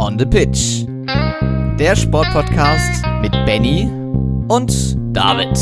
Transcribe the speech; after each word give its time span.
On 0.00 0.18
the 0.18 0.26
Pitch. 0.26 0.84
Der 1.78 1.94
Sportpodcast 1.94 3.04
mit 3.20 3.32
Benny 3.46 3.88
und 4.48 4.96
David. 5.16 5.56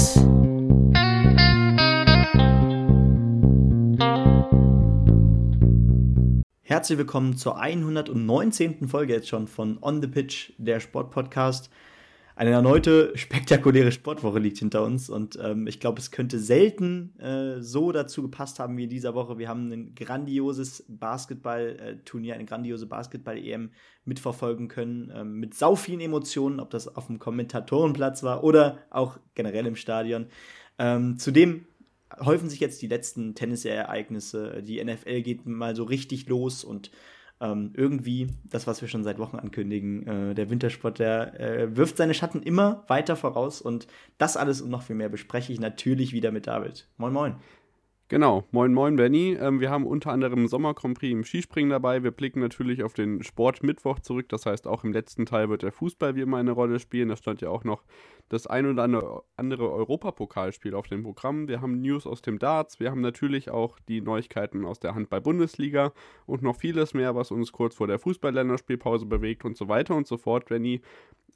Herzlich 6.62 6.98
willkommen 6.98 7.36
zur 7.36 7.60
119. 7.60 8.88
Folge 8.88 9.14
jetzt 9.14 9.28
schon 9.28 9.46
von 9.46 9.78
On 9.82 10.00
the 10.00 10.08
Pitch, 10.08 10.52
der 10.58 10.80
Sportpodcast. 10.80 11.70
Eine 12.38 12.50
erneute 12.50 13.16
spektakuläre 13.16 13.90
Sportwoche 13.90 14.38
liegt 14.38 14.58
hinter 14.58 14.82
uns 14.84 15.08
und 15.08 15.38
ähm, 15.42 15.66
ich 15.66 15.80
glaube, 15.80 16.00
es 16.00 16.10
könnte 16.10 16.38
selten 16.38 17.18
äh, 17.18 17.62
so 17.62 17.92
dazu 17.92 18.20
gepasst 18.20 18.58
haben 18.58 18.76
wie 18.76 18.84
in 18.84 18.90
dieser 18.90 19.14
Woche. 19.14 19.38
Wir 19.38 19.48
haben 19.48 19.72
ein 19.72 19.94
grandioses 19.94 20.84
Basketball-Turnier, 20.86 22.34
eine 22.34 22.44
grandiose 22.44 22.84
Basketball-EM 22.84 23.70
mitverfolgen 24.04 24.68
können, 24.68 25.08
äh, 25.08 25.24
mit 25.24 25.54
sau 25.54 25.76
vielen 25.76 26.00
Emotionen, 26.00 26.60
ob 26.60 26.68
das 26.68 26.94
auf 26.94 27.06
dem 27.06 27.18
Kommentatorenplatz 27.18 28.22
war 28.22 28.44
oder 28.44 28.80
auch 28.90 29.18
generell 29.34 29.64
im 29.64 29.76
Stadion. 29.76 30.26
Ähm, 30.78 31.18
zudem 31.18 31.64
häufen 32.20 32.50
sich 32.50 32.60
jetzt 32.60 32.82
die 32.82 32.88
letzten 32.88 33.34
Tennisereignisse. 33.34 34.62
Die 34.62 34.84
NFL 34.84 35.22
geht 35.22 35.46
mal 35.46 35.74
so 35.74 35.84
richtig 35.84 36.28
los 36.28 36.64
und 36.64 36.90
ähm, 37.40 37.72
irgendwie, 37.74 38.28
das, 38.44 38.66
was 38.66 38.80
wir 38.80 38.88
schon 38.88 39.04
seit 39.04 39.18
Wochen 39.18 39.36
ankündigen, 39.36 40.06
äh, 40.06 40.34
der 40.34 40.50
Wintersport, 40.50 40.98
der 40.98 41.38
äh, 41.38 41.76
wirft 41.76 41.96
seine 41.96 42.14
Schatten 42.14 42.42
immer 42.42 42.84
weiter 42.88 43.16
voraus 43.16 43.60
und 43.60 43.86
das 44.18 44.36
alles 44.36 44.60
und 44.60 44.70
noch 44.70 44.82
viel 44.82 44.96
mehr 44.96 45.08
bespreche 45.08 45.52
ich 45.52 45.60
natürlich 45.60 46.12
wieder 46.12 46.32
mit 46.32 46.46
David. 46.46 46.88
Moin, 46.96 47.12
moin. 47.12 47.36
Genau, 48.08 48.44
moin 48.52 48.72
moin 48.72 48.94
Benny. 48.94 49.36
Ähm, 49.40 49.58
wir 49.58 49.68
haben 49.68 49.84
unter 49.84 50.12
anderem 50.12 50.46
Sommer 50.46 50.74
Grand 50.74 51.02
im 51.02 51.24
Skispringen 51.24 51.70
dabei. 51.70 52.04
Wir 52.04 52.12
blicken 52.12 52.38
natürlich 52.38 52.84
auf 52.84 52.94
den 52.94 53.24
Sportmittwoch 53.24 53.98
zurück. 53.98 54.28
Das 54.28 54.46
heißt, 54.46 54.68
auch 54.68 54.84
im 54.84 54.92
letzten 54.92 55.26
Teil 55.26 55.48
wird 55.48 55.62
der 55.62 55.72
Fußball 55.72 56.14
wie 56.14 56.20
immer 56.20 56.36
eine 56.36 56.52
Rolle 56.52 56.78
spielen. 56.78 57.08
Da 57.08 57.16
stand 57.16 57.40
ja 57.40 57.48
auch 57.48 57.64
noch 57.64 57.82
das 58.28 58.46
ein 58.46 58.66
oder 58.66 59.24
andere 59.36 59.72
Europapokalspiel 59.72 60.76
auf 60.76 60.86
dem 60.86 61.02
Programm. 61.02 61.48
Wir 61.48 61.60
haben 61.60 61.80
News 61.80 62.06
aus 62.06 62.22
dem 62.22 62.38
Darts. 62.38 62.78
Wir 62.78 62.92
haben 62.92 63.00
natürlich 63.00 63.50
auch 63.50 63.76
die 63.88 64.00
Neuigkeiten 64.00 64.64
aus 64.66 64.78
der 64.78 64.94
Handball-Bundesliga 64.94 65.92
und 66.26 66.42
noch 66.42 66.54
vieles 66.54 66.94
mehr, 66.94 67.16
was 67.16 67.32
uns 67.32 67.50
kurz 67.50 67.74
vor 67.74 67.88
der 67.88 67.98
Fußball-Länderspielpause 67.98 69.06
bewegt 69.06 69.44
und 69.44 69.56
so 69.56 69.66
weiter 69.66 69.96
und 69.96 70.06
so 70.06 70.16
fort, 70.16 70.44
Benny 70.44 70.80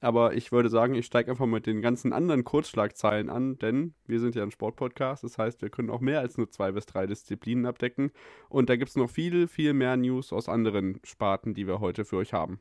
aber 0.00 0.34
ich 0.34 0.50
würde 0.52 0.68
sagen, 0.68 0.94
ich 0.94 1.06
steige 1.06 1.30
einfach 1.30 1.46
mit 1.46 1.66
den 1.66 1.82
ganzen 1.82 2.12
anderen 2.12 2.44
Kurzschlagzeilen 2.44 3.28
an, 3.28 3.58
denn 3.58 3.94
wir 4.06 4.20
sind 4.20 4.34
ja 4.34 4.42
ein 4.42 4.50
Sportpodcast, 4.50 5.24
das 5.24 5.38
heißt, 5.38 5.62
wir 5.62 5.70
können 5.70 5.90
auch 5.90 6.00
mehr 6.00 6.20
als 6.20 6.36
nur 6.38 6.50
zwei 6.50 6.72
bis 6.72 6.86
drei 6.86 7.06
Disziplinen 7.06 7.66
abdecken. 7.66 8.10
Und 8.48 8.68
da 8.70 8.76
gibt 8.76 8.90
es 8.90 8.96
noch 8.96 9.10
viel, 9.10 9.46
viel 9.46 9.74
mehr 9.74 9.96
News 9.96 10.32
aus 10.32 10.48
anderen 10.48 11.00
Sparten, 11.04 11.54
die 11.54 11.66
wir 11.66 11.80
heute 11.80 12.04
für 12.04 12.16
euch 12.16 12.32
haben. 12.32 12.58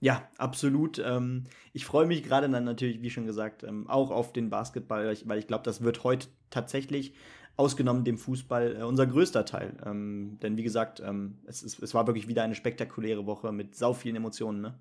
Ja, 0.00 0.28
absolut. 0.36 0.98
Ähm, 0.98 1.44
ich 1.72 1.86
freue 1.86 2.06
mich 2.06 2.22
gerade 2.22 2.48
dann 2.50 2.64
natürlich, 2.64 3.00
wie 3.00 3.10
schon 3.10 3.24
gesagt, 3.24 3.62
ähm, 3.62 3.88
auch 3.88 4.10
auf 4.10 4.32
den 4.32 4.50
Basketball, 4.50 5.16
weil 5.24 5.38
ich, 5.38 5.46
glaube, 5.46 5.64
das 5.64 5.82
wird 5.82 6.04
heute 6.04 6.28
tatsächlich, 6.50 7.14
ausgenommen 7.56 8.04
dem 8.04 8.18
Fußball, 8.18 8.76
äh, 8.80 8.82
unser 8.82 9.06
größter 9.06 9.44
Teil. 9.44 9.76
Ähm, 9.86 10.38
denn 10.42 10.56
wie 10.56 10.64
gesagt, 10.64 11.00
es, 11.46 11.62
ist, 11.62 11.80
es 11.82 11.94
war 11.94 12.06
wirklich 12.06 12.28
wieder 12.28 12.42
eine 12.42 12.56
spektakuläre 12.56 13.26
Woche 13.26 13.52
mit 13.52 13.76
sau 13.76 13.94
vielen 13.94 14.16
Emotionen, 14.16 14.60
ne? 14.60 14.78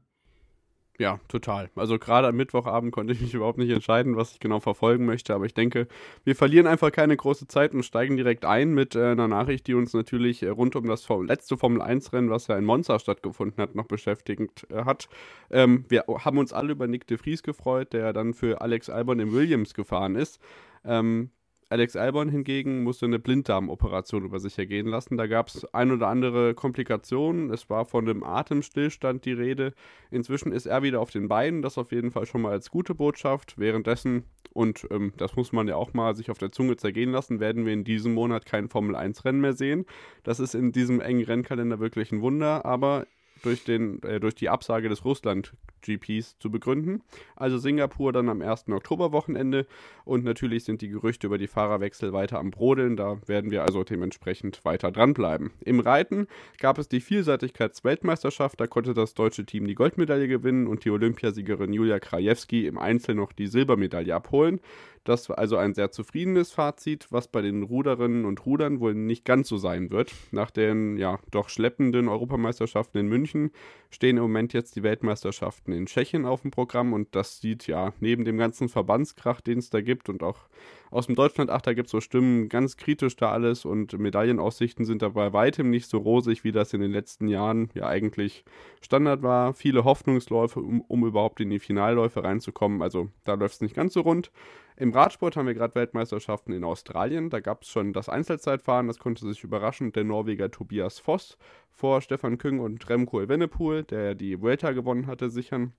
Ja, 0.99 1.19
total. 1.27 1.71
Also 1.75 1.97
gerade 1.97 2.27
am 2.27 2.35
Mittwochabend 2.35 2.91
konnte 2.91 3.13
ich 3.13 3.21
mich 3.21 3.33
überhaupt 3.33 3.57
nicht 3.57 3.71
entscheiden, 3.71 4.15
was 4.15 4.33
ich 4.33 4.39
genau 4.39 4.59
verfolgen 4.59 5.05
möchte. 5.05 5.33
Aber 5.33 5.45
ich 5.45 5.55
denke, 5.55 5.87
wir 6.23 6.35
verlieren 6.35 6.67
einfach 6.67 6.91
keine 6.91 7.17
große 7.17 7.47
Zeit 7.47 7.73
und 7.73 7.83
steigen 7.83 8.15
direkt 8.15 8.45
ein 8.45 8.73
mit 8.75 8.95
äh, 8.95 9.11
einer 9.11 9.27
Nachricht, 9.27 9.65
die 9.65 9.73
uns 9.73 9.93
natürlich 9.93 10.43
äh, 10.43 10.49
rund 10.49 10.75
um 10.75 10.85
das 10.87 11.07
letzte 11.09 11.57
Formel-1-Rennen, 11.57 12.29
was 12.29 12.45
ja 12.45 12.57
in 12.57 12.65
Monza 12.65 12.99
stattgefunden 12.99 13.61
hat, 13.61 13.73
noch 13.73 13.87
beschäftigt 13.87 14.67
äh, 14.69 14.85
hat. 14.85 15.09
Ähm, 15.49 15.85
wir 15.89 16.05
haben 16.07 16.37
uns 16.37 16.53
alle 16.53 16.73
über 16.73 16.85
Nick 16.85 17.07
de 17.07 17.17
Vries 17.17 17.41
gefreut, 17.41 17.93
der 17.93 18.13
dann 18.13 18.35
für 18.35 18.61
Alex 18.61 18.89
Albon 18.89 19.19
im 19.19 19.33
Williams 19.33 19.73
gefahren 19.73 20.15
ist. 20.15 20.39
Ähm, 20.85 21.31
Alex 21.73 21.95
Albon 21.95 22.29
hingegen 22.29 22.83
musste 22.83 23.07
eine 23.07 23.17
Blinddarmoperation 23.17 24.25
über 24.25 24.39
sich 24.39 24.59
ergehen 24.59 24.85
lassen. 24.85 25.17
Da 25.17 25.25
gab 25.25 25.47
es 25.47 25.65
ein 25.73 25.91
oder 25.91 26.07
andere 26.07 26.53
Komplikationen. 26.53 27.49
Es 27.49 27.67
war 27.67 27.85
von 27.85 28.07
einem 28.07 28.21
Atemstillstand 28.21 29.25
die 29.25 29.33
Rede. 29.33 29.73
Inzwischen 30.11 30.51
ist 30.51 30.67
er 30.67 30.83
wieder 30.83 31.01
auf 31.01 31.09
den 31.09 31.27
Beinen. 31.27 31.63
Das 31.63 31.79
auf 31.79 31.91
jeden 31.91 32.11
Fall 32.11 32.27
schon 32.27 32.43
mal 32.43 32.51
als 32.51 32.69
gute 32.69 32.93
Botschaft. 32.93 33.57
Währenddessen, 33.57 34.25
und 34.51 34.85
ähm, 34.91 35.13
das 35.17 35.35
muss 35.35 35.51
man 35.51 35.67
ja 35.67 35.75
auch 35.75 35.95
mal 35.95 36.15
sich 36.15 36.29
auf 36.29 36.37
der 36.37 36.51
Zunge 36.51 36.77
zergehen 36.77 37.11
lassen, 37.11 37.39
werden 37.39 37.65
wir 37.65 37.73
in 37.73 37.83
diesem 37.83 38.13
Monat 38.13 38.45
kein 38.45 38.69
Formel-1-Rennen 38.69 39.41
mehr 39.41 39.53
sehen. 39.53 39.87
Das 40.21 40.39
ist 40.39 40.53
in 40.53 40.73
diesem 40.73 41.01
engen 41.01 41.25
Rennkalender 41.25 41.79
wirklich 41.79 42.11
ein 42.11 42.21
Wunder. 42.21 42.65
Aber 42.65 43.07
durch, 43.43 43.63
den, 43.63 44.01
äh, 44.03 44.19
durch 44.19 44.35
die 44.35 44.49
Absage 44.49 44.89
des 44.89 45.05
Russland-GPs 45.05 46.39
zu 46.39 46.49
begründen. 46.49 47.01
Also 47.35 47.57
Singapur 47.57 48.11
dann 48.11 48.29
am 48.29 48.41
1. 48.41 48.69
Oktoberwochenende 48.69 49.67
und 50.05 50.23
natürlich 50.23 50.63
sind 50.63 50.81
die 50.81 50.89
Gerüchte 50.89 51.27
über 51.27 51.37
die 51.37 51.47
Fahrerwechsel 51.47 52.13
weiter 52.13 52.39
am 52.39 52.51
Brodeln. 52.51 52.95
Da 52.95 53.19
werden 53.27 53.51
wir 53.51 53.63
also 53.63 53.83
dementsprechend 53.83 54.63
weiter 54.65 54.91
dranbleiben. 54.91 55.51
Im 55.59 55.79
Reiten 55.79 56.27
gab 56.59 56.77
es 56.77 56.87
die 56.87 57.01
Vielseitigkeitsweltmeisterschaft. 57.01 58.59
Da 58.59 58.67
konnte 58.67 58.93
das 58.93 59.13
deutsche 59.13 59.45
Team 59.45 59.67
die 59.67 59.75
Goldmedaille 59.75 60.27
gewinnen 60.27 60.67
und 60.67 60.85
die 60.85 60.89
Olympiasiegerin 60.89 61.73
Julia 61.73 61.99
Krajewski 61.99 62.65
im 62.65 62.77
Einzel 62.77 63.15
noch 63.15 63.33
die 63.33 63.47
Silbermedaille 63.47 64.15
abholen. 64.15 64.59
Das 65.03 65.27
war 65.27 65.37
also 65.37 65.57
ein 65.57 65.73
sehr 65.73 65.91
zufriedenes 65.91 66.51
Fazit, 66.51 67.07
was 67.09 67.27
bei 67.27 67.41
den 67.41 67.63
Ruderinnen 67.63 68.23
und 68.23 68.45
Rudern 68.45 68.79
wohl 68.79 68.93
nicht 68.93 69.25
ganz 69.25 69.49
so 69.49 69.57
sein 69.57 69.91
wird. 69.91 70.13
Nach 70.31 70.49
den 70.49 70.97
ja 70.97 71.19
doch 71.31 71.49
schleppenden 71.49 72.07
Europameisterschaften 72.07 72.99
in 72.99 73.07
München 73.07 73.51
stehen 73.89 74.15
im 74.15 74.23
Moment 74.23 74.53
jetzt 74.53 74.75
die 74.77 74.83
Weltmeisterschaften 74.83 75.73
in 75.73 75.87
Tschechien 75.87 76.25
auf 76.25 76.43
dem 76.43 76.51
Programm 76.51 76.93
und 76.93 77.15
das 77.15 77.41
sieht 77.41 77.67
ja 77.67 77.93
neben 77.99 78.23
dem 78.23 78.37
ganzen 78.37 78.69
Verbandskrach, 78.69 79.41
den 79.41 79.59
es 79.59 79.69
da 79.69 79.81
gibt 79.81 80.07
und 80.07 80.23
auch 80.23 80.47
aus 80.93 81.07
dem 81.07 81.15
Deutschland-Achter 81.15 81.73
gibt 81.73 81.87
es 81.87 81.91
so 81.91 82.01
Stimmen, 82.01 82.49
ganz 82.49 82.77
kritisch 82.77 83.15
da 83.15 83.31
alles 83.31 83.65
und 83.65 83.97
Medaillenaussichten 83.97 84.85
sind 84.85 85.01
dabei 85.01 85.33
weitem 85.33 85.71
nicht 85.71 85.89
so 85.89 85.97
rosig, 85.97 86.43
wie 86.43 86.51
das 86.51 86.71
in 86.71 86.81
den 86.81 86.91
letzten 86.91 87.27
Jahren 87.27 87.69
ja 87.73 87.87
eigentlich 87.87 88.45
Standard 88.79 89.23
war. 89.23 89.55
Viele 89.55 89.85
Hoffnungsläufe, 89.85 90.59
um, 90.59 90.81
um 90.81 91.03
überhaupt 91.03 91.39
in 91.39 91.49
die 91.49 91.57
Finalläufe 91.57 92.23
reinzukommen. 92.23 92.83
Also 92.83 93.09
da 93.23 93.33
läuft 93.33 93.55
es 93.55 93.61
nicht 93.61 93.75
ganz 93.75 93.93
so 93.93 94.01
rund. 94.01 94.31
Im 94.75 94.91
Radsport 94.91 95.37
haben 95.37 95.47
wir 95.47 95.53
gerade 95.53 95.75
Weltmeisterschaften 95.75 96.51
in 96.51 96.63
Australien. 96.63 97.29
Da 97.29 97.39
gab 97.39 97.63
es 97.63 97.69
schon 97.69 97.93
das 97.93 98.09
Einzelzeitfahren, 98.09 98.87
das 98.87 98.99
konnte 98.99 99.27
sich 99.27 99.43
überraschend 99.43 99.95
der 99.95 100.03
Norweger 100.03 100.49
Tobias 100.49 100.99
Voss 100.99 101.37
vor 101.69 102.01
Stefan 102.01 102.37
Küng 102.37 102.59
und 102.59 102.89
Remco 102.89 103.21
Evenepoel, 103.21 103.83
der 103.83 104.15
die 104.15 104.41
Vuelta 104.41 104.71
gewonnen 104.71 105.07
hatte, 105.07 105.29
sichern. 105.29 105.73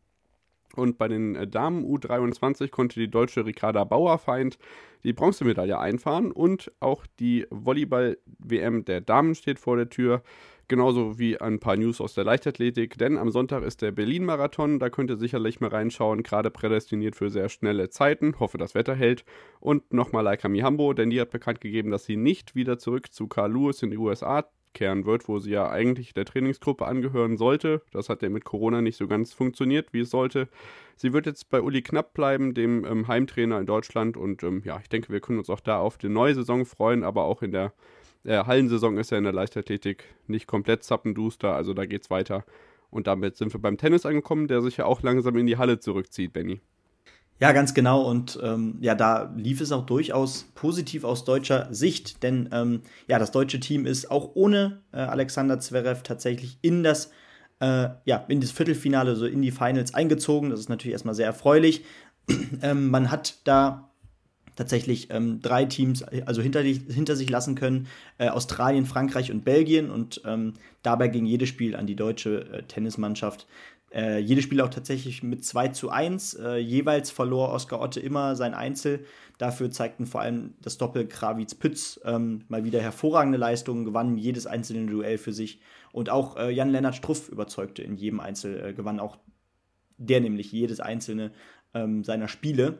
Und 0.76 0.98
bei 0.98 1.08
den 1.08 1.36
äh, 1.36 1.46
Damen 1.46 1.84
U23 1.84 2.70
konnte 2.70 2.98
die 2.98 3.10
deutsche 3.10 3.46
Ricarda 3.46 3.84
Bauerfeind 3.84 4.58
die 5.04 5.12
Bronzemedaille 5.12 5.78
einfahren 5.78 6.32
und 6.32 6.72
auch 6.80 7.06
die 7.20 7.46
Volleyball-WM 7.50 8.84
der 8.84 9.00
Damen 9.00 9.34
steht 9.34 9.58
vor 9.58 9.76
der 9.76 9.88
Tür. 9.88 10.22
Genauso 10.66 11.18
wie 11.18 11.38
ein 11.38 11.60
paar 11.60 11.76
News 11.76 12.00
aus 12.00 12.14
der 12.14 12.24
Leichtathletik, 12.24 12.96
denn 12.96 13.18
am 13.18 13.30
Sonntag 13.30 13.62
ist 13.64 13.82
der 13.82 13.92
Berlin-Marathon, 13.92 14.78
da 14.78 14.88
könnt 14.88 15.10
ihr 15.10 15.18
sicherlich 15.18 15.60
mal 15.60 15.68
reinschauen, 15.68 16.22
gerade 16.22 16.50
prädestiniert 16.50 17.16
für 17.16 17.28
sehr 17.28 17.50
schnelle 17.50 17.90
Zeiten, 17.90 18.40
hoffe 18.40 18.56
das 18.56 18.74
Wetter 18.74 18.94
hält. 18.94 19.24
Und 19.60 19.92
nochmal 19.92 20.24
Laika 20.24 20.48
Mihambo, 20.48 20.94
denn 20.94 21.10
die 21.10 21.20
hat 21.20 21.30
bekannt 21.30 21.60
gegeben, 21.60 21.90
dass 21.90 22.04
sie 22.04 22.16
nicht 22.16 22.54
wieder 22.54 22.78
zurück 22.78 23.12
zu 23.12 23.26
Carl 23.28 23.52
Lewis 23.52 23.82
in 23.82 23.90
die 23.90 23.98
USA 23.98 24.48
kehren 24.74 25.06
wird, 25.06 25.28
wo 25.28 25.38
sie 25.38 25.52
ja 25.52 25.70
eigentlich 25.70 26.12
der 26.12 26.24
Trainingsgruppe 26.24 26.84
angehören 26.84 27.36
sollte. 27.36 27.82
Das 27.92 28.08
hat 28.08 28.22
ja 28.22 28.28
mit 28.28 28.44
Corona 28.44 28.82
nicht 28.82 28.96
so 28.96 29.06
ganz 29.06 29.32
funktioniert, 29.32 29.92
wie 29.92 30.00
es 30.00 30.10
sollte. 30.10 30.48
Sie 30.96 31.12
wird 31.12 31.26
jetzt 31.26 31.48
bei 31.48 31.62
Uli 31.62 31.80
Knapp 31.82 32.12
bleiben, 32.12 32.54
dem 32.54 32.84
ähm, 32.84 33.08
Heimtrainer 33.08 33.60
in 33.60 33.66
Deutschland. 33.66 34.16
Und 34.16 34.42
ähm, 34.42 34.62
ja, 34.64 34.78
ich 34.82 34.88
denke, 34.88 35.12
wir 35.12 35.20
können 35.20 35.38
uns 35.38 35.48
auch 35.48 35.60
da 35.60 35.78
auf 35.78 35.96
die 35.96 36.08
neue 36.08 36.34
Saison 36.34 36.66
freuen, 36.66 37.04
aber 37.04 37.24
auch 37.24 37.40
in 37.42 37.52
der 37.52 37.72
äh, 38.24 38.44
Hallensaison 38.44 38.98
ist 38.98 39.10
ja 39.10 39.18
in 39.18 39.24
der 39.24 39.32
Leichtathletik 39.32 40.04
nicht 40.26 40.46
komplett 40.46 40.82
zappenduster, 40.84 41.54
also 41.54 41.74
da 41.74 41.86
geht's 41.86 42.10
weiter. 42.10 42.44
Und 42.90 43.06
damit 43.06 43.36
sind 43.36 43.52
wir 43.52 43.60
beim 43.60 43.76
Tennis 43.76 44.06
angekommen, 44.06 44.46
der 44.46 44.62
sich 44.62 44.76
ja 44.76 44.86
auch 44.86 45.02
langsam 45.02 45.36
in 45.36 45.46
die 45.46 45.56
Halle 45.56 45.80
zurückzieht, 45.80 46.32
Benny. 46.32 46.60
Ja, 47.40 47.52
ganz 47.52 47.74
genau. 47.74 48.02
Und 48.02 48.38
ähm, 48.42 48.76
ja, 48.80 48.94
da 48.94 49.34
lief 49.36 49.60
es 49.60 49.72
auch 49.72 49.84
durchaus 49.84 50.44
positiv 50.54 51.02
aus 51.02 51.24
deutscher 51.24 51.66
Sicht, 51.74 52.22
denn 52.22 52.48
ähm, 52.52 52.82
ja, 53.08 53.18
das 53.18 53.32
deutsche 53.32 53.58
Team 53.58 53.86
ist 53.86 54.10
auch 54.10 54.30
ohne 54.34 54.82
äh, 54.92 54.98
Alexander 54.98 55.58
Zverev 55.58 56.02
tatsächlich 56.04 56.58
in 56.62 56.84
das 56.84 57.10
äh, 57.60 57.88
ja, 58.04 58.24
in 58.28 58.40
das 58.40 58.50
Viertelfinale, 58.50 59.16
so 59.16 59.26
in 59.26 59.42
die 59.42 59.50
Finals 59.50 59.94
eingezogen. 59.94 60.50
Das 60.50 60.60
ist 60.60 60.68
natürlich 60.68 60.92
erstmal 60.92 61.14
sehr 61.14 61.26
erfreulich. 61.26 61.84
ähm, 62.62 62.90
man 62.90 63.10
hat 63.10 63.38
da 63.44 63.90
tatsächlich 64.56 65.08
ähm, 65.10 65.40
drei 65.40 65.64
Teams 65.64 66.02
also 66.02 66.42
hinter, 66.42 66.62
hinter 66.62 67.16
sich 67.16 67.30
lassen 67.30 67.54
können. 67.54 67.88
Äh, 68.18 68.28
Australien, 68.28 68.86
Frankreich 68.86 69.30
und 69.30 69.44
Belgien. 69.44 69.90
Und 69.90 70.22
ähm, 70.24 70.54
dabei 70.82 71.08
ging 71.08 71.26
jedes 71.26 71.48
Spiel 71.48 71.76
an 71.76 71.86
die 71.86 71.96
deutsche 71.96 72.52
äh, 72.52 72.62
Tennismannschaft. 72.62 73.46
äh, 73.92 74.18
jedes 74.18 74.44
Spiel 74.44 74.60
auch 74.60 74.70
tatsächlich 74.70 75.22
mit 75.22 75.44
2 75.44 75.68
zu 75.68 75.90
1. 75.90 76.34
Äh, 76.34 76.56
jeweils 76.56 77.10
verlor 77.10 77.52
Oskar 77.52 77.80
Otte 77.80 78.00
immer 78.00 78.36
sein 78.36 78.54
Einzel. 78.54 79.04
Dafür 79.38 79.70
zeigten 79.70 80.06
vor 80.06 80.20
allem 80.20 80.54
das 80.60 80.78
Doppel 80.78 81.06
Krawitz-Pütz 81.06 82.00
ähm, 82.04 82.44
mal 82.48 82.64
wieder 82.64 82.80
hervorragende 82.80 83.38
Leistungen, 83.38 83.84
gewannen 83.84 84.16
jedes 84.18 84.46
einzelne 84.46 84.90
Duell 84.90 85.18
für 85.18 85.32
sich. 85.32 85.60
Und 85.92 86.10
auch 86.10 86.36
äh, 86.36 86.50
Jan-Lennart 86.50 86.94
Struff 86.96 87.28
überzeugte 87.28 87.82
in 87.82 87.96
jedem 87.96 88.20
Einzel, 88.20 88.64
äh, 88.64 88.72
gewann 88.72 89.00
auch 89.00 89.16
der 89.96 90.20
nämlich 90.20 90.50
jedes 90.50 90.80
einzelne 90.80 91.32
ähm, 91.72 92.04
seiner 92.04 92.28
Spiele. 92.28 92.78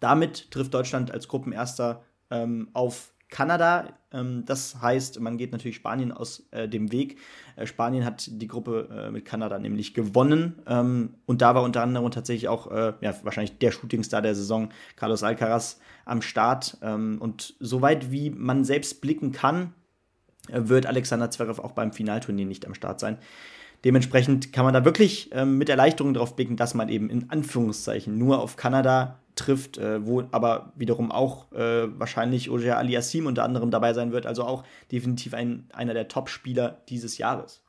Damit 0.00 0.50
trifft 0.50 0.74
Deutschland 0.74 1.10
als 1.10 1.28
Gruppenerster 1.28 2.02
ähm, 2.30 2.68
auf 2.72 3.12
Kanada. 3.30 3.94
Ähm, 4.12 4.44
das 4.44 4.82
heißt, 4.82 5.20
man 5.20 5.38
geht 5.38 5.52
natürlich 5.52 5.76
Spanien 5.76 6.12
aus 6.12 6.48
äh, 6.50 6.68
dem 6.68 6.92
Weg. 6.92 7.18
Äh, 7.56 7.66
Spanien 7.66 8.04
hat 8.04 8.28
die 8.30 8.48
Gruppe 8.48 8.88
äh, 8.90 9.10
mit 9.10 9.24
Kanada 9.24 9.58
nämlich 9.58 9.94
gewonnen. 9.94 10.60
Ähm, 10.66 11.14
und 11.26 11.40
da 11.40 11.54
war 11.54 11.62
unter 11.62 11.82
anderem 11.82 12.10
tatsächlich 12.10 12.48
auch 12.48 12.70
äh, 12.70 12.94
ja, 13.00 13.14
wahrscheinlich 13.22 13.58
der 13.58 13.70
Shootingstar 13.70 14.20
der 14.20 14.34
Saison, 14.34 14.70
Carlos 14.96 15.22
Alcaraz, 15.22 15.80
am 16.04 16.22
Start. 16.22 16.78
Ähm, 16.82 17.18
und 17.20 17.54
soweit 17.60 18.10
wie 18.10 18.30
man 18.30 18.64
selbst 18.64 19.00
blicken 19.00 19.32
kann, 19.32 19.74
äh, 20.48 20.62
wird 20.64 20.86
Alexander 20.86 21.30
Zverev 21.30 21.62
auch 21.62 21.72
beim 21.72 21.92
Finalturnier 21.92 22.46
nicht 22.46 22.66
am 22.66 22.74
Start 22.74 23.00
sein. 23.00 23.18
Dementsprechend 23.84 24.52
kann 24.52 24.64
man 24.64 24.74
da 24.74 24.84
wirklich 24.84 25.30
ähm, 25.32 25.58
mit 25.58 25.68
Erleichterung 25.68 26.14
drauf 26.14 26.36
blicken, 26.36 26.56
dass 26.56 26.74
man 26.74 26.88
eben 26.88 27.08
in 27.08 27.30
Anführungszeichen 27.30 28.16
nur 28.18 28.42
auf 28.42 28.56
Kanada 28.56 29.18
trifft, 29.36 29.78
äh, 29.78 30.06
wo 30.06 30.22
aber 30.32 30.72
wiederum 30.76 31.10
auch 31.10 31.50
äh, 31.52 31.88
wahrscheinlich 31.98 32.50
Ojer 32.50 32.76
Aliassim 32.76 33.26
unter 33.26 33.44
anderem 33.44 33.70
dabei 33.70 33.94
sein 33.94 34.12
wird, 34.12 34.26
also 34.26 34.44
auch 34.44 34.64
definitiv 34.92 35.34
ein, 35.34 35.66
einer 35.72 35.94
der 35.94 36.08
Top-Spieler 36.08 36.82
dieses 36.88 37.16
Jahres. 37.18 37.62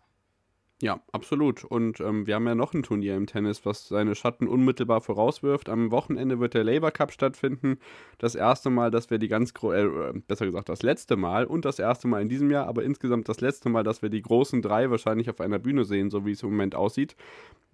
Ja, 0.82 1.00
absolut. 1.12 1.64
Und 1.64 2.00
ähm, 2.00 2.26
wir 2.26 2.34
haben 2.34 2.48
ja 2.48 2.56
noch 2.56 2.74
ein 2.74 2.82
Turnier 2.82 3.16
im 3.16 3.28
Tennis, 3.28 3.68
was 3.68 3.88
seine 3.88 4.16
Schatten 4.16 4.48
unmittelbar 4.48 5.00
vorauswirft. 5.00 5.70
Am 5.70 5.92
Wochenende 5.92 6.40
wird 6.40 6.56
der 6.56 6.64
Labour 6.64 6.90
Cup 6.90 7.12
stattfinden. 7.12 7.78
Das 8.18 8.34
erste 8.34 8.72
Mal, 8.72 8.90
dass 8.90 9.12
wir 9.12 9.20
die 9.20 9.28
ganz, 9.28 9.54
äh, 9.62 10.12
besser 10.28 10.48
gesagt, 10.48 10.70
das 10.70 10.82
letzte 10.82 11.18
Mal 11.18 11.46
und 11.46 11.66
das 11.66 11.78
erste 11.78 12.08
Mal 12.08 12.24
in 12.24 12.30
diesem 12.30 12.50
Jahr, 12.50 12.66
aber 12.66 12.84
insgesamt 12.84 13.30
das 13.30 13.42
letzte 13.42 13.70
Mal, 13.70 13.84
dass 13.84 14.02
wir 14.02 14.10
die 14.10 14.24
großen 14.24 14.64
drei 14.64 14.90
wahrscheinlich 14.90 15.30
auf 15.30 15.40
einer 15.40 15.60
Bühne 15.60 15.86
sehen, 15.86 16.10
so 16.10 16.26
wie 16.26 16.32
es 16.32 16.42
im 16.42 16.50
Moment 16.50 16.74
aussieht. 16.74 17.16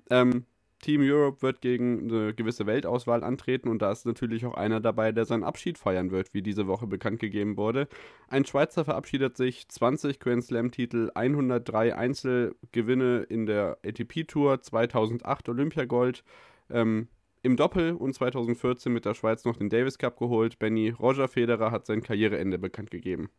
Ähm, 0.09 0.43
Team 0.79 1.01
Europe 1.01 1.41
wird 1.41 1.61
gegen 1.61 2.09
eine 2.09 2.33
gewisse 2.33 2.65
Weltauswahl 2.65 3.23
antreten 3.23 3.67
und 3.67 3.81
da 3.81 3.91
ist 3.91 4.05
natürlich 4.05 4.45
auch 4.45 4.53
einer 4.53 4.79
dabei, 4.79 5.11
der 5.11 5.25
seinen 5.25 5.43
Abschied 5.43 5.77
feiern 5.77 6.11
wird, 6.11 6.33
wie 6.33 6.41
diese 6.41 6.67
Woche 6.67 6.87
bekannt 6.87 7.19
gegeben 7.19 7.57
wurde. 7.57 7.87
Ein 8.27 8.45
Schweizer 8.45 8.85
verabschiedet 8.85 9.37
sich 9.37 9.67
20 9.67 10.19
Grand 10.19 10.43
Slam-Titel, 10.43 11.11
103 11.15 11.95
Einzelgewinne 11.95 13.23
in 13.23 13.45
der 13.45 13.79
ATP 13.83 14.25
Tour, 14.27 14.61
2008 14.61 15.49
Olympiagold. 15.49 16.23
Ähm, 16.69 17.07
im 17.43 17.55
Doppel 17.55 17.93
und 17.93 18.13
2014 18.13 18.91
mit 18.91 19.05
der 19.05 19.13
Schweiz 19.13 19.45
noch 19.45 19.55
den 19.55 19.69
Davis 19.69 19.97
Cup 19.97 20.17
geholt. 20.17 20.59
Benny 20.59 20.89
Roger 20.89 21.27
Federer 21.27 21.71
hat 21.71 21.85
sein 21.85 22.03
Karriereende 22.03 22.57
bekannt 22.57 22.91
gegeben. 22.91 23.29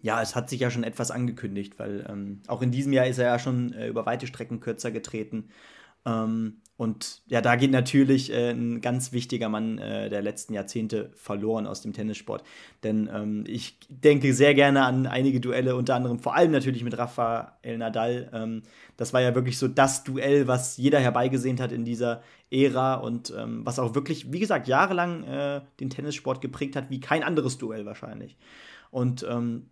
Ja, 0.00 0.22
es 0.22 0.36
hat 0.36 0.48
sich 0.48 0.60
ja 0.60 0.70
schon 0.70 0.84
etwas 0.84 1.10
angekündigt, 1.10 1.78
weil 1.78 2.06
ähm, 2.08 2.42
auch 2.46 2.62
in 2.62 2.70
diesem 2.70 2.92
Jahr 2.92 3.06
ist 3.06 3.18
er 3.18 3.26
ja 3.26 3.38
schon 3.38 3.72
äh, 3.72 3.88
über 3.88 4.06
weite 4.06 4.28
Strecken 4.28 4.60
kürzer 4.60 4.92
getreten. 4.92 5.48
Ähm, 6.04 6.60
und 6.78 7.22
ja, 7.26 7.40
da 7.40 7.56
geht 7.56 7.72
natürlich 7.72 8.32
äh, 8.32 8.50
ein 8.50 8.80
ganz 8.80 9.10
wichtiger 9.10 9.48
Mann 9.48 9.78
äh, 9.78 10.08
der 10.08 10.22
letzten 10.22 10.54
Jahrzehnte 10.54 11.10
verloren 11.16 11.66
aus 11.66 11.82
dem 11.82 11.92
Tennissport. 11.92 12.44
Denn 12.84 13.10
ähm, 13.12 13.42
ich 13.48 13.80
denke 13.88 14.32
sehr 14.32 14.54
gerne 14.54 14.84
an 14.84 15.08
einige 15.08 15.40
Duelle, 15.40 15.74
unter 15.74 15.96
anderem 15.96 16.20
vor 16.20 16.36
allem 16.36 16.52
natürlich 16.52 16.84
mit 16.84 16.96
Rafael 16.96 17.78
Nadal. 17.78 18.30
Ähm, 18.32 18.62
das 18.96 19.12
war 19.12 19.20
ja 19.20 19.34
wirklich 19.34 19.58
so 19.58 19.66
das 19.66 20.04
Duell, 20.04 20.46
was 20.46 20.76
jeder 20.76 21.00
herbeigesehnt 21.00 21.60
hat 21.60 21.72
in 21.72 21.84
dieser 21.84 22.22
Ära 22.48 22.94
und 22.94 23.34
ähm, 23.36 23.66
was 23.66 23.80
auch 23.80 23.96
wirklich, 23.96 24.32
wie 24.32 24.38
gesagt, 24.38 24.68
jahrelang 24.68 25.24
äh, 25.24 25.62
den 25.80 25.90
Tennissport 25.90 26.40
geprägt 26.40 26.76
hat, 26.76 26.90
wie 26.90 27.00
kein 27.00 27.24
anderes 27.24 27.58
Duell 27.58 27.86
wahrscheinlich. 27.86 28.36
Und 28.92 29.26
ähm, 29.28 29.70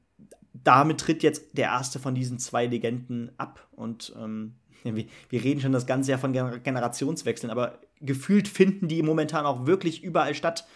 damit 0.53 0.99
tritt 0.99 1.23
jetzt 1.23 1.57
der 1.57 1.67
erste 1.67 2.01
von 2.01 2.17
diesen 2.17 2.41
zwei 2.41 2.67
Legenden 2.67 3.31
ab 3.37 3.69
und 3.71 4.13
ähm, 4.19 4.57
wir, 4.95 5.43
reden 5.43 5.61
schon 5.61 5.73
das 5.73 5.87
ganze 5.87 6.11
Jahr 6.11 6.21
von 6.21 6.33
Generationswechseln, 6.33 7.51
aber 7.51 7.81
gefühlt 8.01 8.47
finden 8.47 8.89
die 8.89 9.03
momentan 9.03 9.47
auch 9.47 9.67
wirklich 9.67 10.05
überall 10.05 10.35
statt. 10.35 10.67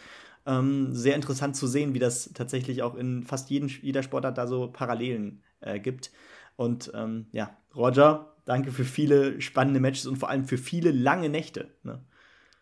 Ähm, 0.47 0.95
sehr 0.95 1.17
interessant 1.17 1.55
zu 1.55 1.67
sehen, 1.67 1.93
wie 1.93 1.99
das 1.99 2.33
tatsächlich 2.33 2.83
auch 2.83 2.95
in 2.95 3.23
fast 3.23 3.51
jeden, 3.51 3.69
jeder 3.69 4.03
Sportart 4.03 4.39
da 4.39 4.47
so 4.47 4.69
Parallelen 4.69 5.43
äh, 5.61 5.79
gibt. 5.79 6.11
Und 6.57 6.91
ähm, 6.95 7.27
ja, 7.33 7.57
Roger, 7.77 8.35
danke 8.47 8.73
für 8.73 8.85
viele 8.85 9.41
spannende 9.41 9.81
Matches 9.81 10.07
und 10.07 10.17
vor 10.17 10.31
allem 10.31 10.47
für 10.47 10.59
viele 10.59 10.91
lange 10.91 11.29
Nächte. 11.29 11.69
Ne? 11.83 12.01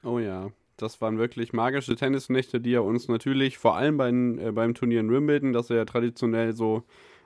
Oh 0.02 0.18
ja, 0.18 0.50
das 0.76 1.00
waren 1.00 1.18
wirklich 1.18 1.52
magische 1.52 1.96
Tennisnächte, 1.96 2.60
die 2.60 2.74
er 2.74 2.84
uns 2.84 3.08
natürlich 3.08 3.58
vor 3.58 3.76
allem 3.76 3.96
bei, 3.96 4.10
äh, 4.10 4.52
beim 4.52 4.74
Turnier 4.74 5.00
in 5.00 5.10
Wimbledon, 5.10 5.52
das 5.52 5.70
er 5.70 5.76
ja 5.76 5.84
traditionell 5.84 6.52
so 6.52 6.82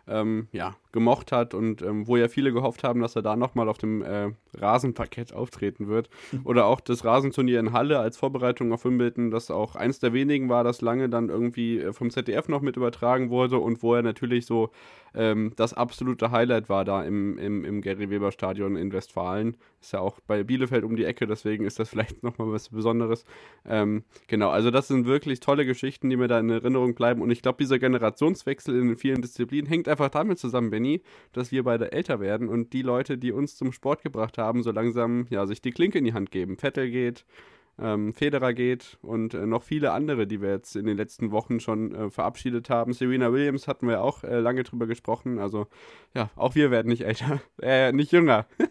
ähm, 0.06 0.48
ja, 0.52 0.76
gemocht 0.92 1.32
hat 1.32 1.54
und 1.54 1.82
ähm, 1.82 2.06
wo 2.06 2.16
ja 2.16 2.28
viele 2.28 2.52
gehofft 2.52 2.84
haben, 2.84 3.00
dass 3.00 3.16
er 3.16 3.22
da 3.22 3.34
nochmal 3.36 3.68
auf 3.68 3.78
dem 3.78 4.02
äh, 4.02 4.30
Rasenparkett 4.54 5.32
auftreten 5.32 5.88
wird. 5.88 6.08
Oder 6.44 6.66
auch 6.66 6.80
das 6.80 7.04
Rasenturnier 7.04 7.58
in 7.60 7.72
Halle 7.72 7.98
als 7.98 8.16
Vorbereitung 8.16 8.72
auf 8.72 8.84
Wimbledon, 8.84 9.30
das 9.30 9.50
auch 9.50 9.74
eins 9.74 9.98
der 9.98 10.12
wenigen 10.12 10.48
war, 10.48 10.64
das 10.64 10.80
lange 10.82 11.08
dann 11.08 11.28
irgendwie 11.28 11.78
äh, 11.78 11.92
vom 11.92 12.10
ZDF 12.10 12.48
noch 12.48 12.60
mit 12.60 12.76
übertragen 12.76 13.30
wurde 13.30 13.58
und 13.58 13.82
wo 13.82 13.94
er 13.94 14.02
natürlich 14.02 14.46
so 14.46 14.70
ähm, 15.14 15.52
das 15.56 15.74
absolute 15.74 16.30
Highlight 16.30 16.68
war 16.68 16.84
da 16.84 17.02
im, 17.02 17.36
im, 17.38 17.64
im 17.64 17.80
Gary 17.82 18.10
Weber 18.10 18.32
Stadion 18.32 18.76
in 18.76 18.92
Westfalen. 18.92 19.56
Ist 19.80 19.92
ja 19.92 20.00
auch 20.00 20.20
bei 20.26 20.42
Bielefeld 20.42 20.84
um 20.84 20.96
die 20.96 21.04
Ecke, 21.04 21.26
deswegen 21.26 21.64
ist 21.64 21.78
das 21.78 21.88
vielleicht 21.90 22.22
nochmal 22.22 22.50
was 22.50 22.70
Besonderes. 22.70 23.24
Ähm, 23.66 24.04
genau, 24.26 24.50
also 24.50 24.70
das 24.70 24.88
sind 24.88 25.06
wirklich 25.06 25.40
tolle 25.40 25.66
Geschichten, 25.66 26.08
die 26.10 26.16
mir 26.16 26.28
da 26.28 26.38
in 26.38 26.50
Erinnerung 26.50 26.94
bleiben 26.94 27.22
und 27.22 27.30
ich 27.30 27.42
glaube, 27.42 27.58
dieser 27.58 27.78
Generationswechsel 27.78 28.78
in 28.78 28.96
vielen 28.96 29.22
Disziplinen 29.22 29.68
hängt 29.68 29.88
einfach 29.88 30.08
damit 30.08 30.38
zusammen, 30.38 30.70
wenn 30.70 30.81
Benny, 30.82 31.02
dass 31.32 31.52
wir 31.52 31.62
beide 31.62 31.92
älter 31.92 32.20
werden 32.20 32.48
und 32.48 32.72
die 32.72 32.82
Leute, 32.82 33.16
die 33.16 33.32
uns 33.32 33.56
zum 33.56 33.72
Sport 33.72 34.02
gebracht 34.02 34.38
haben, 34.38 34.62
so 34.62 34.72
langsam 34.72 35.26
ja, 35.30 35.46
sich 35.46 35.62
die 35.62 35.70
Klinke 35.70 35.98
in 35.98 36.04
die 36.04 36.12
Hand 36.12 36.30
geben. 36.30 36.56
Vettel 36.58 36.90
geht, 36.90 37.24
ähm, 37.78 38.12
Federer 38.14 38.52
geht 38.52 38.98
und 39.02 39.34
äh, 39.34 39.46
noch 39.46 39.62
viele 39.62 39.92
andere, 39.92 40.26
die 40.26 40.40
wir 40.40 40.50
jetzt 40.50 40.76
in 40.76 40.86
den 40.86 40.96
letzten 40.96 41.30
Wochen 41.30 41.60
schon 41.60 41.94
äh, 41.94 42.10
verabschiedet 42.10 42.70
haben. 42.70 42.92
Serena 42.92 43.32
Williams 43.32 43.68
hatten 43.68 43.88
wir 43.88 44.02
auch 44.02 44.24
äh, 44.24 44.40
lange 44.40 44.62
drüber 44.62 44.86
gesprochen. 44.86 45.38
Also 45.38 45.66
ja, 46.14 46.30
auch 46.36 46.54
wir 46.54 46.70
werden 46.70 46.88
nicht 46.88 47.02
älter, 47.02 47.40
äh, 47.62 47.92
nicht 47.92 48.12
jünger. 48.12 48.46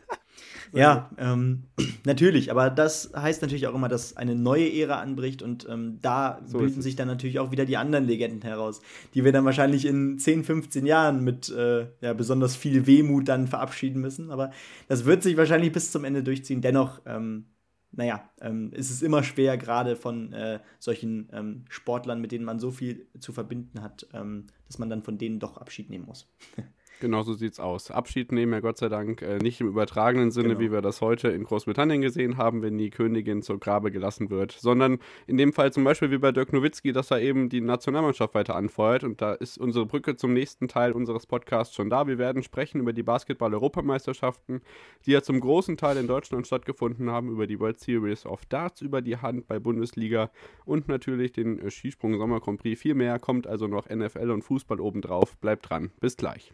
Ja, 0.73 1.11
ähm, 1.17 1.63
natürlich, 2.05 2.49
aber 2.51 2.69
das 2.69 3.11
heißt 3.15 3.41
natürlich 3.41 3.67
auch 3.67 3.75
immer, 3.75 3.89
dass 3.89 4.15
eine 4.15 4.35
neue 4.35 4.71
Ära 4.71 4.99
anbricht 4.99 5.41
und 5.41 5.67
ähm, 5.69 5.99
da 6.01 6.41
so 6.45 6.59
bilden 6.59 6.81
sich 6.81 6.95
dann 6.95 7.07
natürlich 7.07 7.39
auch 7.39 7.51
wieder 7.51 7.65
die 7.65 7.77
anderen 7.77 8.05
Legenden 8.05 8.41
heraus, 8.41 8.81
die 9.13 9.25
wir 9.25 9.31
dann 9.31 9.45
wahrscheinlich 9.45 9.85
in 9.85 10.17
10, 10.17 10.43
15 10.43 10.85
Jahren 10.85 11.23
mit 11.23 11.49
äh, 11.49 11.87
ja, 11.99 12.13
besonders 12.13 12.55
viel 12.55 12.87
Wehmut 12.87 13.27
dann 13.27 13.47
verabschieden 13.47 14.01
müssen. 14.01 14.31
Aber 14.31 14.51
das 14.87 15.05
wird 15.05 15.23
sich 15.23 15.35
wahrscheinlich 15.35 15.73
bis 15.73 15.91
zum 15.91 16.05
Ende 16.05 16.23
durchziehen. 16.23 16.61
Dennoch, 16.61 17.01
ähm, 17.05 17.45
naja, 17.91 18.29
ähm, 18.39 18.71
ist 18.73 18.89
es 18.89 19.01
immer 19.01 19.23
schwer, 19.23 19.57
gerade 19.57 19.95
von 19.95 20.31
äh, 20.33 20.59
solchen 20.79 21.29
ähm, 21.33 21.65
Sportlern, 21.69 22.21
mit 22.21 22.31
denen 22.31 22.45
man 22.45 22.59
so 22.59 22.71
viel 22.71 23.07
zu 23.19 23.33
verbinden 23.33 23.81
hat, 23.81 24.07
ähm, 24.13 24.47
dass 24.67 24.79
man 24.79 24.89
dann 24.89 25.03
von 25.03 25.17
denen 25.17 25.39
doch 25.39 25.57
Abschied 25.57 25.89
nehmen 25.89 26.05
muss. 26.05 26.31
Genau 27.01 27.23
so 27.23 27.33
sieht's 27.33 27.59
aus. 27.59 27.89
Abschied 27.89 28.31
nehmen 28.31 28.53
ja 28.53 28.59
Gott 28.59 28.77
sei 28.77 28.87
Dank 28.87 29.23
äh, 29.23 29.39
nicht 29.39 29.59
im 29.59 29.67
übertragenen 29.67 30.29
Sinne, 30.29 30.49
genau. 30.49 30.59
wie 30.59 30.71
wir 30.71 30.81
das 30.81 31.01
heute 31.01 31.29
in 31.29 31.45
Großbritannien 31.45 31.99
gesehen 31.99 32.37
haben, 32.37 32.61
wenn 32.61 32.77
die 32.77 32.91
Königin 32.91 33.41
zur 33.41 33.59
Grabe 33.59 33.89
gelassen 33.89 34.29
wird, 34.29 34.51
sondern 34.51 34.99
in 35.25 35.35
dem 35.37 35.51
Fall 35.51 35.73
zum 35.73 35.83
Beispiel 35.83 36.11
wie 36.11 36.19
bei 36.19 36.31
Dirk 36.31 36.53
Nowitzki, 36.53 36.91
dass 36.93 37.09
er 37.09 37.19
eben 37.19 37.49
die 37.49 37.59
Nationalmannschaft 37.59 38.35
weiter 38.35 38.55
anfeuert. 38.55 39.03
Und 39.03 39.19
da 39.19 39.33
ist 39.33 39.57
unsere 39.57 39.87
Brücke 39.87 40.15
zum 40.15 40.33
nächsten 40.33 40.67
Teil 40.67 40.91
unseres 40.91 41.25
Podcasts 41.25 41.73
schon 41.73 41.89
da. 41.89 42.05
Wir 42.05 42.19
werden 42.19 42.43
sprechen 42.43 42.79
über 42.79 42.93
die 42.93 43.01
Basketball-Europameisterschaften, 43.01 44.61
die 45.07 45.11
ja 45.11 45.23
zum 45.23 45.39
großen 45.39 45.77
Teil 45.77 45.97
in 45.97 46.05
Deutschland 46.05 46.45
stattgefunden 46.45 47.09
haben, 47.09 47.31
über 47.31 47.47
die 47.47 47.59
World 47.59 47.79
Series 47.79 48.27
of 48.27 48.45
Darts, 48.45 48.81
über 48.81 49.01
die 49.01 49.17
Hand 49.17 49.47
bei 49.47 49.57
Bundesliga 49.57 50.29
und 50.65 50.87
natürlich 50.87 51.31
den 51.31 51.57
äh, 51.57 51.71
Skisprung 51.71 52.15
Sommer 52.19 52.41
Grand 52.41 52.61
Prix. 52.61 52.79
Viel 52.79 52.93
mehr 52.93 53.17
kommt 53.17 53.47
also 53.47 53.65
noch 53.65 53.89
NFL 53.89 54.29
und 54.29 54.43
Fußball 54.43 54.79
obendrauf. 54.79 55.35
Bleibt 55.39 55.67
dran. 55.67 55.89
Bis 55.99 56.15
gleich. 56.15 56.53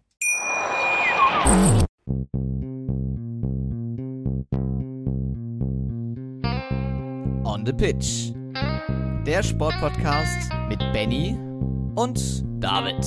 On 7.43 7.65
the 7.65 7.73
Pitch. 7.73 8.33
Der 9.25 9.41
Sportpodcast 9.41 10.51
mit 10.69 10.79
Benny 10.93 11.35
und 11.95 12.43
David. 12.59 13.05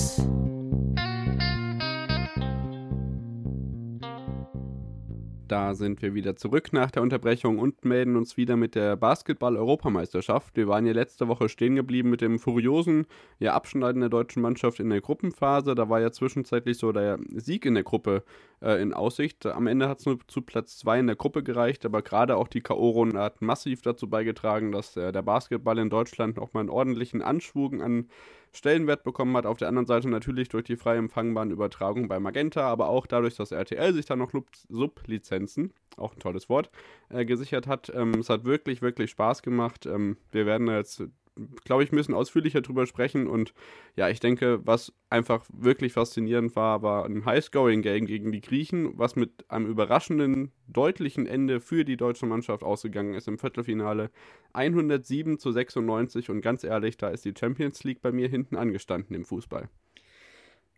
Da 5.47 5.75
sind 5.75 6.01
wir 6.01 6.15
wieder 6.15 6.37
zurück 6.37 6.73
nach 6.73 6.91
der 6.91 7.03
Unterbrechung 7.03 7.59
und 7.59 7.85
melden 7.85 8.17
uns 8.17 8.39
wieder 8.39 8.57
mit 8.57 8.75
der 8.75 8.97
Basketball-Europameisterschaft. 8.97 10.57
Wir 10.57 10.69
waren 10.69 10.87
ja 10.87 10.95
letzte 10.95 11.29
Woche 11.29 11.51
stehen 11.51 11.77
geblieben 11.77 12.09
mit 12.09 12.23
dem 12.23 12.39
furiosen 12.39 13.07
ja, 13.41 13.53
Abschneiden 13.53 14.01
der 14.01 14.09
deutschen 14.09 14.41
Mannschaft 14.41 14.81
in 14.81 14.89
der 14.89 15.03
Gruppenphase. 15.03 15.75
Da 15.75 15.91
war 15.91 16.01
ja 16.01 16.13
zwischenzeitlich 16.13 16.79
so 16.79 16.93
der 16.93 17.19
Sieg 17.35 17.67
in 17.67 17.75
der 17.75 17.83
Gruppe 17.83 18.23
äh, 18.63 18.81
in 18.81 18.95
Aussicht. 18.95 19.45
Am 19.45 19.67
Ende 19.67 19.87
hat 19.87 20.01
es 20.01 20.07
nur 20.07 20.19
zu 20.29 20.41
Platz 20.41 20.79
2 20.79 21.01
in 21.01 21.07
der 21.09 21.17
Gruppe 21.17 21.43
gereicht, 21.43 21.85
aber 21.85 22.01
gerade 22.01 22.39
auch 22.39 22.49
die 22.49 22.63
K.O.-Runde 22.63 23.19
hat 23.21 23.43
massiv 23.43 23.83
dazu 23.83 24.09
beigetragen, 24.09 24.73
dass 24.73 24.97
äh, 24.97 25.13
der 25.13 25.23
Basketball 25.23 25.79
in 25.79 25.91
Deutschland 25.91 26.39
nochmal 26.39 26.63
einen 26.63 26.71
ordentlichen 26.71 27.21
Anschwung 27.21 27.83
an 27.83 28.09
Stellenwert 28.55 29.05
bekommen 29.05 29.37
hat. 29.37 29.47
Auf 29.47 29.59
der 29.59 29.69
anderen 29.69 29.87
Seite 29.87 30.09
natürlich 30.09 30.49
durch 30.49 30.65
die 30.65 30.77
frei 30.77 30.97
empfangbaren 30.97 31.51
Übertragungen 31.51 32.09
bei 32.09 32.19
Magenta, 32.21 32.63
aber 32.63 32.89
auch 32.89 33.07
dadurch, 33.07 33.35
dass 33.35 33.53
RTL 33.53 33.93
sich 33.93 34.07
da 34.07 34.17
noch 34.17 34.33
Sublizenzen, 34.69 35.73
auch 35.97 36.15
ein 36.15 36.21
tolles 36.21 36.49
Wort, 36.49 36.71
äh, 37.09 37.25
gesichert 37.25 37.67
hat. 37.67 37.93
Ähm, 37.95 38.15
es 38.21 38.31
hat 38.31 38.45
wirklich, 38.45 38.81
wirklich 38.81 39.11
Spaß 39.11 39.43
gemacht. 39.43 39.87
Ähm, 39.87 40.17
wir 40.31 40.47
werden 40.47 40.69
jetzt 40.69 41.03
glaube 41.65 41.85
ich, 41.85 41.93
müssen 41.93 42.15
ausführlicher 42.15 42.61
drüber 42.61 42.87
sprechen. 42.87 43.27
Und 43.27 43.55
ja, 43.97 44.09
ich 44.09 44.21
denke, 44.21 44.61
was 44.65 44.93
einfach 45.11 45.45
wirklich 45.53 45.93
faszinierend 45.93 46.55
war, 46.57 46.83
war 46.83 47.05
ein 47.05 47.25
High-Scoring-Game 47.25 48.07
gegen 48.07 48.33
die 48.33 48.41
Griechen, 48.41 48.97
was 48.99 49.17
mit 49.17 49.51
einem 49.51 49.67
überraschenden, 49.67 50.53
deutlichen 50.69 51.27
Ende 51.27 51.61
für 51.61 51.85
die 51.85 51.97
deutsche 51.97 52.27
Mannschaft 52.27 52.63
ausgegangen 52.63 53.15
ist 53.15 53.29
im 53.29 53.39
Viertelfinale. 53.39 54.11
107 54.53 55.39
zu 55.39 55.51
96 55.51 56.31
und 56.31 56.41
ganz 56.41 56.65
ehrlich, 56.65 56.97
da 56.97 57.09
ist 57.09 57.25
die 57.25 57.35
Champions 57.39 57.83
League 57.85 58.01
bei 58.01 58.13
mir 58.13 58.29
hinten 58.29 58.57
angestanden 58.57 59.15
im 59.17 59.25
Fußball. 59.25 59.69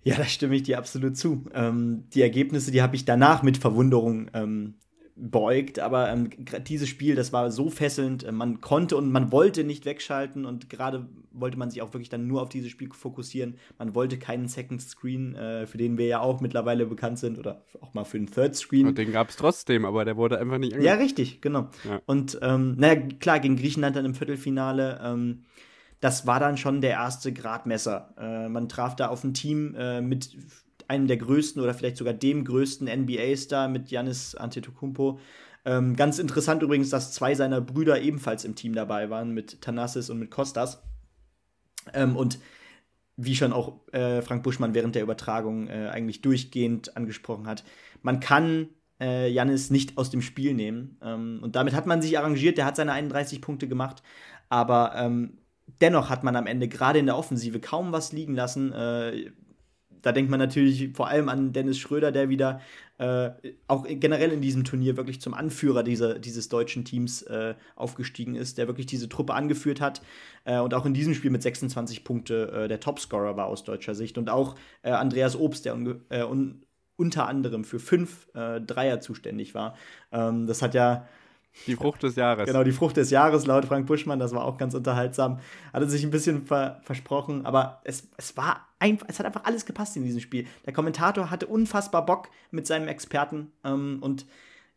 Ja, 0.03 0.17
da 0.17 0.25
stimme 0.25 0.55
ich 0.55 0.63
dir 0.63 0.79
absolut 0.79 1.17
zu. 1.17 1.47
Ähm, 1.53 2.05
die 2.15 2.23
Ergebnisse, 2.23 2.71
die 2.71 2.81
habe 2.81 2.95
ich 2.95 3.05
danach 3.05 3.43
mit 3.43 3.59
Verwunderung 3.59 4.31
ähm, 4.35 4.75
beugt, 5.16 5.78
aber 5.78 6.11
ähm, 6.11 6.28
dieses 6.66 6.90
Spiel, 6.90 7.14
das 7.14 7.32
war 7.32 7.50
so 7.50 7.70
fesselnd, 7.70 8.25
äh, 8.25 8.32
man 8.32 8.61
konnte 8.61 8.96
und 8.96 9.11
man 9.11 9.32
wollte 9.32 9.64
nicht 9.64 9.87
wegschalten 9.87 10.44
und 10.44 10.68
gerade 10.68 11.06
wollte 11.32 11.58
man 11.58 11.70
sich 11.70 11.80
auch 11.80 11.92
wirklich 11.94 12.11
dann 12.11 12.26
nur 12.26 12.42
auf 12.42 12.50
dieses 12.50 12.70
Spiel 12.70 12.90
fokussieren. 12.92 13.56
Man 13.78 13.94
wollte 13.94 14.18
keinen 14.18 14.46
Second 14.49 14.82
Screen, 14.82 15.35
äh, 15.35 15.66
für 15.66 15.78
den 15.78 15.96
wir 15.96 16.06
ja 16.06 16.20
auch 16.20 16.40
mittlerweile 16.40 16.85
bekannt 16.85 17.18
sind 17.18 17.38
oder 17.38 17.62
auch 17.80 17.94
mal 17.94 18.04
für 18.04 18.18
einen 18.18 18.30
Third 18.30 18.56
Screen. 18.56 18.88
Und 18.88 18.99
den 18.99 19.11
gab 19.11 19.30
es 19.30 19.37
trotzdem, 19.37 19.87
aber 19.87 20.04
der 20.04 20.18
wurde 20.18 20.38
einfach 20.38 20.58
nicht 20.58 20.76
Ja, 20.76 20.94
richtig, 20.94 21.40
genau. 21.40 21.70
Ja. 21.88 22.00
Und 22.04 22.38
ähm, 22.42 22.76
naja, 22.76 23.00
klar, 23.18 23.40
gegen 23.40 23.56
Griechenland 23.56 23.96
dann 23.96 24.04
im 24.04 24.14
Viertelfinale, 24.14 25.00
ähm, 25.02 25.44
das 26.00 26.26
war 26.26 26.40
dann 26.40 26.58
schon 26.58 26.82
der 26.82 26.90
erste 26.90 27.32
Gradmesser. 27.32 28.14
Äh, 28.18 28.49
man 28.50 28.68
traf 28.68 28.96
da 28.96 29.08
auf 29.08 29.25
ein 29.25 29.32
Team 29.32 29.75
äh, 29.75 30.02
mit 30.02 30.37
einem 30.88 31.07
der 31.07 31.16
größten 31.16 31.62
oder 31.62 31.75
vielleicht 31.75 31.97
sogar 31.97 32.14
dem 32.14 32.45
größten 32.45 32.88
NBA-Star 32.88 33.69
mit 33.69 33.87
Giannis 33.87 34.35
Antetokounmpo. 34.35 35.19
Ähm, 35.64 35.97
ganz 35.97 36.19
interessant 36.19 36.62
übrigens, 36.62 36.90
dass 36.90 37.12
zwei 37.12 37.35
seiner 37.35 37.61
Brüder 37.61 38.00
ebenfalls 38.00 38.45
im 38.45 38.55
Team 38.55 38.75
dabei 38.75 39.11
waren, 39.11 39.33
mit 39.33 39.61
Thanasis 39.61 40.11
und 40.11 40.19
mit 40.19 40.31
Kostas. 40.31 40.83
Ähm, 41.93 42.16
und 42.16 42.38
wie 43.16 43.35
schon 43.35 43.52
auch 43.52 43.81
äh, 43.93 44.23
Frank 44.23 44.43
Buschmann 44.43 44.75
während 44.75 44.95
der 44.95 45.02
Übertragung 45.02 45.69
äh, 45.69 45.88
eigentlich 45.88 46.23
durchgehend 46.23 46.97
angesprochen 46.97 47.47
hat, 47.47 47.64
man 48.02 48.21
kann 48.21 48.69
äh, 49.00 49.28
Janis 49.28 49.71
nicht 49.71 49.99
aus 49.99 50.11
dem 50.11 50.23
Spiel 50.23 50.55
nehmen. 50.55 50.99
Ähm, 51.02 51.40
und 51.43 51.57
damit 51.57 51.75
hat 51.75 51.87
man 51.87 52.02
sich 52.02 52.19
arrangiert, 52.19 52.59
der 52.59 52.66
hat 52.66 52.76
seine 52.76 52.93
31 52.93 53.40
Punkte 53.40 53.69
gemacht, 53.69 54.02
aber 54.49 54.93
ähm, 54.97 55.38
dennoch 55.81 56.11
hat 56.11 56.25
man 56.25 56.37
am 56.37 56.47
Ende 56.47 56.69
gerade 56.69 56.99
in 56.99 57.07
der 57.07 57.16
Offensive 57.16 57.61
kaum 57.61 57.93
was 57.93 58.12
liegen 58.12 58.35
lassen. 58.35 58.73
Äh, 58.73 59.33
da 60.07 60.13
denkt 60.13 60.31
man 60.31 60.39
natürlich 60.39 60.91
vor 60.95 61.09
allem 61.09 61.29
an 61.29 61.53
Dennis 61.53 61.79
Schröder, 61.79 62.13
der 62.13 62.29
wieder 62.29 62.61
äh, 62.99 63.31
auch 63.67 63.85
generell 63.89 64.31
in 64.31 64.41
diesem 64.41 64.63
Turnier 64.63 64.97
wirklich 64.97 65.21
zum 65.21 65.35
Anführer 65.35 65.83
dieser, 65.83 66.21
dieses 66.21 66.49
deutschen 66.49 66.85
Teams 66.85 67.23
äh, 67.23 67.57
aufgestiegen 67.75 68.37
ist, 68.37 68.57
der 68.57 68.69
wirklich 68.69 68.87
diese 68.87 69.09
Truppe 69.09 69.35
angeführt 69.35 69.81
hat 69.81 70.03
äh, 70.45 70.61
und 70.61 70.75
auch 70.75 70.87
in 70.87 70.95
diesem 70.95 71.13
Spiel 71.13 71.33
mit 71.33 71.43
26 71.43 72.05
Punkte 72.05 72.53
äh, 72.53 72.69
der 72.69 72.79
Topscorer 72.79 73.37
war 73.37 73.47
aus 73.47 73.65
deutscher 73.65 73.97
Sicht. 73.97 74.17
Und 74.17 74.31
auch 74.31 74.55
äh, 74.83 74.91
Andreas 74.93 75.35
Obst, 75.35 75.65
der 75.65 75.77
äh, 76.11 76.23
un 76.23 76.63
unter 76.99 77.29
anderem 77.29 77.65
für 77.65 77.79
fünf 77.79 78.27
Dreier 78.33 79.01
zuständig 79.01 79.55
war. 79.55 79.77
Ähm, 80.13 80.47
das 80.47 80.63
hat 80.63 80.73
ja 80.73 81.07
die 81.67 81.77
Frucht 81.77 82.03
des 82.03 82.17
Jahres. 82.17 82.47
Genau, 82.47 82.65
die 82.65 82.73
Frucht 82.73 82.97
des 82.97 83.11
Jahres 83.11 83.47
laut 83.47 83.65
Frank 83.65 83.87
Buschmann, 83.87 84.19
das 84.19 84.35
war 84.35 84.45
auch 84.45 84.59
ganz 84.59 84.75
unterhaltsam. 84.75 85.41
Hatte 85.73 85.89
sich 85.89 86.05
ein 86.05 86.11
bisschen 86.11 86.47
ver 86.47 86.81
versprochen, 86.83 87.47
aber 87.47 87.81
es, 87.85 88.09
es 88.17 88.37
war 88.37 88.69
einfach, 88.79 89.07
es 89.09 89.19
hat 89.19 89.27
einfach 89.27 89.45
alles 89.45 89.67
gepasst 89.67 89.97
in 89.97 90.05
diesem 90.05 90.21
Spiel. 90.21 90.47
Der 90.65 90.73
Kommentator 90.73 91.31
hatte 91.31 91.47
unfassbar 91.47 92.05
Bock 92.05 92.29
mit 92.51 92.67
seinem 92.67 92.89
Experten 92.89 93.53
ähm, 93.65 93.99
und 94.01 94.27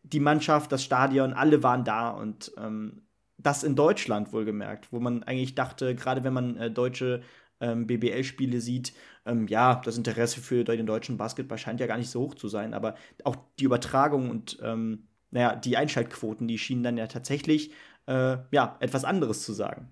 die 0.03 0.19
Mannschaft, 0.19 0.71
das 0.71 0.83
Stadion, 0.83 1.33
alle 1.33 1.61
waren 1.63 1.83
da 1.83 2.09
und 2.09 2.51
ähm, 2.57 3.03
das 3.37 3.63
in 3.63 3.75
Deutschland 3.75 4.33
wohlgemerkt, 4.33 4.91
wo 4.91 4.99
man 4.99 5.23
eigentlich 5.23 5.55
dachte, 5.55 5.95
gerade 5.95 6.23
wenn 6.23 6.33
man 6.33 6.57
äh, 6.57 6.71
deutsche 6.71 7.21
ähm, 7.61 7.87
BBL-Spiele 7.87 8.61
sieht, 8.61 8.93
ähm, 9.25 9.47
ja, 9.47 9.81
das 9.83 9.97
Interesse 9.97 10.41
für 10.41 10.63
den 10.63 10.85
deutschen 10.85 11.17
Basketball 11.17 11.57
scheint 11.57 11.79
ja 11.79 11.87
gar 11.87 11.97
nicht 11.97 12.09
so 12.09 12.21
hoch 12.21 12.35
zu 12.35 12.47
sein, 12.47 12.73
aber 12.73 12.95
auch 13.23 13.35
die 13.59 13.65
Übertragung 13.65 14.29
und 14.29 14.59
ähm, 14.63 15.07
naja, 15.31 15.55
die 15.55 15.77
Einschaltquoten, 15.77 16.47
die 16.47 16.57
schienen 16.57 16.83
dann 16.83 16.97
ja 16.97 17.07
tatsächlich 17.07 17.71
äh, 18.07 18.37
ja, 18.51 18.77
etwas 18.79 19.05
anderes 19.05 19.43
zu 19.43 19.53
sagen. 19.53 19.89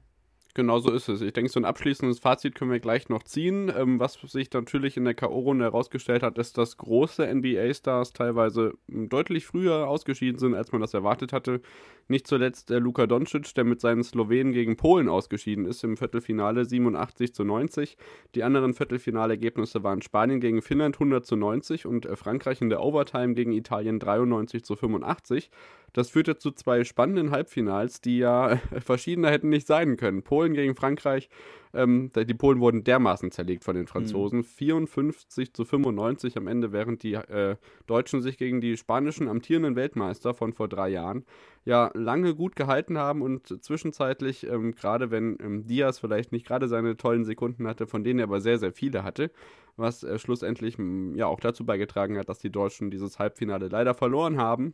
Genau 0.58 0.79
so 0.79 0.91
ist 0.91 1.08
es. 1.08 1.22
Ich 1.22 1.34
denke, 1.34 1.51
so 1.51 1.60
ein 1.60 1.65
abschließendes 1.65 2.17
Fazit 2.17 2.56
können 2.56 2.72
wir 2.72 2.79
gleich 2.79 3.10
noch 3.10 3.22
ziehen. 3.22 3.72
Ähm, 3.77 4.00
was 4.00 4.15
sich 4.15 4.51
natürlich 4.51 4.98
in 4.98 5.06
der 5.06 5.13
K.O.-Runde 5.13 5.62
herausgestellt 5.62 6.24
hat, 6.24 6.39
ist, 6.39 6.58
dass 6.58 6.77
große 6.77 7.32
NBA-Stars 7.32 8.13
teilweise 8.13 8.74
hm, 8.89 9.08
deutlich 9.08 9.46
früher 9.46 9.88
ausgeschieden 9.88 10.39
sind, 10.39 10.56
als 10.56 10.72
man 10.72 10.82
das 10.82 10.96
erwartet 10.96 11.32
hatte. 11.32 11.62
Nicht 12.09 12.27
zuletzt 12.27 12.69
der 12.69 12.79
Luka 12.79 13.05
Doncic, 13.05 13.53
der 13.55 13.65
mit 13.65 13.81
seinen 13.81 14.03
Slowenen 14.03 14.53
gegen 14.53 14.77
Polen 14.77 15.09
ausgeschieden 15.09 15.65
ist 15.65 15.83
im 15.83 15.97
Viertelfinale 15.97 16.63
87 16.63 17.33
zu 17.33 17.43
90. 17.43 17.97
Die 18.33 18.43
anderen 18.43 18.73
Viertelfinale-Ergebnisse 18.73 19.83
waren 19.83 20.01
Spanien 20.01 20.39
gegen 20.39 20.61
Finnland 20.61 20.95
100 20.95 21.25
zu 21.25 21.35
90 21.35 21.85
und 21.85 22.05
äh, 22.05 22.15
Frankreich 22.15 22.61
in 22.61 22.69
der 22.69 22.81
Overtime 22.81 23.33
gegen 23.33 23.51
Italien 23.51 23.99
93 23.99 24.63
zu 24.63 24.75
85. 24.75 25.49
Das 25.93 26.09
führte 26.09 26.37
zu 26.37 26.51
zwei 26.51 26.83
spannenden 26.83 27.31
Halbfinals, 27.31 27.99
die 27.99 28.19
ja 28.19 28.51
äh, 28.51 28.57
verschiedener 28.79 29.29
hätten 29.29 29.49
nicht 29.49 29.67
sein 29.67 29.97
können. 29.97 30.23
Polen 30.23 30.53
gegen 30.53 30.75
Frankreich 30.75 31.29
ähm, 31.74 32.12
die 32.15 32.33
Polen 32.33 32.59
wurden 32.59 32.83
dermaßen 32.83 33.31
zerlegt 33.31 33.63
von 33.63 33.75
den 33.75 33.83
mhm. 33.83 33.88
Franzosen. 33.88 34.39
Mhm. 34.39 34.43
54 34.43 35.53
zu 35.53 35.65
95 35.65 36.38
am 36.38 36.47
Ende, 36.47 36.71
während 36.71 37.03
die 37.03 37.13
äh, 37.13 37.57
Deutschen 37.86 38.21
sich 38.21 38.38
gegen 38.38 38.62
die 38.62 38.77
spanischen 38.77 39.27
amtierenden 39.27 39.75
Weltmeister 39.75 40.33
von 40.33 40.53
vor 40.53 40.67
drei 40.67 40.89
Jahren 40.89 41.25
ja 41.65 41.91
lange 41.93 42.33
gut 42.33 42.55
gehalten 42.55 42.97
haben 42.97 43.21
und 43.21 43.63
zwischenzeitlich, 43.63 44.47
ähm, 44.47 44.74
gerade 44.74 45.12
wenn 45.12 45.38
ähm, 45.41 45.67
Diaz 45.67 46.00
vielleicht 46.00 46.31
nicht 46.31 46.45
gerade 46.45 46.67
seine 46.67 46.95
tollen 46.95 47.25
Sekunden 47.25 47.67
hatte, 47.67 47.88
von 47.88 48.03
denen 48.03 48.19
er 48.19 48.24
aber 48.24 48.39
sehr, 48.39 48.57
sehr 48.57 48.71
viele 48.71 49.03
hatte, 49.03 49.31
was 49.75 50.03
äh, 50.03 50.17
schlussendlich 50.17 50.77
ja 51.15 51.27
auch 51.27 51.39
dazu 51.39 51.65
beigetragen 51.65 52.17
hat, 52.17 52.29
dass 52.29 52.39
die 52.39 52.51
Deutschen 52.51 52.89
dieses 52.89 53.19
Halbfinale 53.19 53.67
leider 53.67 53.93
verloren 53.93 54.38
haben. 54.38 54.74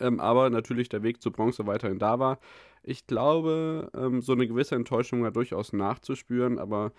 Ähm, 0.00 0.20
aber 0.20 0.50
natürlich 0.50 0.88
der 0.88 1.02
Weg 1.02 1.22
zur 1.22 1.32
Bronze 1.32 1.66
weiterhin 1.66 1.98
da 1.98 2.18
war. 2.18 2.38
Ich 2.82 3.06
glaube, 3.06 3.90
ähm, 3.94 4.20
so 4.20 4.32
eine 4.32 4.46
gewisse 4.46 4.74
Enttäuschung 4.74 5.22
war 5.22 5.32
durchaus 5.32 5.72
nachzuspüren, 5.72 6.58
aber 6.58 6.92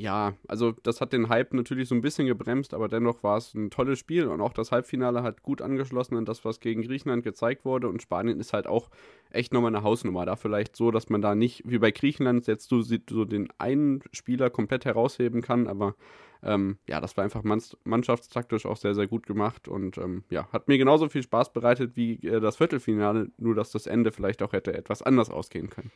ja, 0.00 0.32
also 0.48 0.72
das 0.82 1.02
hat 1.02 1.12
den 1.12 1.28
Hype 1.28 1.52
natürlich 1.52 1.86
so 1.86 1.94
ein 1.94 2.00
bisschen 2.00 2.26
gebremst, 2.26 2.72
aber 2.72 2.88
dennoch 2.88 3.22
war 3.22 3.36
es 3.36 3.52
ein 3.52 3.70
tolles 3.70 3.98
Spiel 3.98 4.28
und 4.28 4.40
auch 4.40 4.54
das 4.54 4.72
Halbfinale 4.72 5.22
hat 5.22 5.42
gut 5.42 5.60
angeschlossen 5.60 6.16
an 6.16 6.24
das, 6.24 6.42
was 6.42 6.60
gegen 6.60 6.80
Griechenland 6.80 7.22
gezeigt 7.22 7.66
wurde 7.66 7.86
und 7.86 8.00
Spanien 8.00 8.40
ist 8.40 8.54
halt 8.54 8.66
auch 8.66 8.88
echt 9.30 9.52
nochmal 9.52 9.74
eine 9.74 9.84
Hausnummer. 9.84 10.24
Da 10.24 10.36
vielleicht 10.36 10.74
so, 10.74 10.90
dass 10.90 11.10
man 11.10 11.20
da 11.20 11.34
nicht 11.34 11.64
wie 11.66 11.78
bei 11.78 11.90
Griechenland 11.90 12.46
jetzt 12.46 12.70
so, 12.70 12.80
so 12.80 13.26
den 13.26 13.48
einen 13.58 14.02
Spieler 14.12 14.48
komplett 14.48 14.86
herausheben 14.86 15.42
kann, 15.42 15.66
aber 15.66 15.94
ähm, 16.42 16.78
ja, 16.88 16.98
das 17.00 17.18
war 17.18 17.24
einfach 17.24 17.42
mannschaftstaktisch 17.84 18.64
auch 18.64 18.78
sehr, 18.78 18.94
sehr 18.94 19.06
gut 19.06 19.26
gemacht 19.26 19.68
und 19.68 19.98
ähm, 19.98 20.24
ja, 20.30 20.48
hat 20.50 20.68
mir 20.68 20.78
genauso 20.78 21.10
viel 21.10 21.22
Spaß 21.22 21.52
bereitet 21.52 21.94
wie 21.96 22.14
äh, 22.26 22.40
das 22.40 22.56
Viertelfinale, 22.56 23.28
nur 23.36 23.54
dass 23.54 23.70
das 23.70 23.86
Ende 23.86 24.12
vielleicht 24.12 24.42
auch 24.42 24.54
hätte 24.54 24.72
etwas 24.72 25.02
anders 25.02 25.28
ausgehen 25.28 25.68
können. 25.68 25.90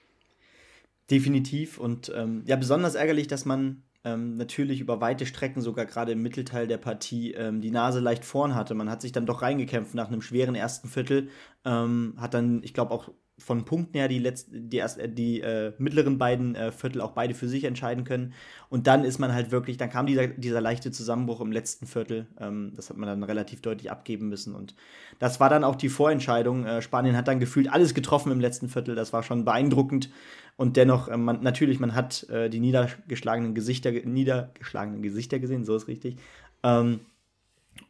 Definitiv 1.11 1.79
und 1.79 2.13
ähm, 2.15 2.43
ja, 2.45 2.57
besonders 2.57 2.97
ärgerlich, 2.97 3.29
dass 3.29 3.47
man 3.47 3.83
ähm, 4.05 4.37
natürlich 4.37 4.81
über 4.81 5.01
weite 5.01 5.27
Strecken, 5.27 5.61
sogar 5.63 5.87
gerade 5.87 6.13
im 6.13 6.23
Mittelteil 6.23 6.67
der 6.67 6.79
Partie, 6.79 7.33
ähm, 7.33 7.61
die 7.61 7.71
Nase 7.71 8.01
leicht 8.01 8.25
vorn 8.25 8.55
hatte. 8.55 8.75
Man 8.75 8.91
hat 8.91 9.03
sich 9.03 9.13
dann 9.13 9.27
doch 9.27 9.43
reingekämpft 9.43 9.95
nach 9.95 10.09
einem 10.09 10.23
schweren 10.23 10.55
ersten 10.55 10.89
Viertel, 10.89 11.29
ähm, 11.65 12.15
hat 12.19 12.35
dann, 12.35 12.63
ich 12.63 12.75
glaube, 12.75 12.93
auch 12.93 13.11
von 13.37 13.65
Punkten 13.65 13.99
her 13.99 14.07
die, 14.07 14.21
letzten, 14.21 14.71
die, 14.71 14.77
erst, 14.77 15.01
die 15.05 15.41
äh, 15.41 15.73
mittleren 15.79 16.19
beiden 16.19 16.55
äh, 16.55 16.71
Viertel 16.71 17.01
auch 17.01 17.13
beide 17.13 17.35
für 17.35 17.49
sich 17.49 17.65
entscheiden 17.65 18.05
können. 18.05 18.33
Und 18.69 18.87
dann 18.87 19.05
ist 19.05 19.19
man 19.19 19.35
halt 19.35 19.51
wirklich, 19.51 19.77
dann 19.77 19.91
kam 19.91 20.07
dieser, 20.07 20.29
dieser 20.29 20.61
leichte 20.61 20.93
Zusammenbruch 20.93 21.41
im 21.41 21.51
letzten 21.51 21.87
Viertel. 21.87 22.27
Ähm, 22.39 22.73
das 22.77 22.91
hat 22.91 22.97
man 22.97 23.09
dann 23.09 23.25
relativ 23.25 23.61
deutlich 23.61 23.91
abgeben 23.91 24.29
müssen. 24.29 24.55
Und 24.55 24.77
das 25.19 25.41
war 25.41 25.51
dann 25.51 25.65
auch 25.65 25.75
die 25.75 25.89
Vorentscheidung. 25.89 26.65
Äh, 26.65 26.81
Spanien 26.81 27.17
hat 27.17 27.27
dann 27.27 27.41
gefühlt 27.41 27.73
alles 27.73 27.95
getroffen 27.95 28.31
im 28.31 28.41
letzten 28.41 28.69
Viertel. 28.69 28.95
Das 28.95 29.13
war 29.13 29.25
schon 29.25 29.45
beeindruckend. 29.45 30.11
Und 30.57 30.77
dennoch, 30.77 31.09
äh, 31.09 31.17
man, 31.17 31.43
natürlich, 31.43 31.81
man 31.81 31.95
hat 31.95 32.29
äh, 32.31 32.49
die 32.49 32.61
niedergeschlagenen 32.61 33.55
Gesichter, 33.55 33.91
niedergeschlagenen 33.91 35.03
Gesichter 35.03 35.41
gesehen, 35.41 35.65
so 35.65 35.75
ist 35.75 35.89
richtig. 35.89 36.19
Ähm, 36.63 37.01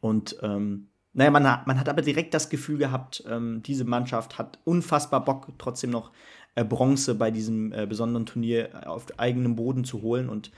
und 0.00 0.38
ähm, 0.42 0.88
naja, 1.14 1.30
man 1.30 1.42
man 1.42 1.80
hat 1.80 1.88
aber 1.88 2.02
direkt 2.02 2.34
das 2.34 2.50
Gefühl 2.50 2.78
gehabt, 2.78 3.24
ähm, 3.28 3.62
diese 3.62 3.84
Mannschaft 3.84 4.36
hat 4.38 4.58
unfassbar 4.64 5.24
Bock, 5.24 5.48
trotzdem 5.58 5.90
noch 5.90 6.10
äh, 6.56 6.64
Bronze 6.64 7.14
bei 7.14 7.30
diesem 7.30 7.72
äh, 7.72 7.86
besonderen 7.86 8.26
Turnier 8.26 8.82
auf 8.86 9.06
eigenem 9.16 9.56
Boden 9.56 9.84
zu 9.84 10.02
holen. 10.02 10.28
Und 10.28 10.50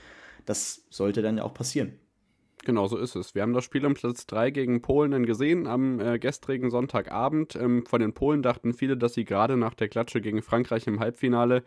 das 0.45 0.85
sollte 0.89 1.21
dann 1.21 1.37
ja 1.37 1.43
auch 1.43 1.53
passieren. 1.53 1.93
Genau 2.65 2.87
so 2.87 2.97
ist 2.97 3.15
es. 3.15 3.33
Wir 3.33 3.43
haben 3.43 3.53
das 3.53 3.63
Spiel 3.63 3.85
um 3.85 3.93
Platz 3.93 4.25
3 4.25 4.51
gegen 4.51 4.81
Polen 4.81 5.11
dann 5.11 5.25
gesehen 5.25 5.67
am 5.67 5.99
äh, 5.99 6.19
gestrigen 6.19 6.69
Sonntagabend. 6.69 7.55
Ähm, 7.55 7.85
von 7.85 8.01
den 8.01 8.13
Polen 8.13 8.41
dachten 8.41 8.73
viele, 8.73 8.97
dass 8.97 9.13
sie 9.13 9.25
gerade 9.25 9.57
nach 9.57 9.73
der 9.73 9.87
Klatsche 9.89 10.21
gegen 10.21 10.41
Frankreich 10.41 10.87
im 10.87 10.99
Halbfinale 10.99 11.63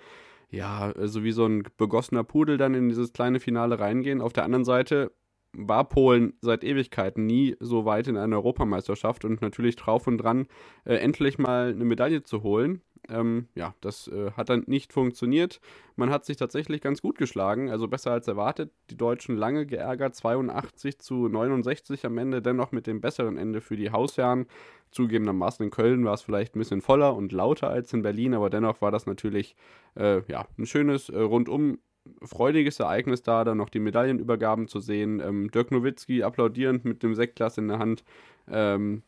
ja, 0.50 0.92
so 1.06 1.22
wie 1.22 1.30
so 1.30 1.46
ein 1.46 1.62
begossener 1.76 2.24
Pudel 2.24 2.58
dann 2.58 2.74
in 2.74 2.88
dieses 2.88 3.12
kleine 3.12 3.38
Finale 3.38 3.78
reingehen. 3.78 4.20
Auf 4.20 4.32
der 4.32 4.44
anderen 4.44 4.64
Seite 4.64 5.12
war 5.52 5.88
Polen 5.88 6.34
seit 6.40 6.64
Ewigkeiten 6.64 7.26
nie 7.26 7.56
so 7.60 7.84
weit 7.84 8.08
in 8.08 8.16
einer 8.16 8.36
Europameisterschaft 8.36 9.24
und 9.24 9.42
natürlich 9.42 9.76
drauf 9.76 10.06
und 10.06 10.18
dran, 10.18 10.46
äh, 10.84 10.94
endlich 10.94 11.38
mal 11.38 11.70
eine 11.70 11.84
Medaille 11.84 12.22
zu 12.22 12.42
holen. 12.42 12.82
Ähm, 13.08 13.48
ja, 13.54 13.74
das 13.80 14.08
äh, 14.08 14.30
hat 14.32 14.50
dann 14.50 14.64
nicht 14.66 14.92
funktioniert. 14.92 15.60
Man 15.96 16.10
hat 16.10 16.24
sich 16.24 16.36
tatsächlich 16.36 16.80
ganz 16.80 17.02
gut 17.02 17.18
geschlagen, 17.18 17.70
also 17.70 17.88
besser 17.88 18.12
als 18.12 18.28
erwartet. 18.28 18.70
Die 18.90 18.96
Deutschen 18.96 19.36
lange 19.36 19.66
geärgert, 19.66 20.14
82 20.14 20.98
zu 20.98 21.28
69 21.28 22.06
am 22.06 22.18
Ende, 22.18 22.42
dennoch 22.42 22.72
mit 22.72 22.86
dem 22.86 23.00
besseren 23.00 23.36
Ende 23.36 23.60
für 23.60 23.76
die 23.76 23.90
Hausherren. 23.90 24.46
Zugegebenermaßen 24.90 25.64
in 25.64 25.70
Köln 25.70 26.04
war 26.04 26.14
es 26.14 26.22
vielleicht 26.22 26.54
ein 26.54 26.58
bisschen 26.60 26.82
voller 26.82 27.16
und 27.16 27.32
lauter 27.32 27.70
als 27.70 27.92
in 27.92 28.02
Berlin, 28.02 28.34
aber 28.34 28.50
dennoch 28.50 28.80
war 28.80 28.90
das 28.90 29.06
natürlich 29.06 29.56
äh, 29.96 30.22
ja, 30.30 30.46
ein 30.58 30.66
schönes 30.66 31.08
äh, 31.08 31.18
rundum 31.18 31.78
freudiges 32.22 32.80
Ereignis 32.80 33.22
da, 33.22 33.44
dann 33.44 33.58
noch 33.58 33.68
die 33.68 33.78
Medaillenübergaben 33.78 34.68
zu 34.68 34.80
sehen. 34.80 35.20
Ähm, 35.20 35.50
Dirk 35.50 35.70
Nowitzki 35.70 36.22
applaudierend 36.22 36.84
mit 36.84 37.02
dem 37.02 37.14
Sektglas 37.14 37.58
in 37.58 37.68
der 37.68 37.78
Hand. 37.78 38.04
Ähm, 38.48 39.02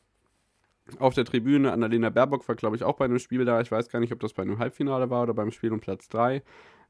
auf 0.98 1.14
der 1.14 1.24
Tribüne, 1.24 1.72
Annalena 1.72 2.10
Baerbock 2.10 2.46
war, 2.48 2.56
glaube 2.56 2.76
ich, 2.76 2.84
auch 2.84 2.96
bei 2.96 3.04
einem 3.04 3.18
Spiel 3.18 3.44
da. 3.44 3.60
Ich 3.60 3.70
weiß 3.70 3.88
gar 3.88 4.00
nicht, 4.00 4.12
ob 4.12 4.20
das 4.20 4.32
bei 4.32 4.42
einem 4.42 4.58
Halbfinale 4.58 5.10
war 5.10 5.22
oder 5.22 5.34
beim 5.34 5.50
Spiel 5.50 5.72
um 5.72 5.80
Platz 5.80 6.08
3. 6.08 6.42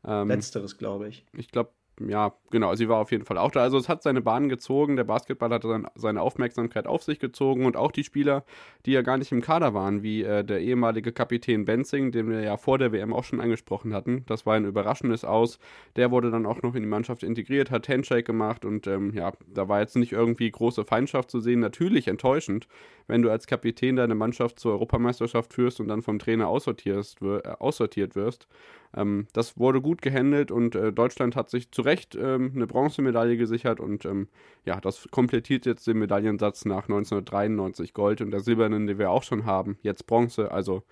Ähm, 0.04 0.28
Letzteres, 0.28 0.78
glaube 0.78 1.08
ich. 1.08 1.24
Ich 1.32 1.50
glaube, 1.50 1.70
ja, 2.00 2.32
genau, 2.50 2.74
sie 2.74 2.88
war 2.88 2.98
auf 2.98 3.12
jeden 3.12 3.24
Fall 3.24 3.38
auch 3.38 3.50
da. 3.50 3.60
Also 3.60 3.76
es 3.76 3.88
hat 3.88 4.02
seine 4.02 4.22
Bahn 4.22 4.48
gezogen, 4.48 4.96
der 4.96 5.04
Basketball 5.04 5.50
hat 5.50 5.64
dann 5.64 5.86
seine 5.94 6.22
Aufmerksamkeit 6.22 6.86
auf 6.86 7.02
sich 7.02 7.18
gezogen 7.18 7.66
und 7.66 7.76
auch 7.76 7.92
die 7.92 8.04
Spieler, 8.04 8.44
die 8.86 8.92
ja 8.92 9.02
gar 9.02 9.18
nicht 9.18 9.30
im 9.30 9.42
Kader 9.42 9.74
waren, 9.74 10.02
wie 10.02 10.22
äh, 10.22 10.42
der 10.42 10.60
ehemalige 10.60 11.12
Kapitän 11.12 11.64
Benzing, 11.64 12.10
den 12.10 12.30
wir 12.30 12.40
ja 12.40 12.56
vor 12.56 12.78
der 12.78 12.92
WM 12.92 13.12
auch 13.12 13.24
schon 13.24 13.40
angesprochen 13.40 13.92
hatten. 13.92 14.24
Das 14.26 14.46
war 14.46 14.54
ein 14.54 14.64
überraschendes 14.64 15.24
Aus. 15.24 15.58
Der 15.96 16.10
wurde 16.10 16.30
dann 16.30 16.46
auch 16.46 16.62
noch 16.62 16.74
in 16.74 16.82
die 16.82 16.88
Mannschaft 16.88 17.22
integriert, 17.22 17.70
hat 17.70 17.88
Handshake 17.88 18.24
gemacht 18.24 18.64
und 18.64 18.86
ähm, 18.86 19.12
ja, 19.14 19.32
da 19.46 19.68
war 19.68 19.80
jetzt 19.80 19.96
nicht 19.96 20.12
irgendwie 20.12 20.50
große 20.50 20.84
Feindschaft 20.84 21.30
zu 21.30 21.40
sehen. 21.40 21.60
Natürlich 21.60 22.08
enttäuschend, 22.08 22.68
wenn 23.06 23.22
du 23.22 23.30
als 23.30 23.46
Kapitän 23.46 23.96
deine 23.96 24.14
Mannschaft 24.14 24.58
zur 24.58 24.72
Europameisterschaft 24.72 25.52
führst 25.52 25.80
und 25.80 25.88
dann 25.88 26.02
vom 26.02 26.18
Trainer 26.18 26.48
aussortierst, 26.48 27.20
äh, 27.22 27.40
aussortiert 27.58 28.14
wirst. 28.14 28.48
Ähm, 28.96 29.26
das 29.32 29.58
wurde 29.58 29.80
gut 29.80 30.02
gehandelt 30.02 30.50
und 30.50 30.74
äh, 30.74 30.92
Deutschland 30.92 31.36
hat 31.36 31.50
sich 31.50 31.70
zu 31.70 31.82
Recht 31.82 32.14
ähm, 32.14 32.52
eine 32.54 32.66
Bronzemedaille 32.66 33.36
gesichert 33.36 33.80
und 33.80 34.04
ähm, 34.04 34.28
ja, 34.64 34.80
das 34.80 35.08
komplettiert 35.10 35.66
jetzt 35.66 35.86
den 35.86 35.98
Medaillensatz 35.98 36.64
nach 36.64 36.84
1993 36.84 37.94
Gold 37.94 38.20
und 38.20 38.30
der 38.30 38.40
silbernen, 38.40 38.86
den 38.86 38.98
wir 38.98 39.10
auch 39.10 39.22
schon 39.22 39.46
haben, 39.46 39.78
jetzt 39.82 40.06
Bronze. 40.06 40.50
Also 40.50 40.82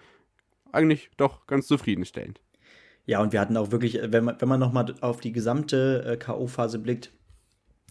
eigentlich 0.73 1.11
doch 1.17 1.47
ganz 1.47 1.67
zufriedenstellend. 1.67 2.41
Ja, 3.07 3.21
und 3.21 3.33
wir 3.33 3.41
hatten 3.41 3.57
auch 3.57 3.73
wirklich, 3.73 3.99
wenn 4.03 4.25
man, 4.25 4.37
wenn 4.39 4.49
man 4.49 4.61
nochmal 4.61 4.95
auf 5.01 5.21
die 5.21 5.33
gesamte 5.33 6.05
äh, 6.07 6.17
K.O.-Phase 6.17 6.79
blickt, 6.79 7.13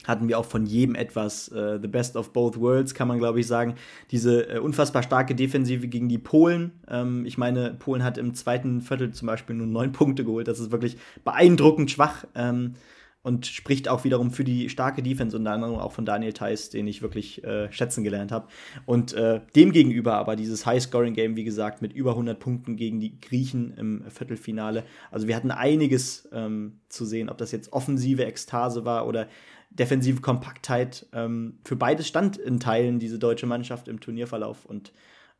hatten 0.05 0.27
wir 0.27 0.39
auch 0.39 0.45
von 0.45 0.65
jedem 0.65 0.95
etwas. 0.95 1.49
Äh, 1.49 1.79
the 1.81 1.87
best 1.87 2.15
of 2.15 2.31
both 2.33 2.59
worlds, 2.59 2.93
kann 2.93 3.07
man, 3.07 3.19
glaube 3.19 3.39
ich, 3.39 3.47
sagen. 3.47 3.75
Diese 4.11 4.49
äh, 4.49 4.59
unfassbar 4.59 5.03
starke 5.03 5.35
Defensive 5.35 5.87
gegen 5.87 6.09
die 6.09 6.17
Polen. 6.17 6.71
Ähm, 6.87 7.25
ich 7.25 7.37
meine, 7.37 7.73
Polen 7.73 8.03
hat 8.03 8.17
im 8.17 8.33
zweiten 8.33 8.81
Viertel 8.81 9.11
zum 9.11 9.27
Beispiel 9.27 9.55
nur 9.55 9.67
neun 9.67 9.91
Punkte 9.91 10.23
geholt. 10.23 10.47
Das 10.47 10.59
ist 10.59 10.71
wirklich 10.71 10.97
beeindruckend 11.23 11.91
schwach 11.91 12.25
ähm, 12.35 12.75
und 13.21 13.45
spricht 13.45 13.89
auch 13.89 14.05
wiederum 14.05 14.31
für 14.31 14.45
die 14.45 14.69
starke 14.69 15.03
Defense, 15.03 15.35
unter 15.35 15.51
anderem 15.51 15.75
auch 15.75 15.91
von 15.91 16.05
Daniel 16.05 16.31
Theiss, 16.31 16.69
den 16.69 16.87
ich 16.87 17.01
wirklich 17.01 17.43
äh, 17.43 17.69
schätzen 17.71 18.03
gelernt 18.03 18.31
habe. 18.31 18.47
Und 18.85 19.13
äh, 19.13 19.41
demgegenüber 19.55 20.13
aber 20.15 20.37
dieses 20.37 20.65
High-Scoring-Game, 20.65 21.35
wie 21.35 21.43
gesagt, 21.43 21.81
mit 21.81 21.91
über 21.91 22.11
100 22.11 22.39
Punkten 22.39 22.77
gegen 22.77 23.01
die 23.01 23.19
Griechen 23.19 23.73
im 23.77 24.03
Viertelfinale. 24.09 24.85
Also 25.11 25.27
wir 25.27 25.35
hatten 25.35 25.51
einiges 25.51 26.29
ähm, 26.31 26.79
zu 26.87 27.03
sehen, 27.03 27.29
ob 27.29 27.37
das 27.37 27.51
jetzt 27.51 27.73
offensive 27.73 28.25
Ekstase 28.25 28.85
war 28.85 29.05
oder 29.05 29.27
defensive 29.69 30.21
Kompaktheit. 30.21 31.07
Ähm, 31.13 31.59
für 31.63 31.75
beides 31.75 32.07
stand 32.07 32.37
in 32.37 32.59
Teilen 32.59 32.99
diese 32.99 33.19
deutsche 33.19 33.45
Mannschaft 33.45 33.87
im 33.87 33.99
Turnierverlauf 33.99 34.65
und 34.65 34.93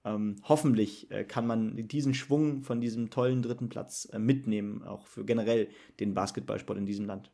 ähm, 0.06 0.38
hoffentlich 0.44 1.12
äh, 1.12 1.26
kann 1.26 1.46
man 1.46 1.76
diesen 1.88 2.14
Schwung 2.14 2.64
von 2.64 2.80
diesem 2.80 3.10
tollen 3.10 3.42
dritten 3.42 3.70
Platz 3.70 4.08
äh, 4.12 4.20
mitnehmen, 4.20 4.84
auch 4.84 5.08
für 5.08 5.26
generell 5.26 5.70
den 6.00 6.14
Basketballsport 6.14 6.78
in 6.78 6.86
diesem 6.86 7.06
Land. 7.06 7.32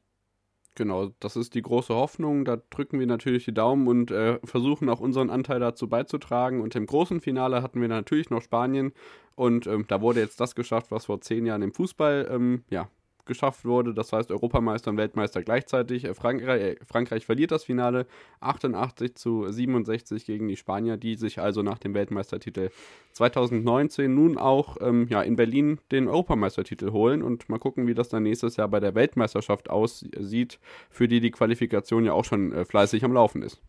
Genau, 0.78 1.12
das 1.22 1.38
ist 1.38 1.54
die 1.54 1.62
große 1.62 1.94
Hoffnung. 1.94 2.44
Da 2.44 2.58
drücken 2.58 3.00
wir 3.00 3.08
natürlich 3.08 3.46
die 3.46 3.54
Daumen 3.54 3.88
und 3.88 4.12
äh, 4.12 4.40
versuchen 4.44 4.90
auch 4.90 5.00
unseren 5.00 5.30
Anteil 5.30 5.62
dazu 5.62 5.88
beizutragen. 5.88 6.62
Und 6.62 6.76
im 6.76 6.86
großen 6.86 7.22
Finale 7.22 7.62
hatten 7.62 7.80
wir 7.80 7.88
natürlich 7.88 8.30
noch 8.30 8.42
Spanien. 8.42 8.92
Und 9.36 9.68
ähm, 9.68 9.86
da 9.88 10.02
wurde 10.02 10.20
jetzt 10.20 10.42
das 10.42 10.54
geschafft, 10.54 10.92
was 10.92 11.06
vor 11.06 11.22
zehn 11.22 11.46
Jahren 11.46 11.62
im 11.62 11.72
Fußball 11.72 12.28
ähm, 12.30 12.66
ja, 12.70 12.90
geschafft 13.26 13.66
wurde. 13.66 13.94
Das 13.94 14.14
heißt, 14.14 14.32
Europameister 14.32 14.92
und 14.92 14.98
Weltmeister 14.98 15.44
gleichzeitig. 15.44 16.06
Äh, 16.06 16.14
Frankreich, 16.14 16.62
äh, 16.62 16.76
Frankreich 16.86 17.26
verliert 17.26 17.52
das 17.52 17.64
Finale 17.64 18.06
88 18.40 19.16
zu 19.16 19.50
67 19.50 20.26
gegen 20.26 20.48
die 20.48 20.58
Spanier, 20.58 20.98
die 20.98 21.16
sich 21.16 21.40
also 21.40 21.64
nach 21.64 21.80
dem 21.80 21.94
Weltmeistertitel 21.94 22.70
2019 23.14 24.14
nun 24.14 24.38
auch 24.38 24.78
ähm, 24.82 25.08
ja, 25.10 25.22
in 25.22 25.36
Berlin 25.36 25.80
den 25.92 26.08
Europameistertitel 26.08 26.92
holen 26.92 27.22
und 27.22 27.50
mal 27.50 27.60
gucken, 27.60 27.88
wie 27.88 27.94
das 27.94 28.10
dann 28.10 28.24
nächstes 28.24 28.58
Jahr 28.58 28.68
bei 28.68 28.80
der 28.80 28.96
Weltmeisterschaft 28.96 29.70
aussieht, 29.70 30.60
für 30.90 31.08
die 31.08 31.20
die 31.20 31.32
Qualifikation 31.32 32.06
ja 32.06 32.14
auch 32.14 32.26
schon 32.26 32.52
äh, 32.52 32.66
fleißig 32.66 33.04
am 33.04 33.14
Laufen 33.14 33.42
ist. 33.42 33.62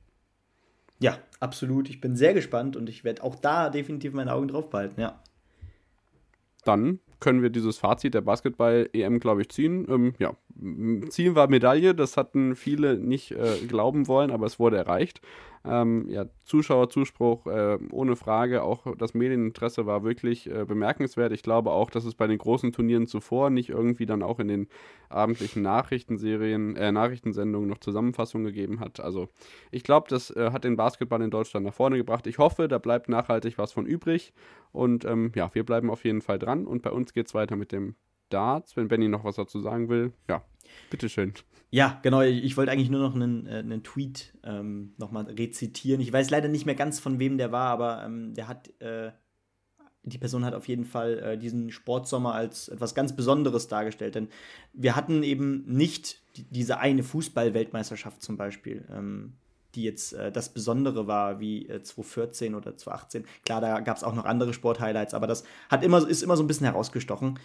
Ja, 0.98 1.18
absolut. 1.40 1.88
Ich 1.90 2.00
bin 2.00 2.16
sehr 2.16 2.34
gespannt 2.34 2.76
und 2.76 2.88
ich 2.88 3.04
werde 3.04 3.22
auch 3.22 3.34
da 3.34 3.70
definitiv 3.70 4.12
meine 4.14 4.32
Augen 4.32 4.48
drauf 4.48 4.70
behalten, 4.70 5.00
ja. 5.00 5.20
Dann 6.64 7.00
können 7.20 7.42
wir 7.42 7.50
dieses 7.50 7.78
Fazit 7.78 8.14
der 8.14 8.20
Basketball-EM, 8.20 9.20
glaube 9.20 9.42
ich, 9.42 9.48
ziehen. 9.50 9.86
Ähm, 9.88 10.14
ja, 10.18 10.34
Ziel 11.10 11.34
war 11.34 11.48
Medaille, 11.48 11.94
das 11.94 12.16
hatten 12.16 12.56
viele 12.56 12.98
nicht 12.98 13.32
äh, 13.32 13.58
glauben 13.68 14.08
wollen, 14.08 14.30
aber 14.30 14.46
es 14.46 14.58
wurde 14.58 14.76
erreicht. 14.76 15.20
Ähm, 15.64 16.08
ja, 16.08 16.26
Zuschauerzuspruch 16.44 17.46
äh, 17.46 17.78
ohne 17.90 18.14
Frage, 18.14 18.62
auch 18.62 18.86
das 18.96 19.14
Medieninteresse 19.14 19.84
war 19.84 20.04
wirklich 20.04 20.48
äh, 20.48 20.64
bemerkenswert. 20.64 21.32
Ich 21.32 21.42
glaube 21.42 21.72
auch, 21.72 21.90
dass 21.90 22.04
es 22.04 22.14
bei 22.14 22.28
den 22.28 22.38
großen 22.38 22.72
Turnieren 22.72 23.06
zuvor 23.06 23.50
nicht 23.50 23.70
irgendwie 23.70 24.06
dann 24.06 24.22
auch 24.22 24.38
in 24.38 24.48
den 24.48 24.68
abendlichen 25.08 25.62
Nachrichtenserien, 25.62 26.76
äh, 26.76 26.92
Nachrichtensendungen 26.92 27.68
noch 27.68 27.78
Zusammenfassungen 27.78 28.46
gegeben 28.46 28.78
hat. 28.78 29.00
Also 29.00 29.28
ich 29.72 29.82
glaube, 29.82 30.06
das 30.08 30.30
äh, 30.30 30.52
hat 30.52 30.64
den 30.64 30.76
Basketball 30.76 31.20
in 31.20 31.30
Deutschland 31.30 31.66
nach 31.66 31.74
vorne 31.74 31.96
gebracht. 31.96 32.28
Ich 32.28 32.38
hoffe, 32.38 32.68
da 32.68 32.78
bleibt 32.78 33.08
nachhaltig 33.08 33.58
was 33.58 33.72
von 33.72 33.86
übrig. 33.86 34.32
Und 34.72 35.04
ähm, 35.04 35.32
ja, 35.34 35.52
wir 35.52 35.64
bleiben 35.64 35.90
auf 35.90 36.04
jeden 36.04 36.22
Fall 36.22 36.38
dran. 36.38 36.66
Und 36.66 36.82
bei 36.82 36.90
uns 36.92 37.12
geht 37.12 37.26
es 37.26 37.34
weiter 37.34 37.56
mit 37.56 37.72
dem 37.72 37.96
Darts. 38.28 38.76
Wenn 38.76 38.88
Benny 38.88 39.08
noch 39.08 39.24
was 39.24 39.36
dazu 39.36 39.60
sagen 39.60 39.88
will, 39.88 40.12
ja, 40.28 40.44
bitteschön. 40.90 41.32
Ja, 41.70 41.98
genau. 42.02 42.22
Ich 42.22 42.56
wollte 42.56 42.72
eigentlich 42.72 42.90
nur 42.90 43.00
noch 43.00 43.14
einen, 43.14 43.46
äh, 43.46 43.58
einen 43.58 43.82
Tweet 43.82 44.34
ähm, 44.44 44.94
nochmal 44.98 45.24
rezitieren. 45.24 46.00
Ich 46.00 46.12
weiß 46.12 46.30
leider 46.30 46.48
nicht 46.48 46.66
mehr 46.66 46.74
ganz, 46.74 47.00
von 47.00 47.18
wem 47.18 47.38
der 47.38 47.52
war, 47.52 47.70
aber 47.70 48.04
ähm, 48.04 48.34
der 48.34 48.48
hat, 48.48 48.70
äh, 48.80 49.10
die 50.04 50.18
Person 50.18 50.44
hat 50.44 50.54
auf 50.54 50.68
jeden 50.68 50.84
Fall 50.84 51.18
äh, 51.18 51.38
diesen 51.38 51.70
Sportsommer 51.70 52.34
als 52.34 52.68
etwas 52.68 52.94
ganz 52.94 53.16
Besonderes 53.16 53.68
dargestellt. 53.68 54.14
Denn 54.14 54.28
wir 54.72 54.94
hatten 54.94 55.22
eben 55.22 55.64
nicht 55.66 56.22
die, 56.36 56.44
diese 56.44 56.78
eine 56.78 57.02
Fußball-Weltmeisterschaft 57.02 58.22
zum 58.22 58.36
Beispiel. 58.36 58.86
Ähm, 58.90 59.34
die 59.76 59.84
jetzt 59.84 60.14
äh, 60.14 60.32
das 60.32 60.52
Besondere 60.52 61.06
war, 61.06 61.38
wie 61.38 61.68
äh, 61.68 61.82
2014 61.82 62.54
oder 62.54 62.76
2018. 62.76 63.24
Klar, 63.44 63.60
da 63.60 63.80
gab 63.80 63.96
es 63.96 64.02
auch 64.02 64.14
noch 64.14 64.24
andere 64.24 64.52
Sporthighlights, 64.52 65.14
aber 65.14 65.26
das 65.26 65.44
hat 65.68 65.84
immer, 65.84 66.06
ist 66.08 66.22
immer 66.22 66.36
so 66.36 66.42
ein 66.42 66.46
bisschen 66.46 66.66
herausgestochen. 66.66 67.38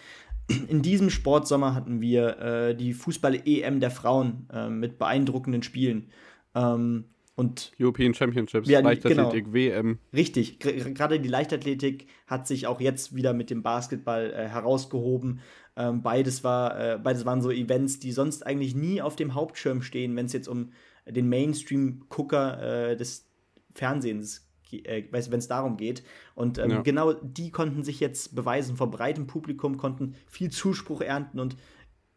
In 0.68 0.82
diesem 0.82 1.10
Sportsommer 1.10 1.74
hatten 1.74 2.00
wir 2.00 2.38
äh, 2.38 2.74
die 2.74 2.94
Fußball-EM 2.94 3.78
der 3.78 3.90
Frauen 3.90 4.48
äh, 4.52 4.68
mit 4.68 4.98
beeindruckenden 4.98 5.62
Spielen. 5.62 6.08
Ähm, 6.54 7.04
Und 7.36 7.72
European 7.78 8.12
Championships, 8.12 8.68
ja, 8.68 8.80
Leichtathletik, 8.80 9.44
genau. 9.44 9.54
WM. 9.54 9.98
Richtig, 10.12 10.58
gerade 10.58 11.20
die 11.20 11.28
Leichtathletik 11.28 12.08
hat 12.26 12.46
sich 12.46 12.66
auch 12.66 12.80
jetzt 12.80 13.14
wieder 13.14 13.32
mit 13.34 13.50
dem 13.50 13.62
Basketball 13.62 14.32
äh, 14.32 14.48
herausgehoben. 14.48 15.40
Ähm, 15.74 16.02
beides, 16.02 16.44
war, 16.44 16.78
äh, 16.78 16.98
beides 16.98 17.24
waren 17.24 17.40
so 17.40 17.50
Events, 17.50 17.98
die 17.98 18.12
sonst 18.12 18.46
eigentlich 18.46 18.74
nie 18.74 19.00
auf 19.00 19.16
dem 19.16 19.34
Hauptschirm 19.34 19.80
stehen, 19.80 20.14
wenn 20.16 20.26
es 20.26 20.34
jetzt 20.34 20.48
um 20.48 20.72
den 21.06 21.28
Mainstream-Gucker 21.28 22.90
äh, 22.90 22.96
des 22.96 23.28
Fernsehens 23.74 24.48
äh, 24.72 25.04
wenn 25.10 25.38
es 25.38 25.48
darum 25.48 25.76
geht. 25.76 26.02
Und 26.34 26.58
ähm, 26.58 26.70
ja. 26.70 26.82
genau 26.82 27.12
die 27.12 27.50
konnten 27.50 27.84
sich 27.84 28.00
jetzt 28.00 28.34
beweisen 28.34 28.76
vor 28.76 28.90
breitem 28.90 29.26
Publikum, 29.26 29.76
konnten 29.76 30.14
viel 30.26 30.50
Zuspruch 30.50 31.02
ernten 31.02 31.40
und 31.40 31.56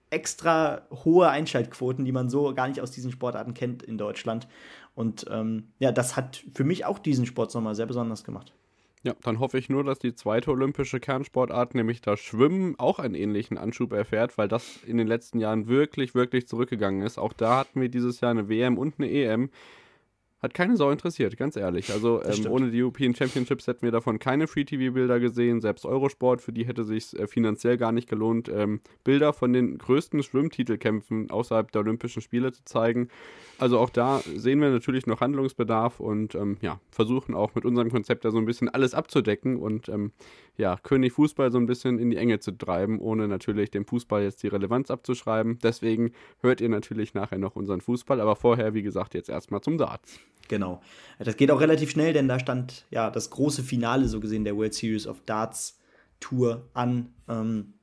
extra 0.09 0.87
hohe 0.91 1.29
Einschaltquoten, 1.29 2.05
die 2.05 2.11
man 2.11 2.29
so 2.29 2.53
gar 2.53 2.67
nicht 2.67 2.79
aus 2.79 2.91
diesen 2.91 3.11
Sportarten 3.11 3.53
kennt 3.53 3.83
in 3.83 3.97
Deutschland. 3.97 4.47
Und 4.93 5.25
ähm, 5.29 5.73
ja, 5.79 5.91
das 5.91 6.15
hat 6.15 6.43
für 6.53 6.63
mich 6.63 6.85
auch 6.85 6.99
diesen 6.99 7.25
Sport 7.25 7.53
nochmal 7.53 7.75
sehr 7.75 7.85
besonders 7.85 8.23
gemacht. 8.23 8.53
Ja, 9.05 9.13
dann 9.21 9.39
hoffe 9.39 9.59
ich 9.59 9.69
nur, 9.69 9.83
dass 9.83 9.99
die 9.99 10.15
zweite 10.15 10.49
olympische 10.49 10.99
Kernsportart, 10.99 11.75
nämlich 11.75 12.01
das 12.01 12.19
Schwimmen, 12.19 12.73
auch 12.79 12.97
einen 12.97 13.13
ähnlichen 13.13 13.55
Anschub 13.55 13.93
erfährt, 13.93 14.35
weil 14.39 14.47
das 14.47 14.79
in 14.83 14.97
den 14.97 15.05
letzten 15.05 15.37
Jahren 15.37 15.67
wirklich, 15.67 16.15
wirklich 16.15 16.47
zurückgegangen 16.47 17.03
ist. 17.03 17.19
Auch 17.19 17.31
da 17.31 17.59
hatten 17.59 17.81
wir 17.81 17.89
dieses 17.89 18.19
Jahr 18.21 18.31
eine 18.31 18.49
WM 18.49 18.79
und 18.79 18.95
eine 18.97 19.11
EM, 19.11 19.51
hat 20.41 20.53
keine 20.53 20.77
Sau 20.77 20.91
interessiert, 20.91 21.37
ganz 21.37 21.55
ehrlich. 21.55 21.91
Also 21.91 22.23
ähm, 22.23 22.45
ohne 22.49 22.69
die 22.69 22.81
European 22.81 23.15
Championships 23.15 23.67
hätten 23.67 23.81
wir 23.81 23.91
davon 23.91 24.19
keine 24.19 24.47
Free-TV-Bilder 24.47 25.19
gesehen. 25.19 25.61
Selbst 25.61 25.85
Eurosport, 25.85 26.41
für 26.41 26.51
die 26.51 26.65
hätte 26.67 26.83
sich 26.83 27.17
äh, 27.17 27.27
finanziell 27.27 27.77
gar 27.77 27.91
nicht 27.91 28.07
gelohnt, 28.07 28.49
ähm, 28.49 28.81
Bilder 29.03 29.33
von 29.33 29.53
den 29.53 29.77
größten 29.77 30.23
Schwimmtitelkämpfen 30.23 31.31
außerhalb 31.31 31.71
der 31.71 31.81
Olympischen 31.81 32.21
Spiele 32.21 32.51
zu 32.51 32.63
zeigen. 32.65 33.07
Also 33.57 33.79
auch 33.79 33.89
da 33.89 34.21
sehen 34.35 34.59
wir 34.59 34.69
natürlich 34.69 35.07
noch 35.07 35.21
Handlungsbedarf 35.21 35.99
und 35.99 36.35
ähm, 36.35 36.57
ja, 36.61 36.79
versuchen 36.91 37.33
auch 37.33 37.55
mit 37.55 37.65
unserem 37.65 37.89
Konzept 37.89 38.25
da 38.25 38.31
so 38.31 38.37
ein 38.37 38.45
bisschen 38.45 38.69
alles 38.69 38.93
abzudecken 38.93 39.57
und 39.57 39.89
ähm, 39.89 40.11
ja, 40.57 40.77
König 40.83 41.13
Fußball 41.13 41.51
so 41.51 41.57
ein 41.57 41.65
bisschen 41.65 41.97
in 41.97 42.09
die 42.09 42.17
Enge 42.17 42.39
zu 42.39 42.51
treiben, 42.51 42.99
ohne 42.99 43.27
natürlich 43.27 43.71
dem 43.71 43.85
Fußball 43.85 44.23
jetzt 44.23 44.43
die 44.43 44.47
Relevanz 44.47 44.91
abzuschreiben. 44.91 45.59
Deswegen 45.63 46.11
hört 46.41 46.61
ihr 46.61 46.69
natürlich 46.69 47.13
nachher 47.13 47.37
noch 47.37 47.55
unseren 47.55 47.81
Fußball, 47.81 48.19
aber 48.19 48.35
vorher, 48.35 48.73
wie 48.73 48.83
gesagt, 48.83 49.13
jetzt 49.13 49.29
erstmal 49.29 49.61
zum 49.61 49.77
Darts. 49.77 50.19
Genau. 50.47 50.81
Das 51.19 51.37
geht 51.37 51.49
auch 51.51 51.59
relativ 51.59 51.91
schnell, 51.91 52.13
denn 52.13 52.27
da 52.27 52.39
stand 52.39 52.85
ja 52.91 53.09
das 53.09 53.29
große 53.29 53.63
Finale 53.63 54.07
so 54.07 54.19
gesehen 54.19 54.43
der 54.43 54.55
World 54.55 54.73
Series 54.73 55.07
of 55.07 55.21
Darts 55.25 55.79
Tour 56.19 56.69
an. 56.73 57.13
Ähm, 57.27 57.73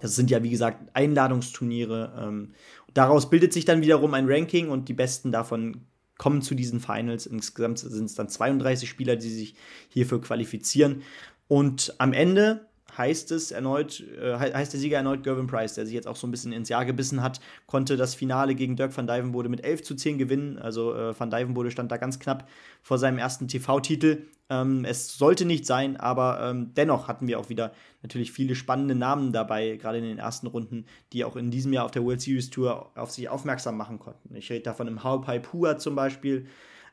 das 0.00 0.16
sind 0.16 0.30
ja, 0.30 0.42
wie 0.42 0.50
gesagt, 0.50 0.90
Einladungsturniere. 0.94 2.14
Ähm, 2.20 2.54
daraus 2.94 3.30
bildet 3.30 3.52
sich 3.52 3.64
dann 3.64 3.82
wiederum 3.82 4.14
ein 4.14 4.28
Ranking 4.28 4.68
und 4.68 4.88
die 4.88 4.94
Besten 4.94 5.32
davon 5.32 5.82
kommen 6.18 6.42
zu 6.42 6.54
diesen 6.54 6.80
Finals. 6.80 7.26
Insgesamt 7.26 7.78
sind 7.78 8.06
es 8.06 8.14
dann 8.14 8.28
32 8.28 8.88
Spieler, 8.88 9.16
die 9.16 9.30
sich 9.30 9.54
hierfür 9.88 10.20
qualifizieren. 10.20 11.02
Und 11.48 11.94
am 11.98 12.12
Ende 12.12 12.66
heißt 12.96 13.30
es 13.32 13.50
erneut, 13.50 14.00
äh, 14.20 14.34
heißt 14.34 14.72
der 14.72 14.80
Sieger 14.80 14.98
erneut 14.98 15.22
Gervin 15.22 15.46
Price, 15.46 15.74
der 15.74 15.86
sich 15.86 15.94
jetzt 15.94 16.06
auch 16.06 16.16
so 16.16 16.26
ein 16.26 16.30
bisschen 16.30 16.52
ins 16.52 16.68
Jahr 16.68 16.84
gebissen 16.84 17.22
hat, 17.22 17.40
konnte 17.66 17.96
das 17.96 18.14
Finale 18.14 18.54
gegen 18.54 18.76
Dirk 18.76 18.96
van 18.96 19.06
Dijvenbode 19.06 19.48
mit 19.48 19.64
11 19.64 19.82
zu 19.82 19.94
10 19.94 20.18
gewinnen. 20.18 20.58
Also 20.58 20.94
äh, 20.94 21.18
van 21.18 21.30
Dijvenbode 21.30 21.70
stand 21.70 21.90
da 21.90 21.96
ganz 21.96 22.18
knapp 22.18 22.48
vor 22.82 22.98
seinem 22.98 23.18
ersten 23.18 23.48
TV-Titel. 23.48 24.26
Ähm, 24.50 24.84
es 24.84 25.16
sollte 25.16 25.44
nicht 25.44 25.64
sein, 25.66 25.96
aber 25.96 26.40
ähm, 26.42 26.74
dennoch 26.74 27.08
hatten 27.08 27.26
wir 27.26 27.38
auch 27.38 27.48
wieder 27.48 27.72
natürlich 28.02 28.32
viele 28.32 28.54
spannende 28.54 28.94
Namen 28.94 29.32
dabei, 29.32 29.76
gerade 29.76 29.98
in 29.98 30.04
den 30.04 30.18
ersten 30.18 30.46
Runden, 30.46 30.84
die 31.12 31.24
auch 31.24 31.36
in 31.36 31.50
diesem 31.50 31.72
Jahr 31.72 31.84
auf 31.84 31.90
der 31.90 32.04
World 32.04 32.20
Series 32.20 32.50
Tour 32.50 32.90
auf 32.94 33.10
sich 33.10 33.28
aufmerksam 33.28 33.76
machen 33.76 33.98
konnten. 33.98 34.34
Ich 34.34 34.50
rede 34.50 34.62
davon 34.62 34.88
im 34.88 35.04
Haupai 35.04 35.38
Pua 35.38 35.78
zum 35.78 35.94
Beispiel, 35.94 36.46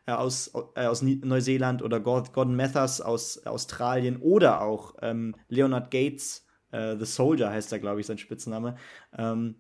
äh, 0.05 0.12
aus, 0.12 0.51
äh, 0.75 0.85
aus 0.85 1.01
Neuseeland 1.01 1.81
oder 1.81 1.99
Gordon 1.99 2.55
Mathers 2.55 3.01
aus 3.01 3.45
Australien 3.45 4.17
oder 4.17 4.62
auch 4.62 4.95
ähm, 5.01 5.35
Leonard 5.47 5.91
Gates, 5.91 6.45
äh, 6.71 6.95
The 6.97 7.05
Soldier 7.05 7.49
heißt 7.49 7.71
er, 7.71 7.79
glaube 7.79 7.99
ich, 7.99 8.07
sein 8.07 8.17
Spitzname, 8.17 8.75
ähm, 9.17 9.55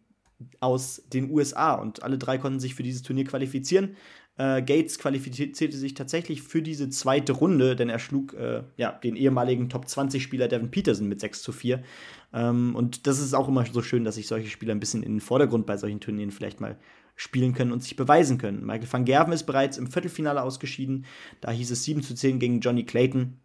aus 0.59 1.03
den 1.11 1.31
USA. 1.31 1.73
Und 1.73 2.03
alle 2.03 2.17
drei 2.17 2.37
konnten 2.37 2.59
sich 2.59 2.75
für 2.75 2.83
dieses 2.83 3.01
Turnier 3.01 3.25
qualifizieren. 3.25 3.95
Äh, 4.37 4.61
Gates 4.61 4.99
qualifizierte 4.99 5.75
sich 5.75 5.95
tatsächlich 5.95 6.41
für 6.41 6.61
diese 6.61 6.89
zweite 6.89 7.33
Runde, 7.33 7.75
denn 7.75 7.89
er 7.89 7.99
schlug 7.99 8.33
äh, 8.35 8.63
ja, 8.77 8.93
den 8.93 9.17
ehemaligen 9.17 9.67
Top 9.67 9.85
20-Spieler 9.85 10.47
Devin 10.47 10.71
Peterson 10.71 11.09
mit 11.09 11.19
6 11.19 11.41
zu 11.41 11.51
4. 11.51 11.83
Ähm, 12.31 12.73
und 12.73 13.05
das 13.05 13.19
ist 13.19 13.33
auch 13.33 13.49
immer 13.49 13.65
so 13.65 13.81
schön, 13.81 14.05
dass 14.05 14.15
sich 14.15 14.27
solche 14.27 14.49
Spieler 14.49 14.73
ein 14.73 14.79
bisschen 14.79 15.03
in 15.03 15.15
den 15.15 15.21
Vordergrund 15.21 15.65
bei 15.65 15.75
solchen 15.75 15.99
Turnieren 15.99 16.31
vielleicht 16.31 16.61
mal 16.61 16.77
spielen 17.19 17.53
können 17.53 17.73
und 17.73 17.83
sich 17.83 17.97
beweisen 17.97 18.37
können. 18.37 18.65
Michael 18.65 18.87
van 18.89 19.03
Gerven 19.03 19.33
ist 19.33 19.43
bereits 19.43 19.77
im 19.77 19.87
Viertelfinale 19.87 20.41
ausgeschieden. 20.41 21.05
Da 21.41 21.51
hieß 21.51 21.69
es 21.69 21.83
7 21.83 22.01
zu 22.01 22.15
10 22.15 22.39
gegen 22.39 22.61
Johnny 22.61 22.85
Clayton. 22.85 23.39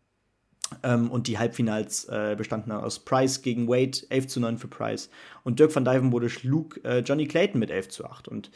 Ähm, 0.84 1.10
und 1.10 1.26
die 1.26 1.38
Halbfinals 1.38 2.04
äh, 2.04 2.36
bestanden 2.38 2.70
aus 2.70 3.04
Price 3.04 3.42
gegen 3.42 3.66
Wade, 3.66 3.98
11 4.10 4.28
zu 4.28 4.40
9 4.40 4.58
für 4.58 4.68
Price. 4.68 5.10
Und 5.42 5.58
Dirk 5.58 5.74
van 5.74 5.84
Dijvenbode 5.84 6.30
schlug 6.30 6.84
äh, 6.84 7.00
Johnny 7.00 7.26
Clayton 7.26 7.58
mit 7.58 7.72
11 7.72 7.88
zu 7.88 8.04
8. 8.04 8.28
Und 8.28 8.52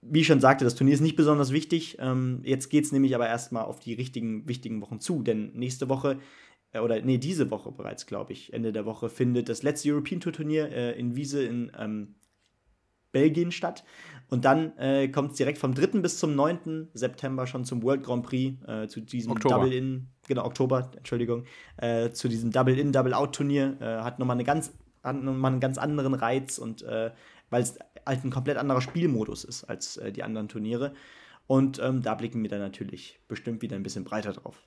wie 0.00 0.20
ich 0.20 0.26
schon 0.26 0.40
sagte, 0.40 0.64
das 0.64 0.74
Turnier 0.74 0.94
ist 0.94 1.00
nicht 1.00 1.16
besonders 1.16 1.52
wichtig. 1.52 1.98
Ähm, 2.00 2.40
jetzt 2.44 2.70
geht 2.70 2.84
es 2.86 2.92
nämlich 2.92 3.14
aber 3.14 3.28
erstmal 3.28 3.64
auf 3.64 3.78
die 3.78 3.92
richtigen, 3.92 4.48
wichtigen 4.48 4.80
Wochen 4.80 5.00
zu. 5.00 5.22
Denn 5.22 5.52
nächste 5.52 5.90
Woche, 5.90 6.18
äh, 6.72 6.78
oder 6.78 6.98
nee, 7.02 7.18
diese 7.18 7.50
Woche 7.50 7.72
bereits, 7.72 8.06
glaube 8.06 8.32
ich, 8.32 8.54
Ende 8.54 8.72
der 8.72 8.86
Woche, 8.86 9.10
findet 9.10 9.50
das 9.50 9.62
letzte 9.62 9.90
European 9.90 10.20
Tour 10.20 10.32
Turnier 10.32 10.72
äh, 10.72 10.98
in 10.98 11.14
Wiese 11.14 11.44
in 11.44 11.70
ähm, 11.78 12.14
Belgien 13.14 13.50
statt. 13.50 13.84
Und 14.28 14.44
dann 14.44 14.76
äh, 14.78 15.08
kommt 15.08 15.30
es 15.30 15.36
direkt 15.36 15.58
vom 15.58 15.74
3. 15.74 16.00
bis 16.00 16.18
zum 16.18 16.34
9. 16.34 16.88
September 16.92 17.46
schon 17.46 17.64
zum 17.64 17.82
World 17.82 18.02
Grand 18.02 18.26
Prix, 18.26 18.62
äh, 18.66 18.88
zu 18.88 19.00
diesem 19.00 19.38
Double-In, 19.38 20.08
genau, 20.26 20.44
Oktober, 20.44 20.90
Entschuldigung, 20.96 21.44
äh, 21.76 22.10
zu 22.10 22.28
diesem 22.28 22.50
Double-In, 22.50 22.92
Double-Out-Turnier. 22.92 23.76
Äh, 23.80 23.84
hat 24.02 24.18
nochmal 24.18 24.36
eine 24.36 24.44
ganz, 24.44 24.72
nochmal 25.02 25.52
einen 25.52 25.60
ganz 25.60 25.78
anderen 25.78 26.14
Reiz 26.14 26.58
und 26.58 26.82
äh, 26.82 27.10
weil 27.50 27.62
es 27.62 27.78
halt 28.04 28.24
ein 28.24 28.30
komplett 28.30 28.56
anderer 28.56 28.80
Spielmodus 28.80 29.44
ist 29.44 29.64
als 29.64 29.96
äh, 29.98 30.10
die 30.10 30.22
anderen 30.22 30.48
Turniere. 30.48 30.94
Und 31.46 31.78
ähm, 31.78 32.02
da 32.02 32.14
blicken 32.14 32.42
wir 32.42 32.50
dann 32.50 32.60
natürlich 32.60 33.20
bestimmt 33.28 33.62
wieder 33.62 33.76
ein 33.76 33.82
bisschen 33.82 34.04
breiter 34.04 34.32
drauf. 34.32 34.62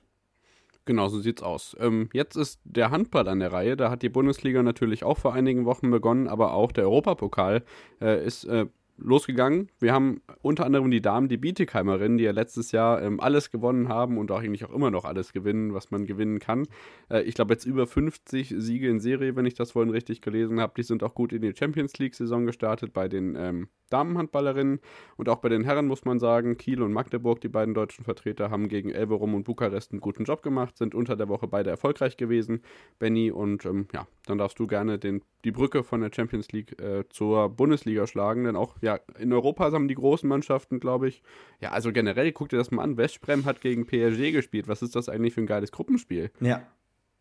Genau, 0.88 1.08
so 1.08 1.20
sieht's 1.20 1.42
aus. 1.42 1.76
Ähm, 1.80 2.08
jetzt 2.14 2.34
ist 2.34 2.60
der 2.64 2.90
Handball 2.90 3.28
an 3.28 3.40
der 3.40 3.52
Reihe. 3.52 3.76
Da 3.76 3.90
hat 3.90 4.00
die 4.00 4.08
Bundesliga 4.08 4.62
natürlich 4.62 5.04
auch 5.04 5.18
vor 5.18 5.34
einigen 5.34 5.66
Wochen 5.66 5.90
begonnen, 5.90 6.28
aber 6.28 6.54
auch 6.54 6.72
der 6.72 6.84
Europapokal 6.84 7.62
äh, 8.00 8.24
ist 8.24 8.44
äh, 8.44 8.64
losgegangen. 8.98 9.70
Wir 9.78 9.92
haben 9.92 10.20
unter 10.42 10.66
anderem 10.66 10.90
die 10.90 11.00
Damen, 11.00 11.28
die 11.28 11.36
Bietigheimerinnen, 11.36 12.18
die 12.18 12.24
ja 12.24 12.32
letztes 12.32 12.72
Jahr 12.72 13.02
ähm, 13.02 13.20
alles 13.20 13.50
gewonnen 13.50 13.88
haben 13.88 14.18
und 14.18 14.30
auch 14.30 14.40
eigentlich 14.40 14.64
auch 14.64 14.72
immer 14.72 14.90
noch 14.90 15.04
alles 15.04 15.32
gewinnen, 15.32 15.74
was 15.74 15.90
man 15.90 16.06
gewinnen 16.06 16.38
kann. 16.38 16.66
Äh, 17.10 17.22
ich 17.22 17.34
glaube 17.34 17.54
jetzt 17.54 17.64
über 17.64 17.86
50 17.86 18.54
Siege 18.58 18.88
in 18.88 19.00
Serie, 19.00 19.36
wenn 19.36 19.46
ich 19.46 19.54
das 19.54 19.72
vorhin 19.72 19.90
richtig 19.90 20.20
gelesen 20.20 20.60
habe. 20.60 20.74
Die 20.76 20.82
sind 20.82 21.02
auch 21.02 21.14
gut 21.14 21.32
in 21.32 21.42
die 21.42 21.54
Champions 21.56 21.98
League-Saison 21.98 22.46
gestartet 22.46 22.92
bei 22.92 23.08
den 23.08 23.36
ähm, 23.36 23.68
Damenhandballerinnen 23.90 24.80
und 25.16 25.28
auch 25.28 25.38
bei 25.38 25.48
den 25.48 25.64
Herren 25.64 25.86
muss 25.86 26.04
man 26.04 26.18
sagen, 26.18 26.56
Kiel 26.56 26.82
und 26.82 26.92
Magdeburg, 26.92 27.40
die 27.40 27.48
beiden 27.48 27.74
deutschen 27.74 28.04
Vertreter, 28.04 28.50
haben 28.50 28.68
gegen 28.68 28.90
Elverum 28.90 29.34
und 29.34 29.44
Bukarest 29.44 29.92
einen 29.92 30.00
guten 30.00 30.24
Job 30.24 30.42
gemacht, 30.42 30.76
sind 30.76 30.94
unter 30.94 31.16
der 31.16 31.28
Woche 31.28 31.48
beide 31.48 31.70
erfolgreich 31.70 32.16
gewesen. 32.16 32.62
Benny 32.98 33.30
und 33.30 33.64
ähm, 33.64 33.88
ja, 33.92 34.06
dann 34.26 34.38
darfst 34.38 34.58
du 34.58 34.66
gerne 34.66 34.98
den, 34.98 35.22
die 35.44 35.52
Brücke 35.52 35.82
von 35.82 36.00
der 36.00 36.10
Champions 36.14 36.52
League 36.52 36.80
äh, 36.80 37.04
zur 37.08 37.48
Bundesliga 37.48 38.06
schlagen, 38.06 38.44
denn 38.44 38.56
auch 38.56 38.76
ja, 38.88 39.00
in 39.18 39.32
Europa 39.34 39.70
haben 39.70 39.86
die 39.86 39.94
großen 39.94 40.26
Mannschaften, 40.26 40.80
glaube 40.80 41.08
ich, 41.08 41.22
ja, 41.60 41.72
also 41.72 41.92
generell, 41.92 42.32
guck 42.32 42.48
dir 42.48 42.56
das 42.56 42.70
mal 42.70 42.82
an, 42.82 42.96
Westbrem 42.96 43.44
hat 43.44 43.60
gegen 43.60 43.86
PSG 43.86 44.32
gespielt. 44.32 44.66
Was 44.66 44.80
ist 44.80 44.96
das 44.96 45.10
eigentlich 45.10 45.34
für 45.34 45.42
ein 45.42 45.46
geiles 45.46 45.72
Gruppenspiel? 45.72 46.30
Ja. 46.40 46.62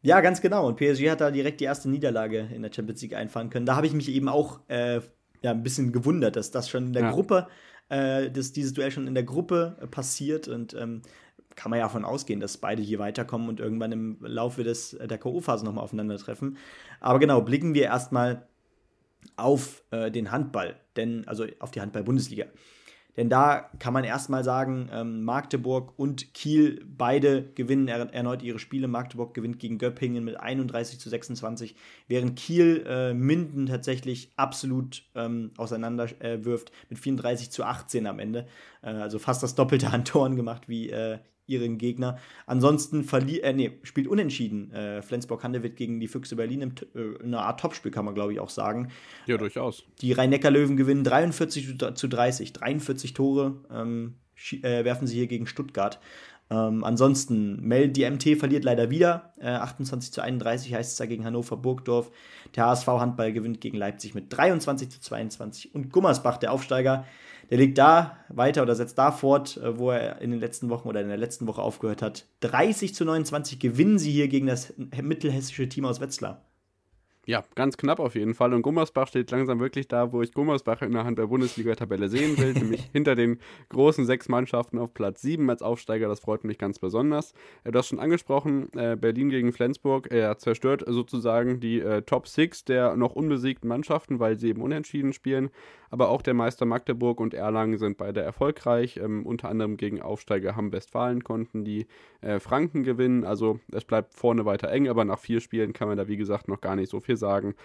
Ja, 0.04 0.22
ganz 0.22 0.42
genau. 0.42 0.68
Und 0.68 0.78
PSG 0.78 1.10
hat 1.10 1.22
da 1.22 1.32
direkt 1.32 1.60
die 1.60 1.66
erste 1.66 1.90
Niederlage 1.90 2.48
in 2.54 2.62
der 2.62 2.72
Champions 2.72 3.02
League 3.02 3.16
einfahren 3.16 3.50
können. 3.50 3.66
Da 3.66 3.76
habe 3.76 3.88
ich 3.88 3.94
mich 3.94 4.10
eben 4.10 4.30
auch 4.30 4.62
äh, 4.70 5.02
ja, 5.42 5.52
ein 5.52 5.64
bisschen 5.64 5.92
gewundert, 5.92 6.36
dass 6.36 6.52
das 6.52 6.70
schon 6.70 6.88
in 6.88 6.94
der 6.94 7.02
ja. 7.02 7.12
Gruppe, 7.12 7.48
äh, 7.90 8.30
dass 8.30 8.54
dieses 8.54 8.74
Duell 8.74 8.92
schon 8.92 9.08
in 9.08 9.16
der 9.16 9.24
Gruppe 9.24 9.76
äh, 9.82 9.88
passiert 9.88 10.48
und 10.48 10.76
ähm, 10.76 11.02
kann 11.56 11.72
man 11.72 11.80
ja 11.80 11.86
davon 11.86 12.06
ausgehen, 12.06 12.40
dass 12.40 12.58
beide 12.58 12.84
hier 12.84 13.00
weiterkommen 13.00 13.50
und 13.50 13.60
irgendwann 13.60 13.92
im 13.92 14.18
Laufe 14.22 14.64
des, 14.64 14.94
äh, 14.94 15.08
der 15.08 15.18
K.O.-Phase 15.18 15.66
nochmal 15.66 15.84
aufeinandertreffen. 15.84 16.58
Aber 17.02 17.20
genau, 17.20 17.42
blicken 17.42 17.74
wir 17.74 17.86
erstmal 17.86 18.48
auf 19.36 19.84
äh, 19.92 20.12
den 20.12 20.32
Handball, 20.32 20.76
denn, 20.96 21.28
also 21.28 21.46
auf 21.60 21.72
die 21.72 21.82
Handball-Bundesliga. 21.82 22.46
Denn 23.18 23.30
da 23.30 23.72
kann 23.80 23.94
man 23.94 24.04
erstmal 24.04 24.44
sagen, 24.44 24.90
ähm, 24.94 25.24
Magdeburg 25.24 25.98
und 25.98 26.36
Kiel 26.36 26.86
beide 26.86 27.52
gewinnen 27.56 27.88
er 27.88 28.14
erneut 28.14 28.44
ihre 28.44 28.60
Spiele. 28.60 28.88
Magdeburg 28.88 29.34
gewinnt 29.34 29.58
gegen 29.60 29.80
Göppingen 29.80 30.24
mit 30.24 30.40
31 30.40 31.00
zu 31.00 31.10
26, 31.10 31.76
während 32.08 32.38
Kiel 32.38 32.86
äh, 32.88 33.16
Minden 33.16 33.66
tatsächlich 33.66 34.32
absolut 34.36 35.04
ähm, 35.16 35.52
auseinanderwirft 35.58 36.70
äh, 36.70 36.74
mit 36.90 37.00
34 37.00 37.50
zu 37.50 37.64
18 37.64 38.06
am 38.06 38.20
Ende. 38.20 38.48
Äh, 38.84 38.90
also 38.90 39.18
fast 39.18 39.42
das 39.42 39.56
Doppelte 39.56 39.90
an 39.90 40.06
Toren 40.06 40.36
gemacht 40.36 40.70
wie 40.70 40.92
äh, 40.92 41.18
ihren 41.48 41.78
Gegner. 41.78 42.18
Ansonsten 42.46 43.04
verli 43.04 43.40
äh, 43.40 43.54
nee, 43.54 43.72
spielt 43.84 44.08
unentschieden 44.08 44.72
äh, 44.72 45.02
Flensburg-Handewitt 45.02 45.76
gegen 45.76 46.00
die 46.00 46.08
Füchse 46.08 46.36
Berlin 46.36 46.62
im, 46.62 46.72
äh, 46.94 47.24
in 47.24 47.34
einer 47.34 47.44
Art 47.44 47.60
Topspiel, 47.60 47.92
kann 47.92 48.06
man 48.06 48.16
glaube 48.16 48.34
ich 48.34 48.40
auch 48.40 48.50
sagen. 48.50 48.90
Ja, 49.26 49.38
durchaus. 49.38 49.84
Die 50.02 50.12
Rhein-Neckar-Löwen 50.12 50.78
gewinnen 50.78 51.04
43 51.04 51.78
zu 51.96 52.08
30, 52.08 52.54
43 52.54 53.14
Tore. 53.14 53.56
Ähm, 53.72 54.16
äh, 54.62 54.84
werfen 54.84 55.08
sie 55.08 55.16
hier 55.16 55.28
gegen 55.28 55.48
Stuttgart. 55.48 56.00
Ähm, 56.50 56.84
ansonsten, 56.84 57.62
Mel, 57.62 57.90
die 57.90 58.10
MT 58.10 58.38
verliert 58.38 58.64
leider 58.64 58.90
wieder. 58.90 59.34
Äh, 59.38 59.48
28 59.48 60.14
zu 60.14 60.22
31 60.22 60.74
heißt 60.74 60.92
es 60.92 60.98
da 60.98 61.06
gegen 61.06 61.26
Hannover 61.26 61.58
Burgdorf. 61.58 62.12
Der 62.56 62.68
HSV 62.68 62.88
Handball 62.88 63.34
gewinnt 63.34 63.60
gegen 63.60 63.78
Leipzig 63.78 64.16
mit 64.16 64.26
23 64.30 64.90
zu 64.90 65.02
22. 65.02 65.76
Und 65.76 65.92
Gummersbach, 65.92 66.38
der 66.38 66.54
Aufsteiger, 66.54 67.06
der 67.50 67.58
legt 67.58 67.78
da 67.78 68.18
weiter 68.30 68.62
oder 68.62 68.76
setzt 68.76 68.98
da 68.98 69.12
fort, 69.12 69.58
äh, 69.58 69.78
wo 69.78 69.92
er 69.92 70.22
in 70.22 70.32
den 70.32 70.40
letzten 70.40 70.70
Wochen 70.70 70.88
oder 70.88 71.02
in 71.02 71.08
der 71.08 71.18
letzten 71.18 71.48
Woche 71.48 71.62
aufgehört 71.62 72.02
hat. 72.02 72.26
30 72.42 72.94
zu 72.94 73.06
29 73.06 73.60
gewinnen 73.60 74.00
sie 74.00 74.12
hier 74.12 74.28
gegen 74.28 74.48
das 74.48 74.74
mittelhessische 75.02 75.70
Team 75.70 75.86
aus 75.86 76.02
Wetzlar. 76.02 76.42
Ja, 77.28 77.44
ganz 77.56 77.76
knapp 77.76 78.00
auf 78.00 78.16
jeden 78.16 78.34
Fall. 78.36 78.54
Und 78.54 78.62
Gummersbach 78.62 79.10
steht 79.10 79.30
langsam 79.32 79.60
wirklich 79.60 79.90
da, 79.90 80.14
wo 80.14 80.22
ich 80.22 80.34
Gummersbach 80.34 80.82
in 80.82 80.94
der 80.94 81.04
Hand 81.04 81.20
der 81.20 81.28
Bundesliga-Tabelle 81.28 82.08
sehen 82.08 82.38
will, 82.38 82.54
nämlich 82.54 82.90
hinter 82.94 83.16
den 83.16 83.40
großen 83.68 84.06
sechs 84.06 84.30
Mannschaften 84.30 84.80
auf 84.80 84.94
Platz 84.94 85.22
sieben 85.24 85.50
als 85.50 85.62
Aufsteiger. 85.62 86.08
Das 86.08 86.22
freut 86.22 86.46
mich 86.46 86.58
ganz 86.58 86.80
besonders. 86.80 87.34
Äh, 87.66 87.74
du 87.74 87.80
hast 87.80 87.90
schon 87.90 88.00
angesprochen, 88.00 88.72
äh, 88.78 88.96
Berlin 88.96 89.30
gegen 89.30 89.52
Flensburg. 89.52 90.10
Er 90.10 90.38
zerstört 90.38 90.86
sozusagen 90.88 91.60
die 91.60 91.84
Top 92.06 92.30
Six 92.30 92.64
der 92.64 92.96
noch 92.96 93.14
unbesiegten 93.14 93.68
Mannschaften, 93.68 94.20
weil 94.20 94.40
sie 94.40 94.48
eben 94.48 94.62
unentschieden 94.62 95.12
spielen. 95.12 95.50
Aber 95.90 96.10
auch 96.10 96.22
der 96.22 96.34
Meister 96.34 96.66
Magdeburg 96.66 97.20
und 97.20 97.34
Erlangen 97.34 97.78
sind 97.78 97.98
beide 97.98 98.22
erfolgreich. 98.22 98.98
Ähm, 98.98 99.26
unter 99.26 99.50
anderem 99.50 99.78
gegen 99.78 100.02
Aufsteiger 100.02 100.56
Hamm-Westfalen 100.56 101.24
konnten 101.24 101.64
die 101.64 101.88
äh, 102.22 102.40
Franken 102.40 102.84
gewinnen. 102.84 103.24
Also 103.24 103.60
es 103.72 103.86
bleibt 103.86 104.14
vorne 104.14 104.46
weiter 104.46 104.70
eng, 104.70 104.88
aber 104.88 105.06
nach 105.06 105.20
vier 105.20 105.40
Spielen 105.40 105.74
kann 105.74 105.88
man 105.88 105.98
da 105.98 106.08
wie 106.08 106.18
gesagt 106.18 106.48
noch 106.48 106.62
gar 106.62 106.76
nicht 106.76 106.90
so 106.90 107.00
viel 107.00 107.18
sagen. 107.18 107.56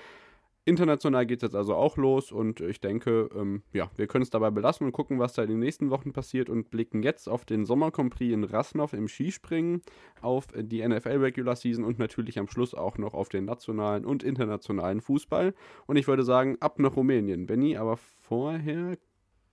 International 0.65 1.27
geht 1.27 1.39
es 1.39 1.43
jetzt 1.43 1.57
also 1.57 1.75
auch 1.75 1.97
los 1.97 2.31
und 2.31 2.61
ich 2.61 2.81
denke, 2.81 3.29
ähm, 3.35 3.63
ja, 3.73 3.91
wir 3.97 4.07
können 4.07 4.23
es 4.23 4.31
dabei 4.31 4.51
belassen 4.51 4.87
und 4.87 4.93
gucken, 4.93 5.19
was 5.19 5.33
da 5.33 5.43
in 5.43 5.51
den 5.51 5.59
nächsten 5.59 5.91
Wochen 5.91 6.13
passiert 6.13 6.49
und 6.49 6.71
blicken 6.71 7.03
jetzt 7.03 7.29
auf 7.29 7.45
den 7.45 7.65
Sommercompris 7.65 8.33
in 8.33 8.45
Rasnov 8.45 8.93
im 8.93 9.09
Skispringen, 9.09 9.83
auf 10.21 10.47
die 10.55 10.87
NFL 10.87 11.19
Regular 11.19 11.57
Season 11.57 11.85
und 11.85 11.99
natürlich 11.99 12.39
am 12.39 12.47
Schluss 12.47 12.75
auch 12.75 12.97
noch 12.97 13.15
auf 13.15 13.29
den 13.29 13.45
nationalen 13.45 14.05
und 14.05 14.23
internationalen 14.23 15.01
Fußball. 15.01 15.53
Und 15.87 15.97
ich 15.97 16.07
würde 16.07 16.23
sagen, 16.23 16.57
ab 16.61 16.79
nach 16.79 16.95
Rumänien, 16.95 17.47
Benny, 17.47 17.77
aber 17.77 17.97
vorher 17.97 18.97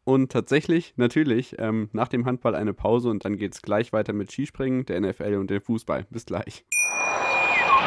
und 0.03 0.31
tatsächlich, 0.31 0.93
natürlich, 0.97 1.55
ähm, 1.59 1.89
nach 1.93 2.07
dem 2.07 2.25
Handball 2.25 2.55
eine 2.55 2.73
Pause 2.73 3.09
und 3.09 3.25
dann 3.25 3.37
geht 3.37 3.53
es 3.53 3.61
gleich 3.61 3.93
weiter 3.93 4.11
mit 4.11 4.31
Skispringen, 4.31 4.85
der 4.85 5.01
NFL 5.01 5.35
und 5.35 5.51
dem 5.51 5.61
Fußball. 5.61 6.07
Bis 6.09 6.25
gleich. 6.25 6.65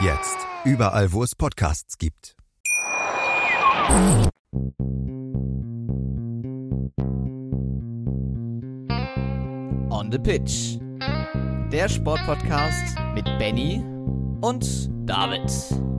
Jetzt. 0.00 0.36
Überall, 0.64 1.12
wo 1.12 1.22
es 1.22 1.34
Podcasts 1.34 1.98
gibt. 1.98 2.36
On 9.90 10.10
the 10.10 10.18
Pitch. 10.18 10.78
Der 11.70 11.88
Sportpodcast 11.88 12.96
mit 13.14 13.24
Benny 13.38 13.84
und 14.40 14.90
David. 15.06 15.93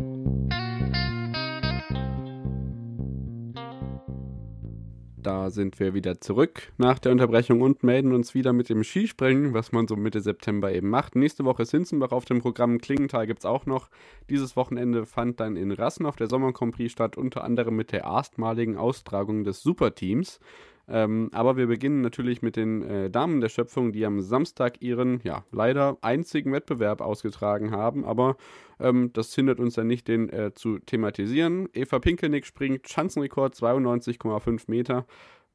Da 5.25 5.49
sind 5.49 5.79
wir 5.79 5.95
wieder 5.95 6.21
zurück 6.21 6.71
nach 6.77 6.99
der 6.99 7.11
Unterbrechung 7.11 7.61
und 7.61 7.81
melden 7.81 8.13
uns 8.13 8.35
wieder 8.35 8.53
mit 8.53 8.69
dem 8.69 8.83
Skispringen, 8.83 9.55
was 9.55 9.71
man 9.71 9.87
so 9.87 9.95
Mitte 9.95 10.21
September 10.21 10.71
eben 10.71 10.91
macht. 10.91 11.15
Nächste 11.15 11.45
Woche 11.45 11.63
ist 11.63 11.71
Hinzenbach 11.71 12.11
auf 12.11 12.25
dem 12.25 12.41
Programm, 12.41 12.77
Klingenthal 12.77 13.25
gibt 13.25 13.39
es 13.39 13.45
auch 13.45 13.65
noch. 13.65 13.89
Dieses 14.29 14.55
Wochenende 14.55 15.07
fand 15.07 15.39
dann 15.39 15.55
in 15.55 15.71
Rassenhof 15.71 16.15
der 16.15 16.27
Sommercompris 16.27 16.91
statt, 16.91 17.17
unter 17.17 17.43
anderem 17.43 17.75
mit 17.75 17.91
der 17.91 18.01
erstmaligen 18.01 18.77
Austragung 18.77 19.43
des 19.43 19.63
Superteams. 19.63 20.39
Ähm, 20.87 21.29
aber 21.31 21.57
wir 21.57 21.67
beginnen 21.67 22.01
natürlich 22.01 22.41
mit 22.41 22.55
den 22.55 22.83
äh, 22.83 23.09
Damen 23.09 23.41
der 23.41 23.49
Schöpfung, 23.49 23.91
die 23.91 24.05
am 24.05 24.21
Samstag 24.21 24.81
ihren, 24.81 25.19
ja, 25.23 25.43
leider 25.51 25.97
einzigen 26.01 26.51
Wettbewerb 26.51 27.01
ausgetragen 27.01 27.71
haben. 27.71 28.05
Aber 28.05 28.37
ähm, 28.79 29.11
das 29.13 29.33
hindert 29.33 29.59
uns 29.59 29.75
ja 29.75 29.83
nicht, 29.83 30.07
den 30.07 30.29
äh, 30.29 30.53
zu 30.53 30.79
thematisieren. 30.79 31.67
Eva 31.73 31.99
Pinkelnick 31.99 32.45
springt 32.45 32.87
Schanzenrekord 32.87 33.55
92,5 33.55 34.63
Meter. 34.67 35.05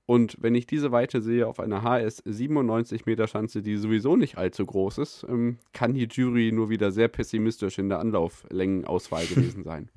Und 0.06 0.36
wenn 0.40 0.56
ich 0.56 0.66
diese 0.66 0.90
Weite 0.90 1.22
sehe 1.22 1.46
auf 1.46 1.60
einer 1.60 1.84
HS 1.84 2.22
97 2.24 3.06
Meter 3.06 3.28
Schanze, 3.28 3.62
die 3.62 3.76
sowieso 3.76 4.16
nicht 4.16 4.38
allzu 4.38 4.66
groß 4.66 4.98
ist, 4.98 5.24
ähm, 5.28 5.58
kann 5.72 5.94
die 5.94 6.08
Jury 6.10 6.50
nur 6.50 6.68
wieder 6.68 6.90
sehr 6.90 7.06
pessimistisch 7.06 7.78
in 7.78 7.88
der 7.88 8.00
Anlauflängenauswahl 8.00 9.24
gewesen 9.26 9.62
sein. 9.64 9.88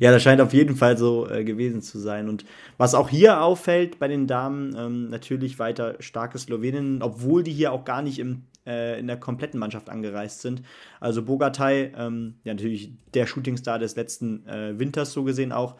Ja, 0.00 0.10
das 0.10 0.22
scheint 0.22 0.40
auf 0.40 0.52
jeden 0.52 0.76
Fall 0.76 0.96
so 0.98 1.28
äh, 1.28 1.44
gewesen 1.44 1.82
zu 1.82 1.98
sein. 1.98 2.28
Und 2.28 2.44
was 2.76 2.94
auch 2.94 3.08
hier 3.08 3.42
auffällt 3.42 3.98
bei 3.98 4.08
den 4.08 4.26
Damen, 4.26 4.74
ähm, 4.76 5.10
natürlich 5.10 5.58
weiter 5.58 5.96
starke 6.00 6.38
Sloweninnen, 6.38 7.02
obwohl 7.02 7.42
die 7.42 7.52
hier 7.52 7.72
auch 7.72 7.84
gar 7.84 8.02
nicht 8.02 8.18
im, 8.18 8.42
äh, 8.66 8.98
in 8.98 9.06
der 9.06 9.18
kompletten 9.18 9.60
Mannschaft 9.60 9.90
angereist 9.90 10.40
sind. 10.40 10.62
Also 11.00 11.22
Bogatay, 11.22 11.92
ähm, 11.96 12.34
ja 12.44 12.54
natürlich 12.54 12.92
der 13.14 13.26
Shootingstar 13.26 13.78
des 13.78 13.96
letzten 13.96 14.46
äh, 14.46 14.78
Winters 14.78 15.12
so 15.12 15.24
gesehen 15.24 15.52
auch, 15.52 15.76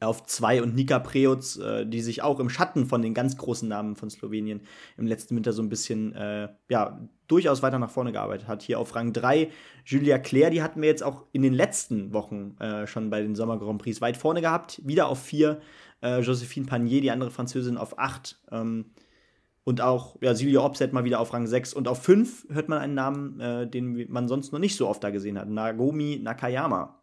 auf 0.00 0.24
zwei 0.24 0.62
und 0.62 0.74
Nika 0.74 0.98
Preutz, 0.98 1.56
äh, 1.56 1.84
die 1.86 2.00
sich 2.00 2.22
auch 2.22 2.40
im 2.40 2.48
Schatten 2.48 2.86
von 2.86 3.02
den 3.02 3.14
ganz 3.14 3.36
großen 3.36 3.68
Namen 3.68 3.96
von 3.96 4.08
Slowenien 4.10 4.62
im 4.96 5.06
letzten 5.06 5.36
Winter 5.36 5.52
so 5.52 5.62
ein 5.62 5.68
bisschen, 5.68 6.14
äh, 6.14 6.48
ja, 6.68 7.00
durchaus 7.28 7.62
weiter 7.62 7.78
nach 7.78 7.90
vorne 7.90 8.12
gearbeitet 8.12 8.48
hat. 8.48 8.62
Hier 8.62 8.78
auf 8.78 8.94
Rang 8.94 9.12
3 9.12 9.50
Julia 9.84 10.18
Claire, 10.18 10.50
die 10.50 10.62
hatten 10.62 10.80
wir 10.80 10.88
jetzt 10.88 11.02
auch 11.02 11.26
in 11.32 11.42
den 11.42 11.52
letzten 11.52 12.12
Wochen 12.12 12.56
äh, 12.58 12.86
schon 12.86 13.10
bei 13.10 13.20
den 13.20 13.34
Sommer 13.34 13.58
Grand 13.58 13.80
Prix 13.80 14.00
weit 14.00 14.16
vorne 14.16 14.40
gehabt. 14.40 14.80
Wieder 14.84 15.08
auf 15.08 15.22
4 15.22 15.60
äh, 16.02 16.20
Josephine 16.20 16.66
Panier, 16.66 17.00
die 17.00 17.10
andere 17.10 17.30
Französin, 17.30 17.76
auf 17.76 17.98
8. 17.98 18.40
Ähm, 18.50 18.86
und 19.64 19.82
auch 19.82 20.16
ja, 20.22 20.34
Silvia 20.34 20.60
Opset 20.60 20.92
mal 20.92 21.04
wieder 21.04 21.20
auf 21.20 21.32
Rang 21.32 21.46
6. 21.46 21.74
Und 21.74 21.86
auf 21.86 22.02
5 22.02 22.48
hört 22.50 22.68
man 22.68 22.78
einen 22.78 22.94
Namen, 22.94 23.38
äh, 23.40 23.68
den 23.68 24.10
man 24.10 24.26
sonst 24.26 24.52
noch 24.52 24.58
nicht 24.58 24.76
so 24.76 24.88
oft 24.88 25.04
da 25.04 25.10
gesehen 25.10 25.38
hat. 25.38 25.48
Nagomi 25.48 26.18
Nakayama. 26.22 26.99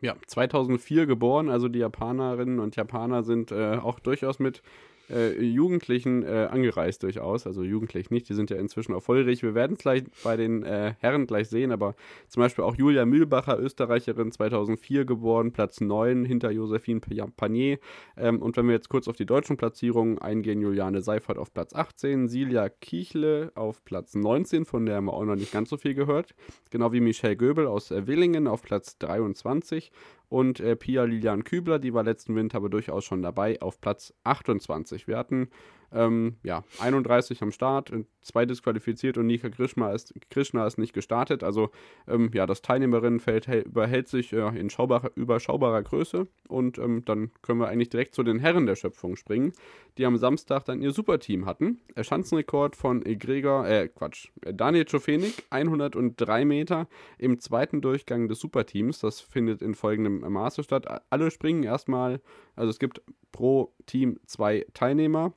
Ja, 0.00 0.16
2004 0.26 1.06
geboren, 1.06 1.50
also 1.50 1.68
die 1.68 1.78
Japanerinnen 1.78 2.58
und 2.58 2.76
Japaner 2.76 3.22
sind 3.22 3.52
äh, 3.52 3.76
auch 3.76 4.00
durchaus 4.00 4.38
mit 4.38 4.62
äh, 5.10 5.40
Jugendlichen 5.42 6.22
äh, 6.22 6.48
angereist 6.50 7.02
durchaus, 7.02 7.46
also 7.46 7.62
jugendlich 7.62 8.10
nicht, 8.10 8.28
die 8.28 8.34
sind 8.34 8.50
ja 8.50 8.56
inzwischen 8.56 8.94
auch 8.94 9.02
volljährig. 9.02 9.42
Wir 9.42 9.54
werden 9.54 9.74
es 9.74 9.80
gleich 9.80 10.04
bei 10.22 10.36
den 10.36 10.62
äh, 10.62 10.94
Herren 11.00 11.26
gleich 11.26 11.48
sehen, 11.48 11.72
aber 11.72 11.94
zum 12.28 12.42
Beispiel 12.42 12.64
auch 12.64 12.76
Julia 12.76 13.04
Mühlbacher, 13.06 13.58
Österreicherin, 13.58 14.32
2004 14.32 15.04
geboren, 15.04 15.52
Platz 15.52 15.80
9 15.80 16.24
hinter 16.24 16.50
Josephine 16.50 17.00
Panier. 17.00 17.78
Ähm, 18.16 18.40
und 18.42 18.56
wenn 18.56 18.66
wir 18.66 18.74
jetzt 18.74 18.88
kurz 18.88 19.08
auf 19.08 19.16
die 19.16 19.26
deutschen 19.26 19.56
Platzierungen 19.56 20.18
eingehen, 20.18 20.60
Juliane 20.60 21.02
Seifert 21.02 21.38
auf 21.38 21.52
Platz 21.52 21.74
18, 21.74 22.28
Silja 22.28 22.68
Kichle 22.68 23.52
auf 23.54 23.84
Platz 23.84 24.14
19, 24.14 24.64
von 24.64 24.86
der 24.86 24.96
haben 24.96 25.06
wir 25.06 25.14
auch 25.14 25.24
noch 25.24 25.36
nicht 25.36 25.52
ganz 25.52 25.70
so 25.70 25.76
viel 25.76 25.94
gehört, 25.94 26.34
genau 26.70 26.92
wie 26.92 27.00
Michelle 27.00 27.36
Göbel 27.36 27.66
aus 27.66 27.90
äh, 27.90 28.06
Willingen 28.06 28.46
auf 28.46 28.62
Platz 28.62 28.98
23 28.98 29.90
und 30.30 30.60
äh, 30.60 30.76
Pia 30.76 31.04
Lilian 31.04 31.44
Kübler, 31.44 31.78
die 31.78 31.92
war 31.92 32.04
letzten 32.04 32.34
Winter 32.36 32.56
aber 32.56 32.70
durchaus 32.70 33.04
schon 33.04 33.20
dabei, 33.20 33.60
auf 33.60 33.80
Platz 33.80 34.14
28. 34.24 35.06
Wir 35.06 35.18
hatten 35.18 35.50
ähm, 35.92 36.36
ja, 36.42 36.62
31 36.78 37.42
am 37.42 37.52
Start, 37.52 37.92
zwei 38.22 38.46
disqualifiziert 38.46 39.18
und 39.18 39.26
Nika 39.26 39.48
Krishna 39.48 39.92
ist, 39.92 40.14
Krishna 40.30 40.66
ist 40.66 40.78
nicht 40.78 40.92
gestartet. 40.92 41.42
Also 41.42 41.70
ähm, 42.06 42.30
ja, 42.32 42.46
das 42.46 42.62
Teilnehmerinnenfeld 42.62 43.48
überhält 43.48 44.08
sich 44.08 44.32
äh, 44.32 44.58
in 44.58 44.70
schaubarer, 44.70 45.10
überschaubarer 45.14 45.82
Größe 45.82 46.26
und 46.48 46.78
ähm, 46.78 47.04
dann 47.04 47.30
können 47.42 47.60
wir 47.60 47.68
eigentlich 47.68 47.90
direkt 47.90 48.14
zu 48.14 48.22
den 48.22 48.38
Herren 48.38 48.66
der 48.66 48.76
Schöpfung 48.76 49.16
springen, 49.16 49.52
die 49.98 50.06
am 50.06 50.16
Samstag 50.16 50.64
dann 50.64 50.82
ihr 50.82 50.92
Superteam 50.92 51.46
hatten. 51.46 51.80
Der 51.96 52.04
Schanzenrekord 52.04 52.76
von 52.76 53.02
Gregor, 53.02 53.66
äh 53.66 53.88
Quatsch, 53.88 54.28
Daniel 54.42 54.84
Czofenik, 54.84 55.44
103 55.50 56.44
Meter 56.44 56.88
im 57.18 57.40
zweiten 57.40 57.80
Durchgang 57.80 58.28
des 58.28 58.38
Superteams. 58.38 59.00
Das 59.00 59.20
findet 59.20 59.62
in 59.62 59.74
folgendem 59.74 60.20
Maße 60.20 60.62
statt. 60.62 60.86
Alle 61.10 61.30
springen 61.30 61.62
erstmal, 61.62 62.20
also 62.54 62.70
es 62.70 62.78
gibt 62.78 63.02
pro 63.32 63.72
Team 63.86 64.18
zwei 64.26 64.66
Teilnehmer 64.74 65.32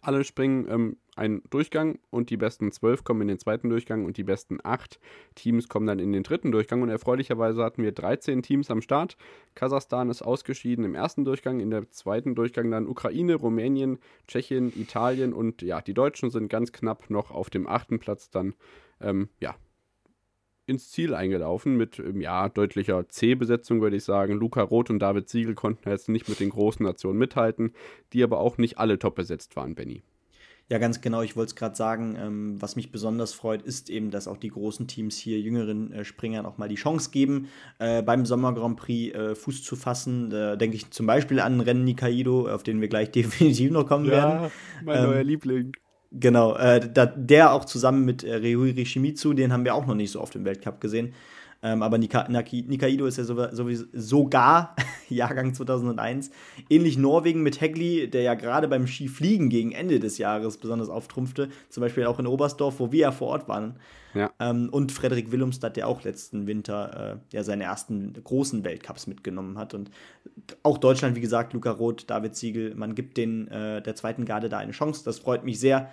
alle 0.00 0.24
springen 0.24 0.66
ähm, 0.68 0.96
ein 1.16 1.42
Durchgang 1.50 1.98
und 2.10 2.30
die 2.30 2.36
besten 2.36 2.70
zwölf 2.70 3.04
kommen 3.04 3.22
in 3.22 3.28
den 3.28 3.38
zweiten 3.38 3.68
Durchgang 3.68 4.04
und 4.04 4.16
die 4.16 4.24
besten 4.24 4.58
acht 4.62 5.00
Teams 5.34 5.68
kommen 5.68 5.86
dann 5.86 5.98
in 5.98 6.12
den 6.12 6.22
dritten 6.22 6.52
Durchgang. 6.52 6.82
Und 6.82 6.90
erfreulicherweise 6.90 7.64
hatten 7.64 7.82
wir 7.82 7.92
13 7.92 8.42
Teams 8.42 8.70
am 8.70 8.80
Start. 8.80 9.16
Kasachstan 9.54 10.10
ist 10.10 10.22
ausgeschieden 10.22 10.84
im 10.84 10.94
ersten 10.94 11.24
Durchgang, 11.24 11.60
in 11.60 11.70
der 11.70 11.90
zweiten 11.90 12.34
Durchgang 12.34 12.70
dann 12.70 12.86
Ukraine, 12.86 13.34
Rumänien, 13.34 13.98
Tschechien, 14.28 14.72
Italien 14.76 15.32
und 15.32 15.62
ja, 15.62 15.80
die 15.80 15.94
Deutschen 15.94 16.30
sind 16.30 16.48
ganz 16.48 16.72
knapp 16.72 17.10
noch 17.10 17.30
auf 17.30 17.50
dem 17.50 17.66
achten 17.66 17.98
Platz 17.98 18.30
dann 18.30 18.54
ähm, 19.00 19.28
ja, 19.40 19.56
ins 20.68 20.90
Ziel 20.90 21.14
eingelaufen 21.14 21.76
mit 21.76 21.98
ähm, 21.98 22.20
ja, 22.20 22.48
deutlicher 22.48 23.08
C-Besetzung, 23.08 23.80
würde 23.80 23.96
ich 23.96 24.04
sagen. 24.04 24.34
Luca 24.34 24.62
Roth 24.62 24.90
und 24.90 24.98
David 24.98 25.28
Siegel 25.28 25.54
konnten 25.54 25.88
jetzt 25.88 26.08
nicht 26.08 26.28
mit 26.28 26.40
den 26.40 26.50
großen 26.50 26.84
Nationen 26.84 27.18
mithalten, 27.18 27.72
die 28.12 28.22
aber 28.22 28.40
auch 28.40 28.58
nicht 28.58 28.78
alle 28.78 28.98
top 28.98 29.14
besetzt 29.16 29.56
waren, 29.56 29.74
Benny. 29.74 30.02
Ja, 30.70 30.76
ganz 30.76 31.00
genau. 31.00 31.22
Ich 31.22 31.34
wollte 31.34 31.50
es 31.50 31.56
gerade 31.56 31.74
sagen. 31.74 32.16
Ähm, 32.20 32.60
was 32.60 32.76
mich 32.76 32.92
besonders 32.92 33.32
freut, 33.32 33.62
ist 33.62 33.88
eben, 33.88 34.10
dass 34.10 34.28
auch 34.28 34.36
die 34.36 34.50
großen 34.50 34.86
Teams 34.86 35.16
hier 35.16 35.40
jüngeren 35.40 35.92
äh, 35.92 36.04
Springern 36.04 36.44
auch 36.44 36.58
mal 36.58 36.68
die 36.68 36.74
Chance 36.74 37.10
geben, 37.10 37.48
äh, 37.78 38.02
beim 38.02 38.26
Sommer 38.26 38.52
Grand 38.52 38.76
Prix 38.76 39.14
äh, 39.14 39.34
Fuß 39.34 39.62
zu 39.62 39.76
fassen. 39.76 40.28
Da 40.28 40.56
denke 40.56 40.76
ich 40.76 40.90
zum 40.90 41.06
Beispiel 41.06 41.40
an 41.40 41.60
Rennen 41.60 41.84
Nikaido, 41.84 42.48
auf 42.48 42.62
den 42.62 42.82
wir 42.82 42.88
gleich 42.88 43.10
definitiv 43.12 43.70
noch 43.70 43.86
kommen 43.86 44.04
ja, 44.04 44.12
werden. 44.12 44.50
Mein 44.84 44.98
ähm, 44.98 45.10
neuer 45.10 45.24
Liebling. 45.24 45.72
Genau, 46.10 46.54
äh, 46.56 46.80
da, 46.90 47.04
der 47.04 47.52
auch 47.52 47.66
zusammen 47.66 48.04
mit 48.04 48.24
äh, 48.24 48.36
Ryuhiri 48.36 48.86
Shimizu, 48.86 49.34
den 49.34 49.52
haben 49.52 49.64
wir 49.64 49.74
auch 49.74 49.86
noch 49.86 49.94
nicht 49.94 50.10
so 50.10 50.20
oft 50.22 50.34
im 50.36 50.44
Weltcup 50.44 50.80
gesehen. 50.80 51.14
Ähm, 51.60 51.82
aber 51.82 51.98
Nika, 51.98 52.28
Naki, 52.28 52.64
Nikaido 52.68 53.06
ist 53.06 53.18
ja 53.18 53.24
sowieso, 53.24 53.84
sogar 53.92 54.76
Jahrgang 55.08 55.54
2001. 55.54 56.30
Ähnlich 56.70 56.96
Norwegen 56.96 57.42
mit 57.42 57.60
Hegli, 57.60 58.08
der 58.08 58.22
ja 58.22 58.34
gerade 58.34 58.68
beim 58.68 58.86
Skifliegen 58.86 59.48
gegen 59.48 59.72
Ende 59.72 59.98
des 59.98 60.18
Jahres 60.18 60.58
besonders 60.58 60.88
auftrumpfte. 60.88 61.48
Zum 61.68 61.80
Beispiel 61.80 62.06
auch 62.06 62.20
in 62.20 62.26
Oberstdorf, 62.26 62.78
wo 62.78 62.92
wir 62.92 63.00
ja 63.00 63.12
vor 63.12 63.28
Ort 63.28 63.48
waren. 63.48 63.76
Ja. 64.14 64.30
Ähm, 64.38 64.68
und 64.70 64.92
Frederik 64.92 65.32
Willumstad, 65.32 65.76
der 65.76 65.88
auch 65.88 66.04
letzten 66.04 66.46
Winter 66.46 67.20
äh, 67.32 67.36
ja 67.36 67.42
seine 67.42 67.64
ersten 67.64 68.12
großen 68.12 68.64
Weltcups 68.64 69.08
mitgenommen 69.08 69.58
hat. 69.58 69.74
Und 69.74 69.90
auch 70.62 70.78
Deutschland, 70.78 71.16
wie 71.16 71.20
gesagt, 71.20 71.54
Luca 71.54 71.72
Roth, 71.72 72.08
David 72.08 72.36
Siegel, 72.36 72.74
man 72.76 72.94
gibt 72.94 73.16
den 73.16 73.48
äh, 73.48 73.82
der 73.82 73.96
zweiten 73.96 74.24
Garde 74.24 74.48
da 74.48 74.58
eine 74.58 74.72
Chance. 74.72 75.02
Das 75.04 75.18
freut 75.18 75.44
mich 75.44 75.58
sehr. 75.58 75.90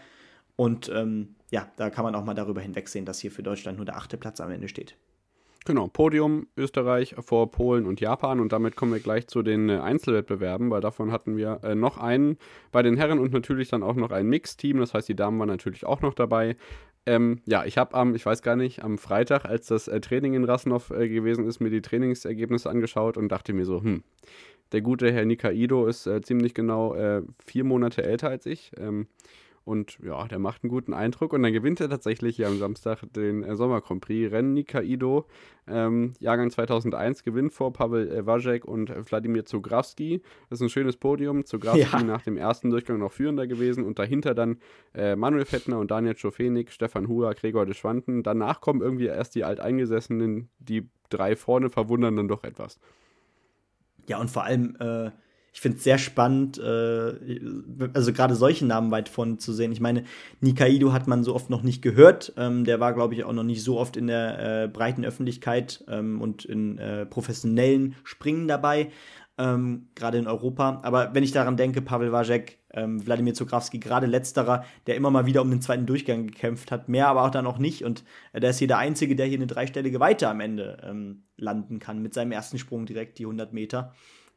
Und 0.55 0.89
ähm, 0.93 1.35
ja, 1.51 1.67
da 1.75 1.89
kann 1.89 2.05
man 2.05 2.15
auch 2.15 2.23
mal 2.23 2.35
darüber 2.35 2.61
hinwegsehen, 2.61 3.05
dass 3.05 3.19
hier 3.19 3.31
für 3.31 3.43
Deutschland 3.43 3.77
nur 3.77 3.85
der 3.85 3.97
achte 3.97 4.17
Platz 4.17 4.39
am 4.39 4.51
Ende 4.51 4.67
steht. 4.67 4.95
Genau, 5.67 5.87
Podium 5.87 6.45
Österreich 6.55 7.15
vor 7.19 7.49
Polen 7.49 7.87
und 7.87 7.99
Japan 7.99 8.39
und 8.39 8.51
damit 8.51 8.75
kommen 8.75 8.93
wir 8.93 8.99
gleich 8.99 9.25
zu 9.25 9.41
den 9.41 9.67
äh, 9.69 9.79
Einzelwettbewerben, 9.79 10.69
weil 10.69 10.79
davon 10.79 11.11
hatten 11.11 11.37
wir 11.37 11.59
äh, 11.63 11.73
noch 11.73 11.97
einen 11.97 12.37
bei 12.71 12.83
den 12.83 12.97
Herren 12.97 13.17
und 13.17 13.33
natürlich 13.33 13.69
dann 13.69 13.81
auch 13.81 13.95
noch 13.95 14.11
ein 14.11 14.27
Mixteam, 14.27 14.77
das 14.77 14.93
heißt 14.93 15.09
die 15.09 15.15
Damen 15.15 15.39
waren 15.39 15.47
natürlich 15.47 15.83
auch 15.83 16.01
noch 16.01 16.13
dabei. 16.13 16.55
Ähm, 17.07 17.41
ja, 17.45 17.65
ich 17.65 17.79
habe 17.79 17.95
am, 17.95 18.13
ich 18.13 18.23
weiß 18.23 18.43
gar 18.43 18.55
nicht, 18.55 18.83
am 18.83 18.99
Freitag, 18.99 19.45
als 19.45 19.65
das 19.65 19.87
äh, 19.87 19.99
Training 19.99 20.35
in 20.35 20.43
Rasnov 20.43 20.91
äh, 20.91 21.09
gewesen 21.09 21.47
ist, 21.47 21.59
mir 21.59 21.71
die 21.71 21.81
Trainingsergebnisse 21.81 22.69
angeschaut 22.69 23.17
und 23.17 23.29
dachte 23.29 23.51
mir 23.53 23.65
so, 23.65 23.81
hm, 23.81 24.03
der 24.71 24.81
gute 24.81 25.11
Herr 25.11 25.25
Nikaido 25.25 25.87
ist 25.87 26.05
äh, 26.05 26.21
ziemlich 26.21 26.53
genau 26.53 26.93
äh, 26.93 27.23
vier 27.43 27.63
Monate 27.63 28.03
älter 28.03 28.29
als 28.29 28.45
ich. 28.45 28.71
Ähm, 28.77 29.07
und 29.65 29.97
ja, 30.03 30.27
der 30.27 30.37
macht 30.37 30.63
einen 30.63 30.69
guten 30.69 30.93
Eindruck. 30.93 31.33
Und 31.33 31.41
dann 31.41 31.51
gewinnt 31.51 31.81
er 31.81 31.89
tatsächlich 31.89 32.35
hier 32.35 32.47
am 32.47 32.59
Samstag 32.59 33.01
den 33.13 33.43
äh, 33.43 33.55
Sommer 33.55 33.81
Grand 33.81 33.99
Prix. 33.99 34.31
Rennen 34.31 34.53
Nikaido, 34.53 35.25
ähm, 35.67 36.13
Jahrgang 36.19 36.51
2001, 36.51 37.23
gewinnt 37.23 37.51
vor 37.51 37.73
Pavel 37.73 38.11
äh, 38.11 38.25
Wajek 38.27 38.63
und 38.63 38.91
Wladimir 39.09 39.43
Zugrawski. 39.43 40.21
Das 40.51 40.59
ist 40.59 40.65
ein 40.65 40.69
schönes 40.69 40.97
Podium. 40.97 41.45
Zugrawski 41.45 41.97
ja. 41.97 42.03
nach 42.03 42.21
dem 42.21 42.37
ersten 42.37 42.69
Durchgang 42.69 42.99
noch 42.99 43.11
führender 43.11 43.47
gewesen. 43.47 43.83
Und 43.83 43.97
dahinter 43.97 44.35
dann 44.35 44.59
äh, 44.93 45.15
Manuel 45.15 45.45
Fettner 45.45 45.79
und 45.79 45.89
Daniel 45.89 46.15
Schofenik, 46.15 46.71
Stefan 46.71 47.07
Hua, 47.07 47.33
Gregor 47.33 47.65
de 47.65 47.73
Schwanten. 47.73 48.21
Danach 48.21 48.61
kommen 48.61 48.81
irgendwie 48.81 49.07
erst 49.07 49.33
die 49.33 49.43
Alteingesessenen. 49.43 50.49
Die 50.59 50.87
drei 51.09 51.35
vorne 51.35 51.71
verwundern 51.71 52.15
dann 52.15 52.27
doch 52.27 52.43
etwas. 52.43 52.79
Ja, 54.07 54.19
und 54.19 54.29
vor 54.29 54.43
allem 54.43 54.75
äh, 54.79 55.09
ich 55.55 55.61
finde 55.61 55.77
es 55.77 55.85
sehr 55.85 55.97
spannend, 55.97 56.57
äh, 56.57 57.39
also 57.93 58.11
gerade 58.11 58.35
solche 58.35 58.65
Namen 58.65 58.91
weit 58.91 59.07
vorne 59.07 59.37
zu 59.37 59.53
sehen. 59.53 59.71
Ich 59.71 59.79
meine, 59.79 60.03
Nikaido 60.41 60.91
hat 60.91 61.07
man 61.07 61.23
so 61.23 61.33
oft 61.33 61.49
noch 61.49 61.63
nicht 61.63 61.81
gehört. 61.81 62.33
Ähm, 62.35 62.65
der 62.65 62.81
war, 62.81 62.91
glaube 62.91 63.13
ich, 63.13 63.23
auch 63.23 63.31
noch 63.31 63.43
nicht 63.43 63.63
so 63.63 63.79
oft 63.79 63.95
in 63.95 64.07
der 64.07 64.63
äh, 64.63 64.67
breiten 64.67 65.05
Öffentlichkeit 65.05 65.85
ähm, 65.87 66.19
und 66.21 66.43
in 66.43 66.77
äh, 66.77 67.05
professionellen 67.05 67.95
Springen 68.03 68.49
dabei, 68.49 68.91
ähm, 69.37 69.87
gerade 69.95 70.17
in 70.17 70.27
Europa. 70.27 70.81
Aber 70.83 71.13
wenn 71.13 71.23
ich 71.23 71.31
daran 71.31 71.55
denke, 71.55 71.81
Pavel 71.81 72.11
Wajek, 72.11 72.59
ähm, 72.73 73.05
Wladimir 73.05 73.33
Zugrawski, 73.33 73.79
gerade 73.79 74.07
letzterer, 74.07 74.65
der 74.87 74.97
immer 74.97 75.09
mal 75.09 75.25
wieder 75.25 75.41
um 75.41 75.49
den 75.49 75.61
zweiten 75.61 75.85
Durchgang 75.85 76.27
gekämpft 76.27 76.69
hat, 76.69 76.89
mehr 76.89 77.07
aber 77.07 77.23
auch 77.23 77.31
dann 77.31 77.47
auch 77.47 77.59
nicht. 77.59 77.85
Und 77.85 78.03
äh, 78.33 78.41
der 78.41 78.49
ist 78.49 78.59
hier 78.59 78.67
der 78.67 78.79
Einzige, 78.79 79.15
der 79.15 79.27
hier 79.27 79.37
eine 79.37 79.47
dreistellige 79.47 80.01
Weite 80.01 80.27
am 80.27 80.41
Ende 80.41 80.79
ähm, 80.83 81.23
landen 81.37 81.79
kann, 81.79 82.01
mit 82.01 82.13
seinem 82.13 82.33
ersten 82.33 82.57
Sprung 82.57 82.85
direkt 82.85 83.19
die 83.19 83.23
100 83.23 83.53
Meter. 83.53 83.93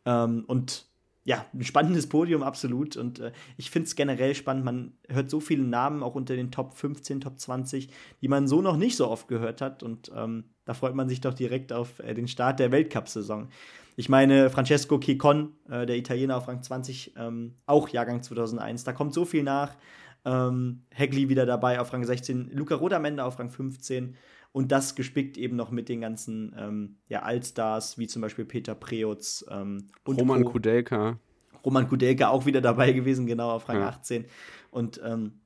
Ähm, 0.06 0.44
und 0.46 0.87
ja, 1.28 1.44
ein 1.52 1.62
spannendes 1.62 2.08
Podium, 2.08 2.42
absolut. 2.42 2.96
Und 2.96 3.18
äh, 3.18 3.32
ich 3.58 3.70
finde 3.70 3.86
es 3.86 3.96
generell 3.96 4.34
spannend. 4.34 4.64
Man 4.64 4.94
hört 5.10 5.28
so 5.28 5.40
viele 5.40 5.62
Namen 5.62 6.02
auch 6.02 6.14
unter 6.14 6.34
den 6.34 6.50
Top 6.50 6.72
15, 6.72 7.20
Top 7.20 7.38
20, 7.38 7.90
die 8.22 8.28
man 8.28 8.48
so 8.48 8.62
noch 8.62 8.78
nicht 8.78 8.96
so 8.96 9.10
oft 9.10 9.28
gehört 9.28 9.60
hat. 9.60 9.82
Und 9.82 10.10
ähm, 10.16 10.44
da 10.64 10.72
freut 10.72 10.94
man 10.94 11.06
sich 11.06 11.20
doch 11.20 11.34
direkt 11.34 11.70
auf 11.70 11.98
äh, 11.98 12.14
den 12.14 12.28
Start 12.28 12.60
der 12.60 12.72
Weltcup-Saison. 12.72 13.50
Ich 13.96 14.08
meine, 14.08 14.48
Francesco 14.48 14.96
Chicon, 14.96 15.52
äh, 15.68 15.84
der 15.84 15.98
Italiener 15.98 16.38
auf 16.38 16.48
Rang 16.48 16.62
20, 16.62 17.12
ähm, 17.18 17.56
auch 17.66 17.90
Jahrgang 17.90 18.22
2001. 18.22 18.84
Da 18.84 18.94
kommt 18.94 19.12
so 19.12 19.26
viel 19.26 19.42
nach. 19.42 19.76
Ähm, 20.24 20.84
Hegli 20.94 21.28
wieder 21.28 21.44
dabei 21.44 21.78
auf 21.78 21.92
Rang 21.92 22.04
16, 22.04 22.52
Luca 22.54 22.74
Rodamende 22.74 23.22
auf 23.22 23.38
Rang 23.38 23.50
15 23.50 24.16
und 24.58 24.72
das 24.72 24.96
gespickt 24.96 25.38
eben 25.38 25.54
noch 25.54 25.70
mit 25.70 25.88
den 25.88 26.00
ganzen 26.00 26.52
ähm, 26.58 26.96
ja, 27.06 27.22
Allstars, 27.22 27.96
wie 27.96 28.08
zum 28.08 28.22
Beispiel 28.22 28.44
Peter 28.44 28.74
Preutz 28.74 29.44
ähm, 29.48 29.86
und 30.04 30.18
Roman 30.18 30.42
Co. 30.42 30.50
Kudelka. 30.50 31.20
Roman 31.64 31.88
Kudelka 31.88 32.26
auch 32.26 32.44
wieder 32.44 32.60
dabei 32.60 32.90
gewesen, 32.90 33.28
genau 33.28 33.52
auf 33.52 33.68
Rang 33.68 33.78
ja. 33.78 33.88
18. 33.88 34.24
Und 34.72 35.00
ähm, 35.04 35.42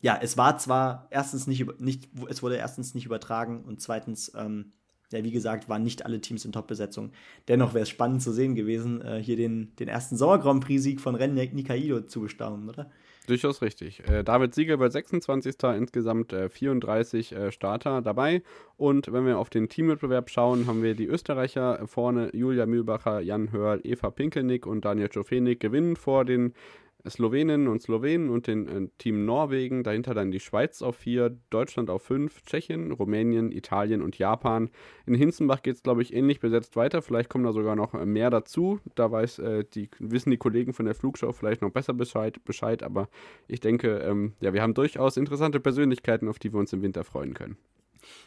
ja, 0.00 0.18
es 0.20 0.36
war 0.36 0.58
zwar 0.58 1.06
erstens 1.10 1.46
nicht, 1.46 1.80
nicht, 1.80 2.08
es 2.28 2.42
wurde 2.42 2.56
erstens 2.56 2.92
nicht 2.92 3.06
übertragen 3.06 3.62
und 3.62 3.80
zweitens, 3.80 4.32
ähm, 4.34 4.72
ja, 5.12 5.22
wie 5.22 5.30
gesagt, 5.30 5.68
waren 5.68 5.82
nicht 5.82 6.04
alle 6.04 6.20
Teams 6.20 6.44
in 6.44 6.52
Top-Besetzung. 6.52 7.12
Dennoch 7.48 7.74
wäre 7.74 7.82
es 7.82 7.88
spannend 7.88 8.22
zu 8.22 8.32
sehen 8.32 8.54
gewesen, 8.54 9.00
äh, 9.02 9.22
hier 9.22 9.36
den, 9.36 9.74
den 9.76 9.88
ersten 9.88 10.16
Sommer 10.16 10.38
Grand 10.38 10.64
Prix-Sieg 10.64 11.00
von 11.00 11.14
Rennen 11.14 11.34
Nikaido 11.34 12.02
zu 12.02 12.20
bestaunen, 12.20 12.68
oder? 12.68 12.90
Durchaus 13.26 13.60
richtig. 13.60 14.08
Äh, 14.08 14.22
David 14.22 14.54
Siegel 14.54 14.78
wird 14.78 14.92
26. 14.92 15.56
Insgesamt 15.76 16.32
äh, 16.32 16.48
34 16.48 17.32
äh, 17.32 17.52
Starter 17.52 18.00
dabei. 18.00 18.42
Und 18.76 19.12
wenn 19.12 19.26
wir 19.26 19.38
auf 19.38 19.50
den 19.50 19.68
Teamwettbewerb 19.68 20.30
schauen, 20.30 20.66
haben 20.66 20.82
wir 20.82 20.94
die 20.94 21.06
Österreicher 21.06 21.86
vorne. 21.86 22.30
Julia 22.34 22.66
Mühlbacher, 22.66 23.20
Jan 23.20 23.50
Hörl, 23.50 23.80
Eva 23.82 24.10
Pinkelnick 24.10 24.66
und 24.66 24.84
Daniel 24.84 25.08
Czofenik 25.08 25.58
gewinnen 25.58 25.96
vor 25.96 26.24
den 26.24 26.54
Sloweninnen 27.08 27.68
und 27.68 27.82
Slowenen 27.82 28.30
und 28.30 28.46
den 28.46 28.68
äh, 28.68 28.88
Team 28.98 29.24
Norwegen, 29.24 29.84
dahinter 29.84 30.14
dann 30.14 30.30
die 30.30 30.40
Schweiz 30.40 30.82
auf 30.82 30.96
vier, 30.96 31.36
Deutschland 31.50 31.90
auf 31.90 32.02
fünf, 32.02 32.42
Tschechien, 32.42 32.92
Rumänien, 32.92 33.52
Italien 33.52 34.02
und 34.02 34.18
Japan. 34.18 34.70
In 35.06 35.14
Hinzenbach 35.14 35.62
geht 35.62 35.76
es, 35.76 35.82
glaube 35.82 36.02
ich, 36.02 36.12
ähnlich 36.12 36.40
besetzt 36.40 36.76
weiter. 36.76 37.02
Vielleicht 37.02 37.28
kommen 37.28 37.44
da 37.44 37.52
sogar 37.52 37.76
noch 37.76 37.94
äh, 37.94 38.06
mehr 38.06 38.30
dazu. 38.30 38.80
Da 38.94 39.10
weiß, 39.10 39.38
äh, 39.38 39.64
die, 39.64 39.88
wissen 39.98 40.30
die 40.30 40.36
Kollegen 40.36 40.72
von 40.72 40.86
der 40.86 40.94
Flugschau 40.94 41.32
vielleicht 41.32 41.62
noch 41.62 41.70
besser 41.70 41.94
Bescheid, 41.94 42.44
Bescheid 42.44 42.82
aber 42.82 43.08
ich 43.48 43.60
denke, 43.60 43.98
ähm, 43.98 44.34
ja, 44.40 44.52
wir 44.52 44.62
haben 44.62 44.74
durchaus 44.74 45.16
interessante 45.16 45.60
Persönlichkeiten, 45.60 46.28
auf 46.28 46.38
die 46.38 46.52
wir 46.52 46.58
uns 46.58 46.72
im 46.72 46.82
Winter 46.82 47.04
freuen 47.04 47.34
können. 47.34 47.56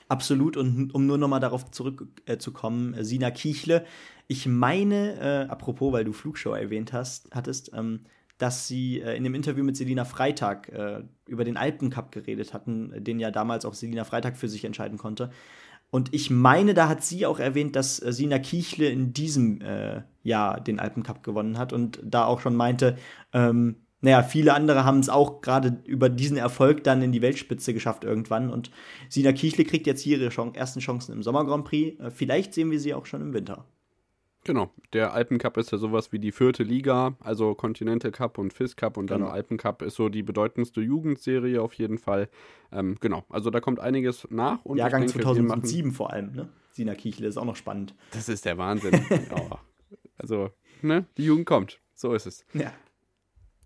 Absolut. 0.07 0.57
Und 0.57 0.93
um 0.93 1.05
nur 1.05 1.17
nochmal 1.17 1.39
darauf 1.39 1.69
zurückzukommen, 1.71 2.93
äh, 2.93 3.03
Sina 3.03 3.31
Kiechle, 3.31 3.85
ich 4.27 4.47
meine, 4.47 5.19
äh, 5.19 5.49
apropos, 5.49 5.93
weil 5.93 6.05
du 6.05 6.13
Flugshow 6.13 6.53
erwähnt 6.53 6.93
hast, 6.93 7.29
hattest, 7.33 7.71
ähm, 7.73 8.01
dass 8.39 8.67
sie 8.67 9.01
äh, 9.01 9.15
in 9.15 9.23
dem 9.23 9.35
Interview 9.35 9.63
mit 9.63 9.77
Selina 9.77 10.05
Freitag 10.05 10.69
äh, 10.69 11.03
über 11.27 11.43
den 11.43 11.57
Alpencup 11.57 12.11
geredet 12.11 12.53
hatten, 12.53 12.91
den 12.97 13.19
ja 13.19 13.29
damals 13.29 13.65
auch 13.65 13.75
Selina 13.75 14.05
Freitag 14.05 14.37
für 14.37 14.49
sich 14.49 14.65
entscheiden 14.65 14.97
konnte. 14.97 15.29
Und 15.91 16.13
ich 16.13 16.29
meine, 16.29 16.73
da 16.73 16.87
hat 16.87 17.03
sie 17.03 17.25
auch 17.25 17.39
erwähnt, 17.39 17.75
dass 17.75 18.01
äh, 18.01 18.13
Sina 18.13 18.39
Kiechle 18.39 18.89
in 18.89 19.13
diesem 19.13 19.61
äh, 19.61 20.01
Jahr 20.23 20.61
den 20.61 20.79
Alpencup 20.79 21.23
gewonnen 21.23 21.57
hat 21.57 21.73
und 21.73 21.99
da 22.03 22.25
auch 22.25 22.39
schon 22.39 22.55
meinte, 22.55 22.97
ähm, 23.33 23.75
naja, 24.01 24.23
viele 24.23 24.53
andere 24.53 24.85
haben 24.85 24.99
es 24.99 25.09
auch 25.09 25.41
gerade 25.41 25.81
über 25.83 26.07
diesen 26.07 26.37
Erfolg 26.37 26.85
dann 26.85 27.01
in 27.01 27.11
die 27.11 27.21
Weltspitze 27.21 27.73
geschafft 27.73 28.05
irgendwann. 28.05 28.49
Und 28.49 28.71
Sina 29.09 29.33
Kiechle 29.33 29.65
kriegt 29.65 29.87
jetzt 29.87 30.01
hier 30.01 30.17
ihre 30.17 30.29
Chance, 30.29 30.57
ersten 30.57 30.79
Chancen 30.79 31.11
im 31.11 31.23
Sommer 31.23 31.43
Grand 31.43 31.65
Prix. 31.65 31.99
Äh, 31.99 32.11
vielleicht 32.11 32.53
sehen 32.53 32.71
wir 32.71 32.79
sie 32.79 32.93
auch 32.93 33.05
schon 33.05 33.21
im 33.21 33.33
Winter. 33.33 33.65
Genau, 34.45 34.71
der 34.93 35.13
Alpencup 35.13 35.57
ist 35.57 35.71
ja 35.71 35.77
sowas 35.77 36.11
wie 36.11 36.19
die 36.19 36.31
vierte 36.31 36.63
Liga, 36.63 37.15
also 37.19 37.55
Continental 37.55 38.11
Cup 38.11 38.37
und 38.37 38.53
FIS 38.53 38.75
Cup 38.75 38.97
und 38.97 39.09
dann 39.09 39.21
genau. 39.21 39.31
Alpencup 39.31 39.81
ist 39.81 39.95
so 39.95 40.07
die 40.09 40.23
bedeutendste 40.23 40.81
Jugendserie 40.81 41.61
auf 41.61 41.73
jeden 41.73 41.97
Fall. 41.97 42.29
Ähm, 42.71 42.95
genau, 43.01 43.25
also 43.29 43.49
da 43.49 43.59
kommt 43.59 43.79
einiges 43.79 44.27
nach. 44.31 44.63
Und 44.63 44.77
Jahrgang 44.77 45.01
denke, 45.01 45.21
2007 45.21 45.91
vor 45.91 46.11
allem, 46.13 46.31
ne? 46.31 46.49
Sina 46.71 46.95
Kichle 46.95 47.27
ist 47.27 47.37
auch 47.37 47.45
noch 47.45 47.57
spannend. 47.57 47.93
Das 48.11 48.29
ist 48.29 48.45
der 48.45 48.57
Wahnsinn. 48.57 48.93
ja. 49.09 49.59
Also, 50.21 50.49
ne, 50.81 51.05
die 51.15 51.23
Jugend 51.23 51.45
kommt, 51.45 51.79
so 51.93 52.13
ist 52.13 52.25
es. 52.25 52.45
Ja. 52.53 52.73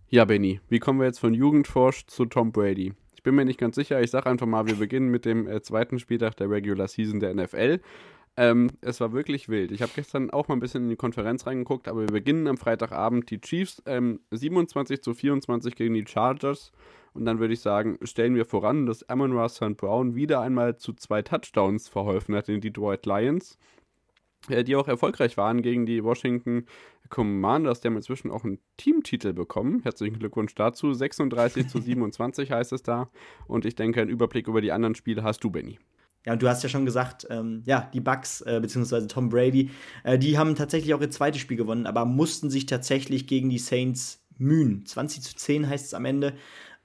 Ja, 0.08 0.24
Benny, 0.26 0.62
wie 0.70 0.78
kommen 0.78 1.00
wir 1.00 1.08
jetzt 1.08 1.18
von 1.18 1.34
Jugendforsch 1.34 2.06
zu 2.06 2.26
Tom 2.26 2.52
Brady? 2.52 2.94
Ich 3.16 3.24
bin 3.24 3.34
mir 3.34 3.46
nicht 3.46 3.60
ganz 3.60 3.76
sicher. 3.76 4.00
Ich 4.02 4.12
sage 4.12 4.30
einfach 4.30 4.46
mal, 4.46 4.68
wir 4.68 4.76
beginnen 4.76 5.10
mit 5.10 5.26
dem 5.26 5.48
äh, 5.48 5.64
zweiten 5.64 5.98
Spieltag 5.98 6.36
der 6.38 6.52
Regular 6.52 6.88
Season 6.88 7.20
der 7.20 7.34
NFL. 7.34 7.80
Ähm, 8.36 8.72
es 8.82 9.00
war 9.00 9.14
wirklich 9.14 9.48
wild. 9.48 9.72
Ich 9.72 9.82
habe 9.82 9.92
gestern 9.96 10.32
auch 10.32 10.48
mal 10.48 10.56
ein 10.56 10.60
bisschen 10.60 10.84
in 10.84 10.90
die 10.90 10.96
Konferenz 10.96 11.46
reingeguckt, 11.46 11.88
aber 11.88 12.02
wir 12.02 12.08
beginnen 12.08 12.48
am 12.48 12.58
Freitagabend. 12.58 13.30
Die 13.30 13.40
Chiefs 13.40 13.82
ähm, 13.86 14.22
27 14.32 15.04
zu 15.04 15.14
24 15.14 15.76
gegen 15.76 15.94
die 15.94 16.06
Chargers. 16.08 16.72
Und 17.14 17.26
dann 17.26 17.40
würde 17.40 17.54
ich 17.54 17.60
sagen, 17.60 18.00
stellen 18.02 18.34
wir 18.36 18.46
voran, 18.46 18.88
dass 18.88 19.08
Amon 19.08 19.34
Ross 19.34 19.56
St. 19.56 19.78
Brown 19.78 20.16
wieder 20.16 20.42
einmal 20.42 20.78
zu 20.78 20.94
zwei 20.94 21.22
Touchdowns 21.22 21.88
verholfen 21.88 22.36
hat 22.36 22.50
in 22.50 22.56
die 22.56 22.72
Detroit 22.72 23.06
Lions, 23.06 23.60
äh, 24.50 24.64
die 24.64 24.76
auch 24.76 24.88
erfolgreich 24.88 25.38
waren 25.38 25.62
gegen 25.62 25.86
die 25.86 26.04
Washington 26.04 26.66
Commanders. 27.10 27.82
Die 27.82 27.88
haben 27.88 27.98
inzwischen 27.98 28.32
auch 28.32 28.44
einen 28.44 28.58
Teamtitel 28.78 29.34
bekommen. 29.34 29.82
Herzlichen 29.84 30.18
Glückwunsch 30.18 30.56
dazu. 30.56 30.92
36 30.92 31.68
zu 31.68 31.80
27 31.80 32.50
heißt 32.50 32.74
es 32.74 32.82
da. 32.82 33.12
Und 33.46 33.66
ich 33.66 33.76
denke, 33.76 34.02
einen 34.02 34.10
Überblick 34.10 34.48
über 34.48 34.62
die 34.62 34.72
anderen 34.72 34.96
Spiele 34.96 35.22
hast 35.22 35.44
du, 35.44 35.52
Benny. 35.52 35.78
Ja, 36.26 36.34
und 36.34 36.42
du 36.42 36.48
hast 36.48 36.64
ja 36.64 36.70
schon 36.70 36.86
gesagt, 36.86 37.28
ähm, 37.30 37.64
ja, 37.66 37.90
die 37.94 38.00
Bucks, 38.00 38.42
äh, 38.42 38.60
beziehungsweise 38.62 39.08
Tom 39.08 39.30
Brady, 39.30 39.72
äh, 40.04 40.18
die 40.18 40.38
haben 40.38 40.56
tatsächlich 40.56 40.94
auch 40.94 41.02
ihr 41.02 41.12
zweites 41.12 41.42
Spiel 41.42 41.58
gewonnen, 41.58 41.86
aber 41.86 42.06
mussten 42.06 42.50
sich 42.50 42.66
tatsächlich 42.66 43.28
gegen 43.28 43.50
die 43.50 43.60
Saints 43.60 44.24
mühen. 44.38 44.86
20 44.86 45.22
zu 45.22 45.36
10 45.36 45.68
heißt 45.68 45.86
es 45.86 45.94
am 45.94 46.06
Ende. 46.06 46.34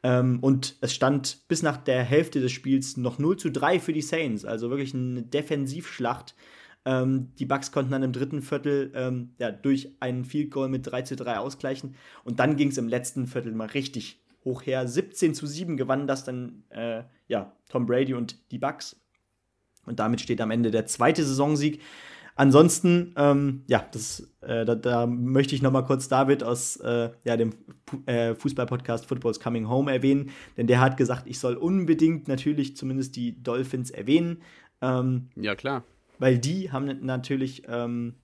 Ähm, 0.03 0.39
und 0.41 0.77
es 0.81 0.95
stand 0.95 1.49
bis 1.49 1.63
nach 1.63 1.77
der 1.77 2.03
Hälfte 2.03 2.41
des 2.41 2.53
Spiels 2.53 2.97
noch 2.97 3.19
0 3.19 3.37
zu 3.37 3.51
3 3.51 3.81
für 3.81 3.93
die 3.93 4.03
Saints. 4.03 4.45
Also 4.45 4.71
wirklich 4.71 4.95
eine 4.95 5.23
Defensivschlacht. 5.23 6.35
Ähm, 6.85 7.33
die 7.39 7.47
Bucks 7.47 7.73
konnten 7.73 7.93
dann 7.93 8.03
im 8.03 8.13
dritten 8.13 8.43
Viertel 8.43 8.93
ähm, 8.95 9.31
ja, 9.39 9.51
durch 9.51 9.91
einen 10.01 10.25
Field 10.25 10.51
Goal 10.51 10.69
mit 10.69 10.87
3 10.87 11.03
zu 11.03 11.17
3 11.17 11.39
ausgleichen. 11.39 11.97
Und 12.25 12.41
dann 12.41 12.57
ging 12.57 12.69
es 12.69 12.79
im 12.79 12.89
letzten 12.89 13.27
Viertel 13.27 13.53
mal 13.53 13.69
richtig 13.69 14.21
hoch 14.45 14.63
her. 14.65 14.87
17 14.87 15.35
zu 15.35 15.47
7 15.47 15.77
gewannen 15.77 16.07
das 16.07 16.25
dann 16.25 16.63
äh, 16.71 17.03
ja, 17.27 17.53
Tom 17.69 17.87
Brady 17.87 18.15
und 18.15 18.39
die 18.51 18.59
Bucks. 18.59 18.97
Und 19.89 19.99
damit 19.99 20.21
steht 20.21 20.41
am 20.41 20.51
Ende 20.51 20.71
der 20.71 20.87
zweite 20.87 21.25
Saisonsieg. 21.25 21.81
Ansonsten, 22.39 23.15
ähm, 23.17 23.65
ja, 23.67 23.85
das, 23.91 24.31
äh, 24.43 24.65
da, 24.65 24.77
da, 24.77 25.07
möchte 25.07 25.57
ich 25.57 25.63
noch 25.63 25.73
mal 25.73 25.83
kurz 25.83 26.07
David 26.07 26.45
aus 26.45 26.77
äh, 26.77 27.11
ja, 27.25 27.37
dem 27.37 27.53
äh, 28.07 28.37
Fußball-Podcast 28.37 29.07
Football's 29.07 29.41
Coming 29.41 29.69
Home 29.69 29.93
erwähnen, 29.93 30.31
denn 30.57 30.69
der 30.69 30.81
hat 30.81 30.97
gesagt, 30.97 31.27
ich 31.27 31.41
soll 31.41 31.55
unbedingt 31.55 32.29
natürlich 32.29 32.77
zumindest 32.77 33.17
die 33.17 33.43
Dolphins 33.43 33.91
erwähnen. 33.91 34.41
Ähm, 34.81 35.31
ja, 35.35 35.57
klar. 35.57 35.83
Weil 36.21 36.39
die 36.39 36.71
haben 36.71 37.05
natürlich 37.05 37.65
ähm, 37.67 38.15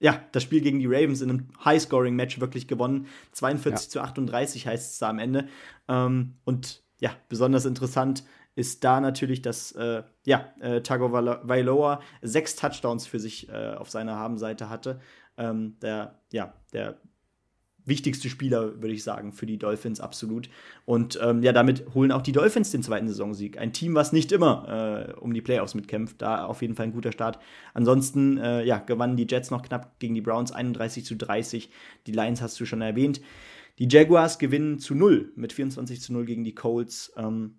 ja, 0.00 0.22
das 0.32 0.42
Spiel 0.42 0.60
gegen 0.60 0.78
die 0.78 0.86
Ravens 0.86 1.22
in 1.22 1.30
einem 1.30 1.48
High-Scoring-Match 1.64 2.40
wirklich 2.40 2.68
gewonnen. 2.68 3.06
42 3.32 3.86
ja. 3.86 3.90
zu 3.90 4.00
38 4.02 4.66
heißt 4.66 4.92
es 4.92 4.98
da 4.98 5.08
am 5.08 5.18
Ende. 5.18 5.48
Ähm, 5.88 6.34
und 6.44 6.82
ja, 7.00 7.10
besonders 7.28 7.64
interessant 7.64 8.24
ist 8.58 8.82
da 8.82 9.00
natürlich, 9.00 9.40
dass 9.40 9.70
äh, 9.72 10.02
ja, 10.26 10.52
äh, 10.60 10.80
Tago 10.80 11.12
Vailoa 11.12 12.00
sechs 12.22 12.56
Touchdowns 12.56 13.06
für 13.06 13.20
sich 13.20 13.48
äh, 13.48 13.74
auf 13.74 13.88
seiner 13.88 14.16
Habenseite 14.16 14.68
hatte. 14.68 15.00
Ähm, 15.36 15.76
der, 15.80 16.18
ja, 16.32 16.52
der 16.72 16.98
wichtigste 17.84 18.28
Spieler, 18.28 18.82
würde 18.82 18.94
ich 18.94 19.04
sagen, 19.04 19.32
für 19.32 19.46
die 19.46 19.58
Dolphins 19.58 20.00
absolut. 20.00 20.50
Und 20.84 21.20
ähm, 21.22 21.44
ja, 21.44 21.52
damit 21.52 21.94
holen 21.94 22.10
auch 22.10 22.20
die 22.20 22.32
Dolphins 22.32 22.72
den 22.72 22.82
zweiten 22.82 23.06
Saisonsieg. 23.06 23.58
Ein 23.58 23.72
Team, 23.72 23.94
was 23.94 24.12
nicht 24.12 24.32
immer 24.32 25.08
äh, 25.08 25.20
um 25.20 25.32
die 25.32 25.40
Playoffs 25.40 25.76
mitkämpft. 25.76 26.20
Da 26.20 26.44
auf 26.44 26.60
jeden 26.60 26.74
Fall 26.74 26.86
ein 26.86 26.92
guter 26.92 27.12
Start. 27.12 27.38
Ansonsten, 27.74 28.38
äh, 28.38 28.64
ja, 28.64 28.78
gewannen 28.78 29.16
die 29.16 29.28
Jets 29.30 29.52
noch 29.52 29.62
knapp 29.62 30.00
gegen 30.00 30.16
die 30.16 30.20
Browns 30.20 30.50
31 30.50 31.04
zu 31.04 31.14
30. 31.14 31.70
Die 32.08 32.12
Lions 32.12 32.42
hast 32.42 32.58
du 32.58 32.66
schon 32.66 32.82
erwähnt. 32.82 33.20
Die 33.78 33.86
Jaguars 33.88 34.40
gewinnen 34.40 34.80
zu 34.80 34.96
0 34.96 35.32
mit 35.36 35.52
24 35.52 36.00
zu 36.00 36.12
0 36.12 36.24
gegen 36.24 36.42
die 36.42 36.56
Colts. 36.56 37.12
Ähm, 37.16 37.57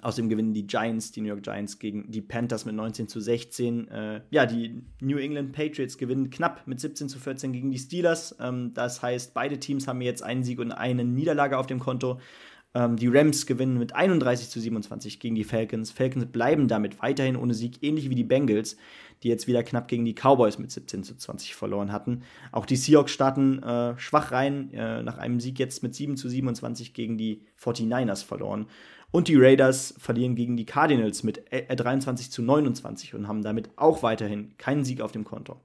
Außerdem 0.00 0.28
gewinnen 0.28 0.54
die 0.54 0.66
Giants, 0.66 1.10
die 1.10 1.20
New 1.20 1.28
York 1.28 1.42
Giants 1.42 1.80
gegen 1.80 2.08
die 2.10 2.20
Panthers 2.20 2.64
mit 2.64 2.74
19 2.76 3.08
zu 3.08 3.20
16. 3.20 3.88
Äh, 3.88 4.20
ja, 4.30 4.46
die 4.46 4.82
New 5.00 5.18
England 5.18 5.52
Patriots 5.52 5.98
gewinnen 5.98 6.30
knapp 6.30 6.66
mit 6.66 6.78
17 6.78 7.08
zu 7.08 7.18
14 7.18 7.52
gegen 7.52 7.72
die 7.72 7.78
Steelers. 7.78 8.36
Ähm, 8.40 8.72
das 8.74 9.02
heißt, 9.02 9.34
beide 9.34 9.58
Teams 9.58 9.88
haben 9.88 10.00
jetzt 10.00 10.22
einen 10.22 10.44
Sieg 10.44 10.60
und 10.60 10.70
eine 10.70 11.04
Niederlage 11.04 11.58
auf 11.58 11.66
dem 11.66 11.80
Konto. 11.80 12.20
Ähm, 12.74 12.96
die 12.96 13.08
Rams 13.08 13.46
gewinnen 13.46 13.78
mit 13.78 13.94
31 13.94 14.50
zu 14.50 14.60
27 14.60 15.18
gegen 15.18 15.34
die 15.34 15.44
Falcons. 15.44 15.90
Falcons 15.90 16.26
bleiben 16.26 16.68
damit 16.68 17.00
weiterhin 17.02 17.36
ohne 17.36 17.54
Sieg, 17.54 17.82
ähnlich 17.82 18.08
wie 18.08 18.14
die 18.14 18.24
Bengals, 18.24 18.76
die 19.22 19.28
jetzt 19.28 19.48
wieder 19.48 19.62
knapp 19.62 19.88
gegen 19.88 20.04
die 20.04 20.14
Cowboys 20.14 20.58
mit 20.58 20.70
17 20.70 21.02
zu 21.02 21.16
20 21.16 21.56
verloren 21.56 21.90
hatten. 21.90 22.22
Auch 22.52 22.66
die 22.66 22.76
Seahawks 22.76 23.10
starten 23.10 23.62
äh, 23.62 23.98
schwach 23.98 24.30
rein, 24.30 24.72
äh, 24.72 25.02
nach 25.02 25.18
einem 25.18 25.40
Sieg 25.40 25.58
jetzt 25.58 25.82
mit 25.82 25.94
7 25.94 26.16
zu 26.16 26.28
27 26.28 26.94
gegen 26.94 27.16
die 27.16 27.42
49ers 27.60 28.24
verloren. 28.24 28.66
Und 29.10 29.28
die 29.28 29.36
Raiders 29.36 29.94
verlieren 29.98 30.34
gegen 30.34 30.56
die 30.56 30.66
Cardinals 30.66 31.22
mit 31.22 31.44
23 31.50 32.26
äh, 32.26 32.30
zu 32.30 32.42
29 32.42 33.14
und 33.14 33.26
haben 33.26 33.42
damit 33.42 33.70
auch 33.76 34.02
weiterhin 34.02 34.56
keinen 34.58 34.84
Sieg 34.84 35.00
auf 35.00 35.12
dem 35.12 35.24
Konto. 35.24 35.60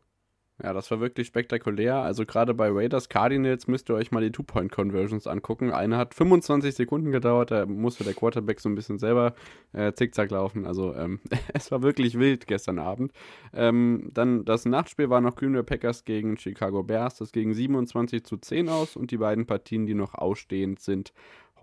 Ja, 0.62 0.72
das 0.72 0.92
war 0.92 1.00
wirklich 1.00 1.28
spektakulär. 1.28 1.96
Also 1.96 2.26
gerade 2.26 2.54
bei 2.54 2.70
Raiders 2.70 3.10
Cardinals 3.10 3.68
müsst 3.68 3.90
ihr 3.90 3.96
euch 3.96 4.12
mal 4.12 4.22
die 4.22 4.32
Two-Point-Conversions 4.32 5.26
angucken. 5.26 5.72
Eine 5.72 5.98
hat 5.98 6.14
25 6.14 6.76
Sekunden 6.76 7.12
gedauert, 7.12 7.50
da 7.50 7.66
musste 7.66 8.04
der 8.04 8.14
Quarterback 8.14 8.60
so 8.60 8.70
ein 8.70 8.76
bisschen 8.76 9.00
selber 9.00 9.34
äh, 9.74 9.94
zickzack 9.94 10.30
laufen. 10.30 10.68
Also 10.68 10.94
ähm, 10.94 11.20
es 11.54 11.72
war 11.72 11.82
wirklich 11.82 12.20
wild 12.20 12.46
gestern 12.46 12.78
Abend. 12.78 13.14
Ähm, 13.52 14.12
dann 14.14 14.46
das 14.46 14.66
Nachtspiel 14.66 15.10
war 15.10 15.22
noch 15.22 15.36
Green 15.36 15.54
Bay 15.54 15.64
Packers 15.64 16.06
gegen 16.06 16.38
Chicago 16.38 16.84
Bears. 16.84 17.18
Das 17.18 17.32
ging 17.32 17.54
27 17.54 18.24
zu 18.24 18.38
10 18.38 18.70
aus 18.70 18.96
und 18.96 19.10
die 19.10 19.18
beiden 19.18 19.48
Partien, 19.48 19.88
die 19.88 19.96
noch 19.96 20.14
ausstehend 20.14 20.80
sind, 20.80 21.14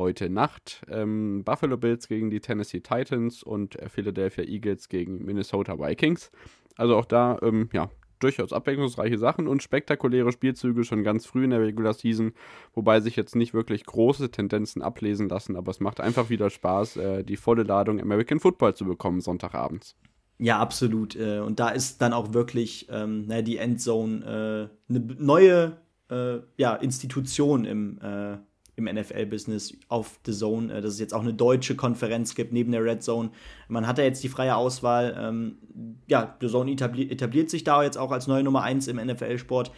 heute 0.00 0.30
Nacht. 0.30 0.82
Ähm, 0.88 1.44
Buffalo 1.44 1.76
Bills 1.76 2.08
gegen 2.08 2.30
die 2.30 2.40
Tennessee 2.40 2.80
Titans 2.80 3.42
und 3.42 3.76
äh, 3.76 3.88
Philadelphia 3.88 4.44
Eagles 4.44 4.88
gegen 4.88 5.24
Minnesota 5.24 5.78
Vikings. 5.78 6.32
Also 6.76 6.96
auch 6.96 7.04
da, 7.04 7.38
ähm, 7.42 7.68
ja, 7.72 7.90
durchaus 8.18 8.52
abwechslungsreiche 8.52 9.18
Sachen 9.18 9.46
und 9.46 9.62
spektakuläre 9.62 10.32
Spielzüge 10.32 10.84
schon 10.84 11.04
ganz 11.04 11.26
früh 11.26 11.44
in 11.44 11.50
der 11.50 11.60
Regular 11.60 11.92
Season, 11.92 12.32
wobei 12.74 13.00
sich 13.00 13.16
jetzt 13.16 13.36
nicht 13.36 13.54
wirklich 13.54 13.84
große 13.84 14.30
Tendenzen 14.30 14.82
ablesen 14.82 15.28
lassen, 15.28 15.54
aber 15.54 15.70
es 15.70 15.80
macht 15.80 16.00
einfach 16.00 16.30
wieder 16.30 16.48
Spaß, 16.48 16.96
äh, 16.96 17.22
die 17.22 17.36
volle 17.36 17.62
Ladung 17.62 18.00
American 18.00 18.40
Football 18.40 18.74
zu 18.74 18.86
bekommen 18.86 19.20
Sonntagabends. 19.20 19.96
Ja, 20.38 20.58
absolut. 20.58 21.16
Äh, 21.16 21.40
und 21.40 21.60
da 21.60 21.68
ist 21.68 22.00
dann 22.00 22.14
auch 22.14 22.32
wirklich 22.32 22.88
ähm, 22.90 23.28
die 23.44 23.58
Endzone 23.58 24.70
äh, 24.88 24.92
eine 24.94 25.00
neue 25.18 25.76
äh, 26.10 26.38
ja, 26.56 26.74
Institution 26.76 27.66
im 27.66 27.98
äh, 28.02 28.38
im 28.80 28.94
NFL-Business 28.94 29.76
auf 29.88 30.18
The 30.26 30.32
Zone, 30.32 30.72
äh, 30.72 30.80
dass 30.80 30.94
es 30.94 31.00
jetzt 31.00 31.14
auch 31.14 31.22
eine 31.22 31.34
deutsche 31.34 31.76
Konferenz 31.76 32.34
gibt 32.34 32.52
neben 32.52 32.72
der 32.72 32.84
Red 32.84 33.02
Zone. 33.02 33.30
Man 33.68 33.86
hat 33.86 33.98
ja 33.98 34.04
jetzt 34.04 34.22
die 34.22 34.28
freie 34.28 34.56
Auswahl. 34.56 35.16
Ähm, 35.18 35.58
ja, 36.06 36.36
The 36.40 36.48
Zone 36.48 36.72
etabli 36.72 37.10
etabliert 37.10 37.50
sich 37.50 37.64
da 37.64 37.82
jetzt 37.82 37.98
auch 37.98 38.10
als 38.10 38.26
neue 38.26 38.42
Nummer 38.42 38.62
1 38.62 38.88
im 38.88 38.96
NFL-Sport. 38.96 39.70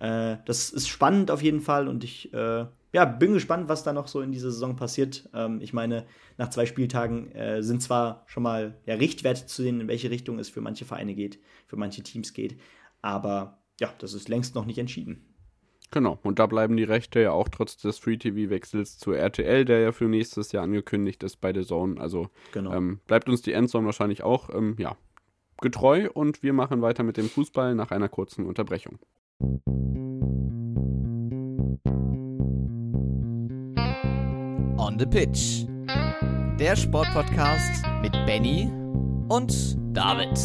Äh, 0.00 0.36
das 0.44 0.70
ist 0.70 0.88
spannend 0.88 1.30
auf 1.30 1.42
jeden 1.42 1.60
Fall 1.60 1.88
und 1.88 2.04
ich 2.04 2.32
äh, 2.32 2.66
ja, 2.92 3.04
bin 3.04 3.34
gespannt, 3.34 3.68
was 3.68 3.84
da 3.84 3.92
noch 3.92 4.08
so 4.08 4.20
in 4.20 4.32
dieser 4.32 4.50
Saison 4.50 4.76
passiert. 4.76 5.28
Ähm, 5.34 5.60
ich 5.60 5.72
meine, 5.72 6.06
nach 6.38 6.50
zwei 6.50 6.66
Spieltagen 6.66 7.30
äh, 7.32 7.62
sind 7.62 7.82
zwar 7.82 8.24
schon 8.26 8.42
mal 8.42 8.78
ja, 8.86 8.94
Richtwerte 8.94 9.46
zu 9.46 9.62
sehen, 9.62 9.80
in 9.80 9.88
welche 9.88 10.10
Richtung 10.10 10.38
es 10.38 10.48
für 10.48 10.60
manche 10.60 10.84
Vereine 10.84 11.14
geht, 11.14 11.38
für 11.66 11.76
manche 11.76 12.02
Teams 12.02 12.32
geht, 12.32 12.58
aber 13.02 13.62
ja, 13.78 13.92
das 13.98 14.14
ist 14.14 14.28
längst 14.28 14.54
noch 14.54 14.66
nicht 14.66 14.78
entschieden. 14.78 15.29
Genau, 15.92 16.18
und 16.22 16.38
da 16.38 16.46
bleiben 16.46 16.76
die 16.76 16.84
Rechte 16.84 17.20
ja 17.20 17.32
auch 17.32 17.48
trotz 17.48 17.76
des 17.76 17.98
Free-TV-Wechsels 17.98 18.98
zu 18.98 19.12
RTL, 19.12 19.64
der 19.64 19.80
ja 19.80 19.92
für 19.92 20.04
nächstes 20.04 20.52
Jahr 20.52 20.62
angekündigt 20.62 21.22
ist 21.24 21.40
bei 21.40 21.52
The 21.52 21.62
Zone. 21.62 22.00
Also 22.00 22.28
genau. 22.52 22.72
ähm, 22.72 23.00
bleibt 23.06 23.28
uns 23.28 23.42
die 23.42 23.52
Endzone 23.52 23.86
wahrscheinlich 23.86 24.22
auch 24.22 24.50
ähm, 24.54 24.76
ja, 24.78 24.96
getreu 25.60 26.08
und 26.12 26.44
wir 26.44 26.52
machen 26.52 26.80
weiter 26.80 27.02
mit 27.02 27.16
dem 27.16 27.28
Fußball 27.28 27.74
nach 27.74 27.90
einer 27.90 28.08
kurzen 28.08 28.46
Unterbrechung. 28.46 29.00
On 34.78 34.96
the 34.98 35.06
Pitch. 35.06 35.66
Der 36.60 36.76
Sportpodcast 36.76 37.84
mit 38.02 38.12
Benny 38.26 38.70
und 39.28 39.76
David. 39.92 40.38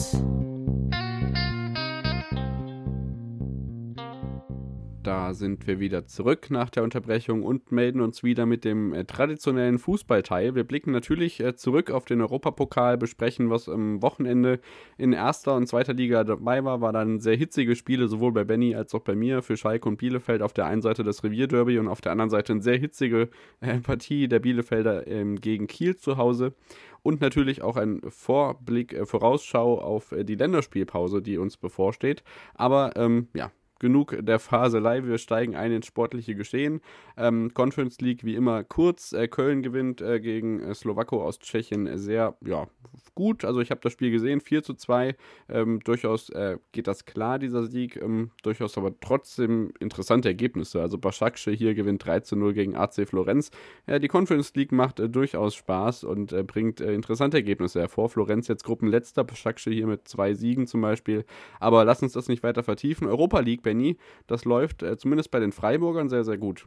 Da 5.05 5.35
sind 5.35 5.67
wir 5.67 5.79
wieder 5.79 6.07
zurück 6.07 6.47
nach 6.49 6.71
der 6.71 6.81
Unterbrechung 6.81 7.43
und 7.43 7.71
melden 7.71 8.01
uns 8.01 8.23
wieder 8.23 8.47
mit 8.47 8.65
dem 8.65 8.91
äh, 8.91 9.05
traditionellen 9.05 9.77
Fußballteil. 9.77 10.55
Wir 10.55 10.63
blicken 10.63 10.91
natürlich 10.91 11.39
äh, 11.39 11.55
zurück 11.55 11.91
auf 11.91 12.05
den 12.05 12.21
Europapokal, 12.21 12.97
besprechen, 12.97 13.51
was 13.51 13.69
am 13.69 14.01
Wochenende 14.01 14.59
in 14.97 15.13
erster 15.13 15.55
und 15.55 15.67
zweiter 15.67 15.93
Liga 15.93 16.23
dabei 16.23 16.65
war. 16.65 16.81
War 16.81 16.91
dann 16.91 17.19
sehr 17.19 17.35
hitzige 17.35 17.75
Spiele, 17.75 18.07
sowohl 18.07 18.31
bei 18.31 18.45
Benny 18.45 18.73
als 18.73 18.95
auch 18.95 19.01
bei 19.01 19.13
mir, 19.13 19.43
für 19.43 19.57
Schalke 19.57 19.87
und 19.87 19.97
Bielefeld. 19.97 20.41
Auf 20.41 20.53
der 20.53 20.65
einen 20.65 20.81
Seite 20.81 21.03
das 21.03 21.23
Revierderby 21.23 21.77
und 21.77 21.87
auf 21.87 22.01
der 22.01 22.11
anderen 22.11 22.31
Seite 22.31 22.53
eine 22.53 22.63
sehr 22.63 22.79
hitzige 22.79 23.29
äh, 23.59 23.77
Partie 23.81 24.27
der 24.27 24.39
Bielefelder 24.39 25.05
ähm, 25.05 25.35
gegen 25.35 25.67
Kiel 25.67 25.95
zu 25.97 26.17
Hause 26.17 26.55
und 27.03 27.21
natürlich 27.21 27.61
auch 27.61 27.77
ein 27.77 28.01
Vorblick, 28.09 28.93
äh, 28.93 29.05
Vorausschau 29.05 29.79
auf 29.79 30.13
äh, 30.13 30.23
die 30.23 30.33
Länderspielpause, 30.33 31.21
die 31.21 31.37
uns 31.37 31.57
bevorsteht. 31.57 32.23
Aber 32.55 32.93
ähm, 32.95 33.27
ja, 33.35 33.51
genug 33.79 34.17
der 34.19 34.39
Faselei. 34.39 35.03
Wir 35.03 35.17
steigen 35.17 35.55
ein 35.55 35.71
ins 35.71 35.85
sportliche 35.85 36.35
Geschehen. 36.35 36.81
Ähm, 37.17 37.53
Conference 37.53 37.99
League 38.01 38.23
wie 38.23 38.35
immer 38.35 38.63
kurz. 38.63 39.13
Äh, 39.13 39.27
Köln 39.27 39.63
gewinnt 39.63 40.01
äh, 40.01 40.19
gegen 40.19 40.61
äh, 40.61 40.73
Slowako 40.73 41.23
aus 41.23 41.39
Tschechien 41.39 41.97
sehr 41.97 42.35
ja, 42.45 42.67
gut. 43.15 43.45
Also 43.45 43.61
ich 43.61 43.71
habe 43.71 43.81
das 43.81 43.93
Spiel 43.93 44.11
gesehen, 44.11 44.41
4 44.41 44.63
zu 44.63 44.73
2. 44.73 45.15
Ähm, 45.49 45.79
durchaus 45.83 46.29
äh, 46.29 46.57
geht 46.71 46.87
das 46.87 47.05
klar, 47.05 47.39
dieser 47.39 47.65
Sieg. 47.65 47.95
Ähm, 48.01 48.31
durchaus 48.43 48.77
aber 48.77 48.93
trotzdem 48.99 49.71
interessante 49.79 50.29
Ergebnisse. 50.29 50.81
Also 50.81 50.97
Başakşehir 50.97 51.55
hier 51.55 51.75
gewinnt 51.75 52.05
3 52.05 52.21
zu 52.21 52.35
0 52.35 52.53
gegen 52.53 52.75
AC 52.75 53.07
Florenz. 53.07 53.49
Die 53.87 54.07
Conference 54.07 54.53
League 54.55 54.71
macht 54.71 54.99
äh, 54.99 55.09
durchaus 55.09 55.55
Spaß 55.55 56.03
und 56.03 56.33
äh, 56.33 56.43
bringt 56.43 56.81
interessante 56.81 57.37
Ergebnisse 57.37 57.79
hervor. 57.79 58.09
Florenz 58.09 58.47
jetzt 58.47 58.63
Gruppenletzter, 58.63 59.23
Başakşehir 59.23 59.75
hier 59.75 59.87
mit 59.87 60.07
zwei 60.07 60.33
Siegen 60.33 60.67
zum 60.67 60.81
Beispiel. 60.81 61.25
Aber 61.59 61.85
lass 61.85 62.01
uns 62.01 62.13
das 62.13 62.27
nicht 62.27 62.43
weiter 62.43 62.63
vertiefen. 62.63 63.07
Europa 63.07 63.39
League, 63.39 63.64
Benny, 63.65 63.97
das 64.27 64.45
läuft 64.45 64.81
äh, 64.83 64.97
zumindest 64.97 65.31
bei 65.31 65.41
den 65.41 65.51
Freiburgern 65.51 66.07
sehr, 66.07 66.23
sehr 66.23 66.37
gut. 66.37 66.65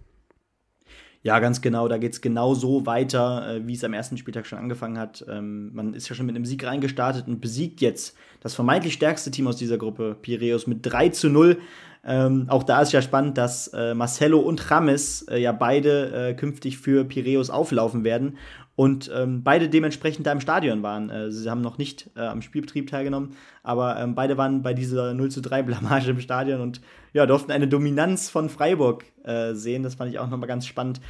Ja, 1.22 1.40
ganz 1.40 1.60
genau. 1.60 1.88
Da 1.88 1.98
geht 1.98 2.12
es 2.12 2.20
genau 2.20 2.54
so 2.54 2.86
weiter, 2.86 3.56
äh, 3.56 3.66
wie 3.66 3.74
es 3.74 3.82
am 3.82 3.92
ersten 3.92 4.16
Spieltag 4.16 4.46
schon 4.46 4.58
angefangen 4.58 4.98
hat. 4.98 5.24
Ähm, 5.28 5.74
man 5.74 5.94
ist 5.94 6.08
ja 6.08 6.14
schon 6.14 6.26
mit 6.26 6.36
einem 6.36 6.44
Sieg 6.44 6.64
reingestartet 6.64 7.26
und 7.26 7.40
besiegt 7.40 7.80
jetzt 7.80 8.16
das 8.40 8.54
vermeintlich 8.54 8.94
stärkste 8.94 9.30
Team 9.30 9.46
aus 9.46 9.56
dieser 9.56 9.78
Gruppe, 9.78 10.16
Piraeus, 10.20 10.66
mit 10.66 10.80
3 10.82 11.08
zu 11.10 11.28
0. 11.28 11.58
Ähm, 12.04 12.46
auch 12.48 12.62
da 12.62 12.80
ist 12.80 12.92
ja 12.92 13.02
spannend, 13.02 13.36
dass 13.36 13.68
äh, 13.68 13.94
Marcelo 13.94 14.38
und 14.38 14.70
Rames 14.70 15.22
äh, 15.22 15.38
ja 15.38 15.52
beide 15.52 16.30
äh, 16.30 16.34
künftig 16.34 16.78
für 16.78 17.04
Piraeus 17.04 17.50
auflaufen 17.50 18.04
werden 18.04 18.38
und 18.76 19.10
ähm, 19.12 19.42
beide 19.42 19.68
dementsprechend 19.68 20.24
da 20.24 20.30
im 20.30 20.40
Stadion 20.40 20.84
waren. 20.84 21.10
Äh, 21.10 21.32
sie 21.32 21.50
haben 21.50 21.60
noch 21.60 21.78
nicht 21.78 22.10
äh, 22.14 22.20
am 22.20 22.42
Spielbetrieb 22.42 22.88
teilgenommen, 22.88 23.34
aber 23.64 23.98
ähm, 23.98 24.14
beide 24.14 24.36
waren 24.36 24.62
bei 24.62 24.72
dieser 24.72 25.14
0 25.14 25.32
zu 25.32 25.40
3 25.40 25.64
Blamage 25.64 26.10
im 26.10 26.20
Stadion 26.20 26.60
und 26.60 26.80
ja, 27.12 27.26
durften 27.26 27.50
eine 27.50 27.66
Dominanz 27.66 28.30
von 28.30 28.48
Freiburg 28.48 29.04
äh, 29.24 29.54
sehen. 29.54 29.82
Das 29.82 29.96
fand 29.96 30.12
ich 30.12 30.20
auch 30.20 30.28
nochmal 30.28 30.46
ganz 30.46 30.64
spannend. 30.64 31.00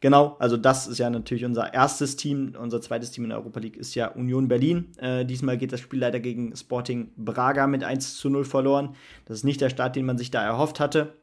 Genau, 0.00 0.36
also 0.38 0.56
das 0.56 0.86
ist 0.86 0.98
ja 0.98 1.08
natürlich 1.08 1.44
unser 1.44 1.72
erstes 1.72 2.16
Team. 2.16 2.54
Unser 2.60 2.80
zweites 2.80 3.10
Team 3.10 3.24
in 3.24 3.30
der 3.30 3.38
Europa 3.38 3.60
League 3.60 3.76
ist 3.76 3.94
ja 3.94 4.08
Union 4.08 4.48
Berlin. 4.48 4.92
Äh, 4.98 5.24
diesmal 5.24 5.56
geht 5.56 5.72
das 5.72 5.80
Spiel 5.80 6.00
leider 6.00 6.20
gegen 6.20 6.54
Sporting 6.54 7.12
Braga 7.16 7.66
mit 7.66 7.84
1 7.84 8.18
zu 8.18 8.28
0 8.28 8.44
verloren. 8.44 8.94
Das 9.24 9.38
ist 9.38 9.44
nicht 9.44 9.60
der 9.60 9.70
Start, 9.70 9.96
den 9.96 10.04
man 10.04 10.18
sich 10.18 10.30
da 10.30 10.44
erhofft 10.44 10.78
hatte. 10.78 11.14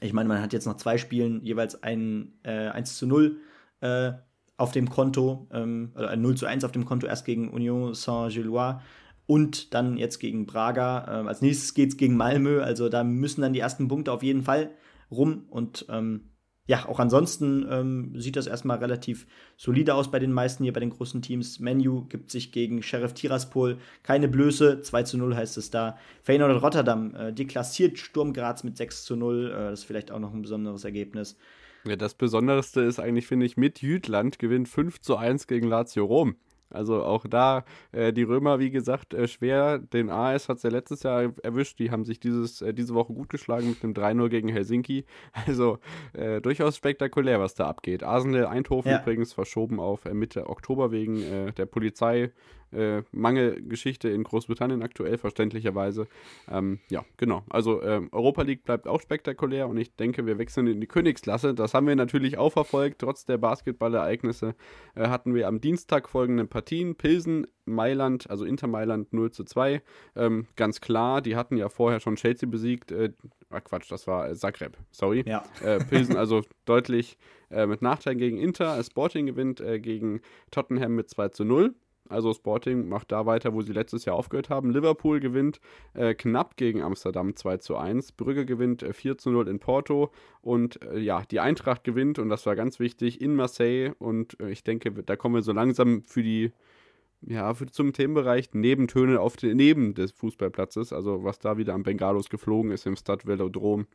Ich 0.00 0.12
meine, 0.12 0.28
man 0.28 0.42
hat 0.42 0.52
jetzt 0.52 0.66
noch 0.66 0.76
zwei 0.76 0.98
Spielen 0.98 1.42
jeweils 1.44 1.82
ein 1.82 2.34
äh, 2.42 2.68
1 2.68 2.98
zu 2.98 3.06
0 3.06 3.38
äh, 3.80 4.12
auf 4.56 4.72
dem 4.72 4.88
Konto, 4.90 5.48
ähm, 5.52 5.92
oder 5.94 6.10
ein 6.10 6.20
0 6.20 6.36
zu 6.36 6.46
1 6.46 6.64
auf 6.64 6.72
dem 6.72 6.84
Konto, 6.84 7.06
erst 7.06 7.24
gegen 7.24 7.50
Union 7.50 7.94
Saint-Gillois 7.94 8.80
und 9.26 9.72
dann 9.74 9.96
jetzt 9.96 10.18
gegen 10.18 10.46
Braga. 10.46 11.20
Ähm, 11.20 11.28
als 11.28 11.40
nächstes 11.40 11.74
geht 11.74 11.90
es 11.90 11.96
gegen 11.96 12.16
Malmö, 12.16 12.62
also 12.62 12.88
da 12.88 13.04
müssen 13.04 13.40
dann 13.40 13.52
die 13.52 13.60
ersten 13.60 13.88
Punkte 13.88 14.12
auf 14.12 14.22
jeden 14.22 14.42
Fall 14.42 14.70
rum 15.10 15.46
und 15.48 15.86
ähm, 15.88 16.30
ja, 16.66 16.88
auch 16.88 16.98
ansonsten 16.98 17.66
ähm, 17.68 18.12
sieht 18.18 18.36
das 18.36 18.46
erstmal 18.46 18.78
relativ 18.78 19.26
solide 19.58 19.94
aus 19.94 20.10
bei 20.10 20.18
den 20.18 20.32
meisten 20.32 20.64
hier, 20.64 20.72
bei 20.72 20.80
den 20.80 20.90
großen 20.90 21.20
Teams. 21.20 21.60
Menu 21.60 22.06
gibt 22.06 22.30
sich 22.30 22.52
gegen 22.52 22.82
Sheriff 22.82 23.12
Tiraspol 23.12 23.76
keine 24.02 24.28
Blöße. 24.28 24.80
2 24.80 25.02
zu 25.02 25.18
0 25.18 25.36
heißt 25.36 25.58
es 25.58 25.70
da. 25.70 25.98
Feyenoord 26.22 26.62
Rotterdam 26.62 27.14
äh, 27.14 27.32
deklassiert 27.34 27.98
Sturm 27.98 28.32
Graz 28.32 28.64
mit 28.64 28.78
6 28.78 29.04
zu 29.04 29.14
0. 29.14 29.50
Äh, 29.50 29.70
das 29.70 29.80
ist 29.80 29.84
vielleicht 29.84 30.10
auch 30.10 30.20
noch 30.20 30.32
ein 30.32 30.40
besonderes 30.40 30.84
Ergebnis. 30.84 31.36
Ja, 31.86 31.96
das 31.96 32.14
Besonderste 32.14 32.80
ist 32.80 32.98
eigentlich, 32.98 33.26
finde 33.26 33.44
ich, 33.44 33.58
mit 33.58 33.82
Jütland 33.82 34.38
gewinnt 34.38 34.68
5 34.68 35.02
zu 35.02 35.16
1 35.16 35.46
gegen 35.46 35.68
Lazio 35.68 36.06
Rom. 36.06 36.36
Also 36.74 37.02
auch 37.04 37.26
da 37.26 37.64
äh, 37.92 38.12
die 38.12 38.22
Römer, 38.22 38.58
wie 38.58 38.70
gesagt, 38.70 39.14
äh, 39.14 39.28
schwer. 39.28 39.78
Den 39.78 40.10
AS 40.10 40.48
hat 40.48 40.58
es 40.58 40.62
ja 40.62 40.70
letztes 40.70 41.02
Jahr 41.02 41.32
erwischt. 41.42 41.78
Die 41.78 41.90
haben 41.90 42.04
sich 42.04 42.20
dieses, 42.20 42.62
äh, 42.62 42.74
diese 42.74 42.94
Woche 42.94 43.12
gut 43.12 43.28
geschlagen 43.28 43.70
mit 43.70 43.82
einem 43.82 43.94
3-0 43.94 44.28
gegen 44.28 44.48
Helsinki. 44.48 45.04
Also 45.46 45.78
äh, 46.14 46.40
durchaus 46.40 46.76
spektakulär, 46.76 47.38
was 47.38 47.54
da 47.54 47.66
abgeht. 47.66 48.02
Arsenal 48.02 48.46
Eindhoven 48.46 48.90
ja. 48.90 49.00
übrigens 49.00 49.32
verschoben 49.32 49.78
auf 49.78 50.04
äh, 50.06 50.14
Mitte 50.14 50.48
Oktober 50.48 50.90
wegen 50.90 51.22
äh, 51.22 51.52
der 51.52 51.66
Polizei 51.66 52.32
äh, 52.74 53.02
Mangelgeschichte 53.12 54.08
in 54.08 54.24
Großbritannien 54.24 54.82
aktuell, 54.82 55.18
verständlicherweise. 55.18 56.06
Ähm, 56.50 56.80
ja, 56.90 57.04
genau. 57.16 57.42
Also 57.48 57.82
ähm, 57.82 58.08
Europa 58.12 58.42
League 58.42 58.64
bleibt 58.64 58.88
auch 58.88 59.00
spektakulär 59.00 59.68
und 59.68 59.76
ich 59.76 59.94
denke, 59.96 60.26
wir 60.26 60.38
wechseln 60.38 60.66
in 60.66 60.80
die 60.80 60.86
Königsklasse. 60.86 61.54
Das 61.54 61.74
haben 61.74 61.86
wir 61.86 61.96
natürlich 61.96 62.38
auch 62.38 62.50
verfolgt. 62.50 63.00
Trotz 63.00 63.24
der 63.24 63.38
Basketballereignisse 63.38 64.54
äh, 64.94 65.08
hatten 65.08 65.34
wir 65.34 65.48
am 65.48 65.60
Dienstag 65.60 66.08
folgende 66.08 66.44
Partien. 66.46 66.94
Pilsen, 66.96 67.46
Mailand, 67.64 68.28
also 68.30 68.44
Inter 68.44 68.66
Mailand 68.66 69.12
0 69.12 69.30
zu 69.30 69.44
2. 69.44 69.82
Ähm, 70.16 70.46
ganz 70.56 70.80
klar, 70.80 71.22
die 71.22 71.36
hatten 71.36 71.56
ja 71.56 71.68
vorher 71.68 72.00
schon 72.00 72.16
Chelsea 72.16 72.48
besiegt. 72.48 72.92
Äh, 72.92 73.12
ah, 73.50 73.60
Quatsch, 73.60 73.90
das 73.90 74.06
war 74.06 74.32
Zagreb, 74.34 74.76
sorry. 74.90 75.24
Ja. 75.26 75.44
Äh, 75.62 75.78
Pilsen 75.84 76.16
also 76.16 76.42
deutlich 76.64 77.16
äh, 77.50 77.66
mit 77.66 77.82
Nachteil 77.82 78.16
gegen 78.16 78.38
Inter. 78.38 78.82
Sporting 78.82 79.26
gewinnt 79.26 79.60
äh, 79.60 79.78
gegen 79.80 80.20
Tottenham 80.50 80.94
mit 80.94 81.08
2 81.08 81.28
zu 81.28 81.44
0. 81.44 81.74
Also 82.08 82.34
Sporting 82.34 82.88
macht 82.88 83.12
da 83.12 83.24
weiter, 83.24 83.54
wo 83.54 83.62
sie 83.62 83.72
letztes 83.72 84.04
Jahr 84.04 84.16
aufgehört 84.16 84.50
haben. 84.50 84.70
Liverpool 84.70 85.20
gewinnt 85.20 85.60
äh, 85.94 86.14
knapp 86.14 86.56
gegen 86.56 86.82
Amsterdam 86.82 87.34
2 87.34 87.56
zu 87.58 87.76
1. 87.76 88.12
Brügge 88.12 88.44
gewinnt 88.44 88.82
äh, 88.82 88.92
4 88.92 89.16
zu 89.16 89.30
0 89.30 89.48
in 89.48 89.58
Porto. 89.58 90.10
Und 90.42 90.82
äh, 90.82 90.98
ja, 90.98 91.22
die 91.30 91.40
Eintracht 91.40 91.82
gewinnt, 91.82 92.18
und 92.18 92.28
das 92.28 92.44
war 92.44 92.56
ganz 92.56 92.78
wichtig, 92.78 93.20
in 93.22 93.34
Marseille. 93.34 93.92
Und 93.98 94.38
äh, 94.40 94.50
ich 94.50 94.64
denke, 94.64 94.90
da 94.92 95.16
kommen 95.16 95.34
wir 95.34 95.42
so 95.42 95.52
langsam 95.52 96.02
für 96.04 96.22
die, 96.22 96.52
ja, 97.22 97.54
für, 97.54 97.66
zum 97.66 97.94
Themenbereich 97.94 98.52
Nebentöne 98.52 99.20
auf 99.20 99.36
den, 99.36 99.56
neben 99.56 99.94
des 99.94 100.12
Fußballplatzes. 100.12 100.92
Also 100.92 101.24
was 101.24 101.38
da 101.38 101.56
wieder 101.56 101.72
am 101.72 101.84
Bengalos 101.84 102.28
geflogen 102.28 102.70
ist 102.70 102.86
im 102.86 102.96
Stade 102.96 103.26
Velodrom. 103.26 103.86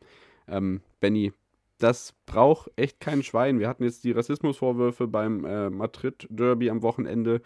Ähm, 0.48 0.80
Benny, 0.98 1.32
das 1.78 2.14
braucht 2.26 2.70
echt 2.76 3.00
kein 3.00 3.22
Schwein. 3.22 3.58
Wir 3.58 3.68
hatten 3.68 3.84
jetzt 3.84 4.04
die 4.04 4.12
Rassismusvorwürfe 4.12 5.06
beim 5.06 5.44
äh, 5.44 5.70
Madrid-Derby 5.70 6.70
am 6.70 6.82
Wochenende 6.82 7.40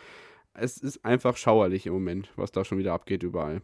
es 0.54 0.78
ist 0.78 1.04
einfach 1.04 1.36
schauerlich 1.36 1.86
im 1.86 1.92
Moment, 1.92 2.30
was 2.36 2.52
da 2.52 2.64
schon 2.64 2.78
wieder 2.78 2.92
abgeht 2.92 3.22
überall. 3.22 3.62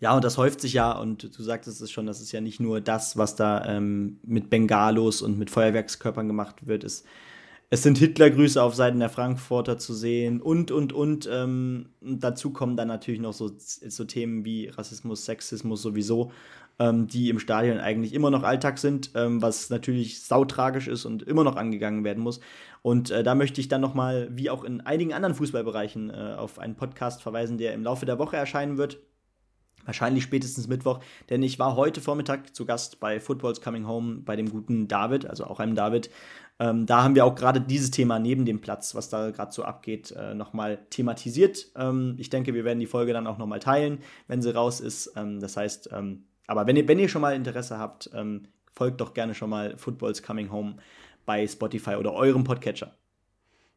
Ja, 0.00 0.14
und 0.14 0.24
das 0.24 0.38
häuft 0.38 0.60
sich 0.60 0.74
ja, 0.74 0.92
und 0.92 1.36
du 1.36 1.42
sagtest 1.42 1.80
es 1.80 1.90
schon, 1.90 2.06
das 2.06 2.20
ist 2.20 2.30
ja 2.30 2.40
nicht 2.40 2.60
nur 2.60 2.80
das, 2.80 3.16
was 3.16 3.34
da 3.34 3.64
ähm, 3.64 4.18
mit 4.22 4.48
Bengalos 4.48 5.22
und 5.22 5.38
mit 5.38 5.50
Feuerwerkskörpern 5.50 6.28
gemacht 6.28 6.66
wird. 6.68 6.84
Es, 6.84 7.02
es 7.70 7.82
sind 7.82 7.98
Hitlergrüße 7.98 8.62
auf 8.62 8.76
Seiten 8.76 9.00
der 9.00 9.10
Frankfurter 9.10 9.76
zu 9.76 9.92
sehen 9.94 10.40
und, 10.40 10.70
und, 10.70 10.92
und. 10.92 11.28
Ähm, 11.30 11.88
dazu 12.00 12.50
kommen 12.50 12.76
dann 12.76 12.88
natürlich 12.88 13.20
noch 13.20 13.32
so, 13.32 13.50
so 13.58 14.04
Themen 14.04 14.44
wie 14.44 14.68
Rassismus, 14.68 15.24
Sexismus 15.24 15.82
sowieso 15.82 16.30
ähm, 16.78 17.06
die 17.08 17.28
im 17.28 17.38
Stadion 17.38 17.78
eigentlich 17.78 18.14
immer 18.14 18.30
noch 18.30 18.42
Alltag 18.42 18.78
sind, 18.78 19.10
ähm, 19.14 19.42
was 19.42 19.70
natürlich 19.70 20.22
sautragisch 20.22 20.88
ist 20.88 21.04
und 21.04 21.22
immer 21.22 21.44
noch 21.44 21.56
angegangen 21.56 22.04
werden 22.04 22.22
muss. 22.22 22.40
Und 22.82 23.10
äh, 23.10 23.22
da 23.22 23.34
möchte 23.34 23.60
ich 23.60 23.68
dann 23.68 23.80
nochmal, 23.80 24.28
wie 24.30 24.50
auch 24.50 24.64
in 24.64 24.80
einigen 24.80 25.12
anderen 25.12 25.34
Fußballbereichen, 25.34 26.10
äh, 26.10 26.34
auf 26.38 26.58
einen 26.58 26.76
Podcast 26.76 27.22
verweisen, 27.22 27.58
der 27.58 27.74
im 27.74 27.82
Laufe 27.82 28.06
der 28.06 28.18
Woche 28.18 28.36
erscheinen 28.36 28.78
wird. 28.78 28.98
Wahrscheinlich 29.84 30.22
spätestens 30.22 30.68
Mittwoch, 30.68 31.00
denn 31.30 31.42
ich 31.42 31.58
war 31.58 31.74
heute 31.74 32.02
Vormittag 32.02 32.54
zu 32.54 32.66
Gast 32.66 33.00
bei 33.00 33.20
Football's 33.20 33.62
Coming 33.62 33.86
Home 33.86 34.16
bei 34.16 34.36
dem 34.36 34.50
guten 34.50 34.86
David, 34.86 35.24
also 35.24 35.44
auch 35.44 35.60
einem 35.60 35.74
David. 35.74 36.10
Ähm, 36.60 36.84
da 36.84 37.02
haben 37.02 37.14
wir 37.14 37.24
auch 37.24 37.34
gerade 37.34 37.60
dieses 37.60 37.90
Thema 37.90 38.18
neben 38.18 38.44
dem 38.44 38.60
Platz, 38.60 38.94
was 38.94 39.08
da 39.08 39.30
gerade 39.30 39.52
so 39.52 39.62
abgeht, 39.62 40.10
äh, 40.10 40.34
nochmal 40.34 40.78
thematisiert. 40.90 41.68
Ähm, 41.74 42.16
ich 42.18 42.28
denke, 42.28 42.52
wir 42.52 42.64
werden 42.64 42.80
die 42.80 42.86
Folge 42.86 43.14
dann 43.14 43.26
auch 43.26 43.38
nochmal 43.38 43.60
teilen, 43.60 44.00
wenn 44.26 44.42
sie 44.42 44.54
raus 44.54 44.80
ist. 44.80 45.12
Ähm, 45.16 45.40
das 45.40 45.56
heißt, 45.56 45.88
ähm, 45.92 46.24
aber 46.48 46.66
wenn 46.66 46.76
ihr, 46.76 46.88
wenn 46.88 46.98
ihr 46.98 47.08
schon 47.08 47.22
mal 47.22 47.36
Interesse 47.36 47.78
habt, 47.78 48.10
ähm, 48.14 48.48
folgt 48.74 49.00
doch 49.00 49.14
gerne 49.14 49.34
schon 49.34 49.50
mal 49.50 49.76
Football's 49.76 50.22
Coming 50.22 50.50
Home 50.50 50.76
bei 51.26 51.46
Spotify 51.46 51.94
oder 51.94 52.14
eurem 52.14 52.42
Podcatcher. 52.42 52.96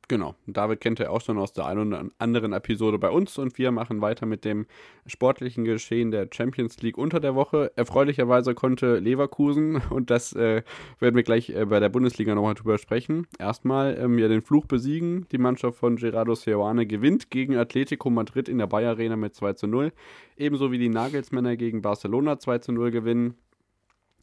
Genau. 0.08 0.36
David 0.46 0.82
kennt 0.82 1.00
ihr 1.00 1.10
auch 1.10 1.22
schon 1.22 1.38
aus 1.38 1.54
der 1.54 1.66
einen 1.66 1.94
oder 1.94 2.06
anderen 2.18 2.52
Episode 2.52 3.00
bei 3.00 3.10
uns 3.10 3.38
und 3.38 3.58
wir 3.58 3.72
machen 3.72 4.02
weiter 4.02 4.26
mit 4.26 4.44
dem 4.44 4.66
sportlichen 5.06 5.64
Geschehen 5.64 6.12
der 6.12 6.28
Champions 6.32 6.82
League 6.82 6.98
unter 6.98 7.20
der 7.20 7.34
Woche. 7.34 7.72
Erfreulicherweise 7.78 8.54
konnte 8.54 8.98
Leverkusen, 9.00 9.82
und 9.90 10.10
das 10.10 10.34
äh, 10.34 10.64
werden 11.00 11.16
wir 11.16 11.24
gleich 11.24 11.50
äh, 11.52 11.66
bei 11.66 11.80
der 11.80 11.90
Bundesliga 11.90 12.36
nochmal 12.36 12.56
drüber 12.56 12.78
sprechen, 12.78 13.26
erstmal 13.40 13.98
ähm, 13.98 14.18
ja 14.18 14.28
den 14.28 14.42
Fluch 14.42 14.66
besiegen. 14.66 15.28
Die 15.32 15.38
Mannschaft 15.38 15.78
von 15.78 15.96
Gerardo 15.96 16.36
Seoane 16.36 16.86
gewinnt 16.86 17.30
gegen 17.30 17.56
Atletico 17.56 18.10
Madrid 18.10 18.50
in 18.50 18.58
der 18.58 18.68
Bayer 18.68 18.92
Arena 18.92 19.16
mit 19.16 19.34
2 19.34 19.54
zu 19.54 19.68
0. 19.68 19.94
Ebenso 20.36 20.72
wie 20.72 20.78
die 20.78 20.90
Nagelsmänner 20.90 21.56
gegen 21.56 21.82
Barcelona 21.82 22.38
2 22.38 22.58
zu 22.58 22.72
0 22.74 22.92
gewinnen. 22.92 23.36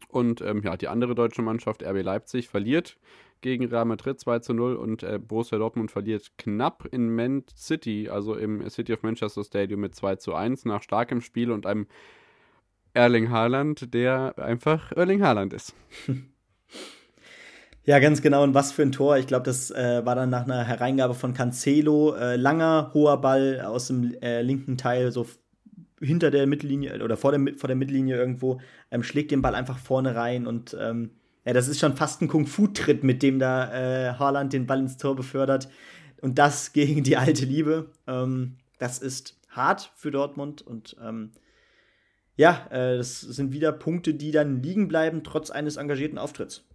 Und 0.08 0.40
ähm, 0.40 0.62
ja, 0.62 0.76
die 0.76 0.88
andere 0.88 1.14
deutsche 1.14 1.42
Mannschaft, 1.42 1.82
RB 1.82 2.02
Leipzig, 2.02 2.48
verliert 2.48 2.96
gegen 3.40 3.66
Real 3.66 3.84
Madrid 3.84 4.18
2 4.18 4.40
zu 4.40 4.54
0 4.54 4.76
und 4.76 5.02
äh, 5.02 5.18
Borussia 5.18 5.58
Dortmund 5.58 5.90
verliert 5.90 6.32
knapp 6.38 6.86
in 6.90 7.14
Man 7.14 7.44
City, 7.56 8.08
also 8.08 8.34
im 8.34 8.68
City 8.68 8.92
of 8.92 9.02
Manchester 9.02 9.44
Stadium 9.44 9.80
mit 9.80 9.94
2 9.94 10.16
zu 10.16 10.34
1 10.34 10.64
nach 10.64 10.82
starkem 10.82 11.20
Spiel 11.20 11.50
und 11.50 11.66
einem 11.66 11.86
Erling 12.94 13.30
Haaland, 13.30 13.92
der 13.94 14.34
einfach 14.38 14.92
Erling 14.92 15.22
Haaland 15.22 15.52
ist. 15.52 15.74
Ja, 17.84 18.00
ganz 18.00 18.20
genau. 18.20 18.42
Und 18.42 18.52
was 18.52 18.70
für 18.70 18.82
ein 18.82 18.92
Tor. 18.92 19.16
Ich 19.16 19.26
glaube, 19.26 19.44
das 19.44 19.70
äh, 19.70 20.04
war 20.04 20.14
dann 20.14 20.28
nach 20.28 20.44
einer 20.44 20.62
Hereingabe 20.62 21.14
von 21.14 21.32
Cancelo. 21.32 22.14
Äh, 22.16 22.36
langer, 22.36 22.90
hoher 22.92 23.18
Ball 23.22 23.62
aus 23.62 23.86
dem 23.86 24.12
äh, 24.20 24.42
linken 24.42 24.76
Teil, 24.76 25.10
so 25.10 25.24
hinter 25.98 26.30
der 26.30 26.46
Mittellinie 26.46 27.02
oder 27.02 27.16
vor 27.16 27.32
der, 27.32 27.56
vor 27.56 27.68
der 27.68 27.76
Mittellinie 27.76 28.16
irgendwo, 28.16 28.60
ähm, 28.90 29.02
schlägt 29.02 29.30
den 29.30 29.40
Ball 29.40 29.54
einfach 29.54 29.78
vorne 29.78 30.14
rein 30.14 30.46
und 30.46 30.76
ähm, 30.78 31.12
ja, 31.48 31.54
das 31.54 31.66
ist 31.66 31.80
schon 31.80 31.96
fast 31.96 32.20
ein 32.20 32.28
Kung-Fu-Tritt, 32.28 33.04
mit 33.04 33.22
dem 33.22 33.38
da 33.38 33.72
äh, 33.72 34.12
Haaland 34.18 34.52
den 34.52 34.66
Ball 34.66 34.80
ins 34.80 34.98
Tor 34.98 35.16
befördert. 35.16 35.70
Und 36.20 36.38
das 36.38 36.72
gegen 36.74 37.02
die 37.02 37.16
alte 37.16 37.46
Liebe. 37.46 37.90
Ähm, 38.06 38.58
das 38.78 38.98
ist 38.98 39.40
hart 39.48 39.90
für 39.96 40.10
Dortmund 40.10 40.60
und 40.60 40.94
ähm, 41.02 41.32
ja, 42.36 42.66
äh, 42.68 42.98
das 42.98 43.22
sind 43.22 43.54
wieder 43.54 43.72
Punkte, 43.72 44.12
die 44.12 44.30
dann 44.30 44.62
liegen 44.62 44.88
bleiben, 44.88 45.24
trotz 45.24 45.50
eines 45.50 45.76
engagierten 45.76 46.18
Auftritts. 46.18 46.66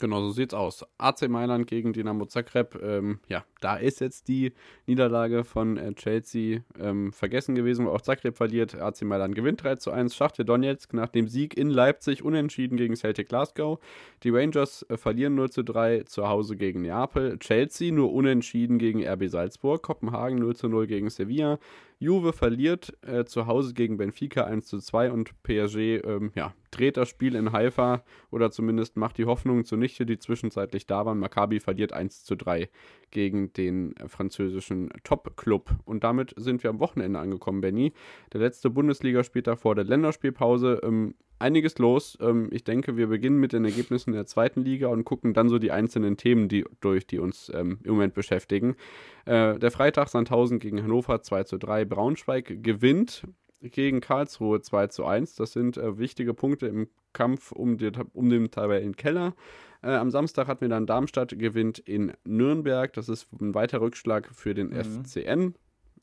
Genau, 0.00 0.22
so 0.22 0.32
sieht's 0.32 0.54
aus. 0.54 0.84
AC 0.98 1.28
Mailand 1.28 1.68
gegen 1.68 1.92
Dinamo 1.92 2.26
Zagreb. 2.26 2.74
Ähm, 2.82 3.20
ja, 3.28 3.44
da 3.64 3.76
ist 3.76 4.00
jetzt 4.00 4.28
die 4.28 4.52
Niederlage 4.86 5.42
von 5.42 5.78
äh, 5.78 5.94
Chelsea 5.94 6.60
ähm, 6.78 7.12
vergessen 7.12 7.54
gewesen, 7.54 7.86
wo 7.86 7.90
auch 7.90 8.02
Zagreb 8.02 8.36
verliert. 8.36 8.74
AC 8.74 9.02
Mailand 9.02 9.34
gewinnt 9.34 9.62
3 9.62 9.76
zu 9.76 9.90
1. 9.90 10.14
Schachte 10.14 10.44
Donetsk 10.44 10.92
nach 10.92 11.08
dem 11.08 11.28
Sieg 11.28 11.56
in 11.56 11.70
Leipzig 11.70 12.22
unentschieden 12.22 12.76
gegen 12.76 12.94
Celtic 12.94 13.30
Glasgow. 13.30 13.78
Die 14.22 14.28
Rangers 14.28 14.84
äh, 14.90 14.98
verlieren 14.98 15.34
0 15.34 15.50
zu 15.50 15.62
3 15.62 16.02
zu 16.02 16.28
Hause 16.28 16.56
gegen 16.56 16.82
Neapel. 16.82 17.38
Chelsea 17.38 17.90
nur 17.90 18.12
unentschieden 18.12 18.76
gegen 18.76 19.02
RB 19.02 19.28
Salzburg. 19.28 19.82
Kopenhagen 19.82 20.38
0 20.38 20.56
zu 20.56 20.68
0 20.68 20.86
gegen 20.86 21.08
Sevilla. 21.08 21.58
Juve 21.98 22.32
verliert 22.32 22.92
äh, 23.02 23.24
zu 23.24 23.46
Hause 23.46 23.72
gegen 23.72 23.96
Benfica 23.96 24.44
1 24.44 24.66
zu 24.66 24.78
2 24.78 25.10
und 25.10 25.42
PSG 25.42 25.76
ähm, 26.04 26.32
ja, 26.34 26.52
dreht 26.70 26.96
das 26.96 27.08
Spiel 27.08 27.34
in 27.34 27.52
Haifa 27.52 28.04
oder 28.30 28.50
zumindest 28.50 28.96
macht 28.96 29.16
die 29.16 29.24
Hoffnungen 29.24 29.64
zunichte, 29.64 30.04
die 30.04 30.18
zwischenzeitlich 30.18 30.86
da 30.86 31.06
waren. 31.06 31.18
Maccabi 31.18 31.60
verliert 31.60 31.92
1 31.92 32.24
zu 32.24 32.36
3 32.36 32.68
gegen 33.14 33.52
den 33.54 33.94
französischen 34.06 34.90
Top-Club. 35.04 35.70
Und 35.86 36.04
damit 36.04 36.34
sind 36.36 36.62
wir 36.62 36.68
am 36.68 36.80
Wochenende 36.80 37.18
angekommen, 37.18 37.62
Benny. 37.62 37.94
Der 38.34 38.40
letzte 38.40 38.68
Bundesligaspieltag 38.68 39.58
vor 39.58 39.74
der 39.74 39.84
Länderspielpause. 39.84 40.80
Ähm, 40.82 41.14
einiges 41.38 41.78
los. 41.78 42.18
Ähm, 42.20 42.48
ich 42.50 42.64
denke, 42.64 42.96
wir 42.96 43.06
beginnen 43.06 43.38
mit 43.38 43.52
den 43.52 43.64
Ergebnissen 43.64 44.12
der 44.12 44.26
zweiten 44.26 44.62
Liga 44.62 44.88
und 44.88 45.04
gucken 45.04 45.32
dann 45.32 45.48
so 45.48 45.58
die 45.58 45.70
einzelnen 45.70 46.16
Themen 46.16 46.48
die, 46.48 46.64
durch, 46.80 47.06
die 47.06 47.18
uns 47.18 47.50
ähm, 47.54 47.78
im 47.84 47.92
Moment 47.92 48.14
beschäftigen. 48.14 48.76
Äh, 49.24 49.58
der 49.58 49.70
Freitag 49.70 50.08
Sandhausen 50.08 50.58
gegen 50.58 50.82
Hannover 50.82 51.22
2 51.22 51.44
zu 51.44 51.58
3. 51.58 51.84
Braunschweig 51.84 52.62
gewinnt 52.62 53.24
gegen 53.70 54.00
Karlsruhe 54.00 54.60
2 54.60 54.88
zu 54.88 55.04
1. 55.04 55.36
Das 55.36 55.52
sind 55.52 55.76
äh, 55.76 55.98
wichtige 55.98 56.34
Punkte 56.34 56.66
im 56.66 56.88
Kampf 57.12 57.52
um, 57.52 57.78
die, 57.78 57.90
um 58.12 58.28
den 58.28 58.50
Tabellenkeller. 58.50 59.34
Äh, 59.82 59.94
am 59.94 60.10
Samstag 60.10 60.48
hatten 60.48 60.62
wir 60.62 60.68
dann 60.68 60.86
Darmstadt 60.86 61.38
gewinnt 61.38 61.78
in 61.78 62.12
Nürnberg. 62.24 62.92
Das 62.92 63.08
ist 63.08 63.28
ein 63.40 63.54
weiter 63.54 63.80
Rückschlag 63.80 64.28
für 64.34 64.54
den 64.54 64.68
mhm. 64.68 65.04
FCN. 65.04 65.54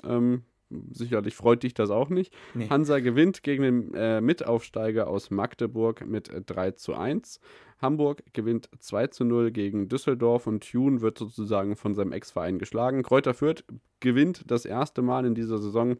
Ähm, 0.05 0.43
sicherlich 0.91 1.35
freut 1.35 1.63
dich 1.63 1.73
das 1.73 1.89
auch 1.89 2.09
nicht. 2.09 2.33
Nee. 2.53 2.69
Hansa 2.69 2.99
gewinnt 2.99 3.43
gegen 3.43 3.63
den 3.63 3.93
äh, 3.93 4.21
Mitaufsteiger 4.21 5.07
aus 5.07 5.31
Magdeburg 5.31 6.05
mit 6.05 6.29
äh, 6.29 6.41
3 6.41 6.71
zu 6.71 6.95
1. 6.95 7.39
Hamburg 7.81 8.23
gewinnt 8.33 8.69
2 8.79 9.07
zu 9.07 9.25
0 9.25 9.51
gegen 9.51 9.89
Düsseldorf 9.89 10.47
und 10.47 10.69
Thun 10.69 11.01
wird 11.01 11.17
sozusagen 11.17 11.75
von 11.75 11.95
seinem 11.95 12.11
Ex-Verein 12.11 12.59
geschlagen. 12.59 13.03
Kräuter 13.03 13.33
Fürth 13.33 13.63
gewinnt 13.99 14.43
das 14.47 14.65
erste 14.65 15.01
Mal 15.01 15.25
in 15.25 15.35
dieser 15.35 15.57
Saison 15.57 15.97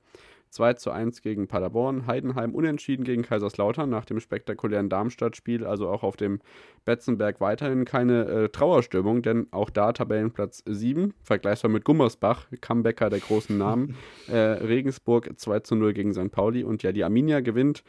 2 0.52 0.74
zu 0.74 0.92
1 0.92 1.22
gegen 1.22 1.48
Paderborn, 1.48 2.06
Heidenheim 2.08 2.54
unentschieden 2.54 3.04
gegen 3.04 3.24
Kaiserslautern 3.24 3.90
nach 3.90 4.06
dem 4.06 4.20
spektakulären 4.20 4.90
Darmstadt-Spiel, 4.90 5.66
also 5.66 5.90
auch 5.90 6.04
auf 6.04 6.18
dem 6.18 6.40
Betzenberg 6.86 7.42
weiterhin 7.42 7.86
keine 7.86 8.26
äh, 8.26 8.50
Trauerstimmung, 8.50 9.22
denn 9.22 9.48
auch 9.52 9.70
da 9.70 9.94
Tabellenplatz 9.94 10.64
7, 10.66 11.14
vergleichbar 11.24 11.72
mit 11.72 11.86
Gummersbach, 11.86 12.48
Comebacker 12.62 13.10
der 13.10 13.20
großen 13.20 13.58
Namen, 13.58 13.96
äh, 14.28 14.38
Regensburg 14.38 15.32
2 15.36 15.62
zu 15.62 15.76
0 15.76 15.94
gegen 15.94 16.14
St. 16.14 16.32
Pauli 16.32 16.64
und 16.64 16.84
ja, 16.84 16.92
die 16.92 17.04
Arminia 17.04 17.40
gewinnt 17.40 17.84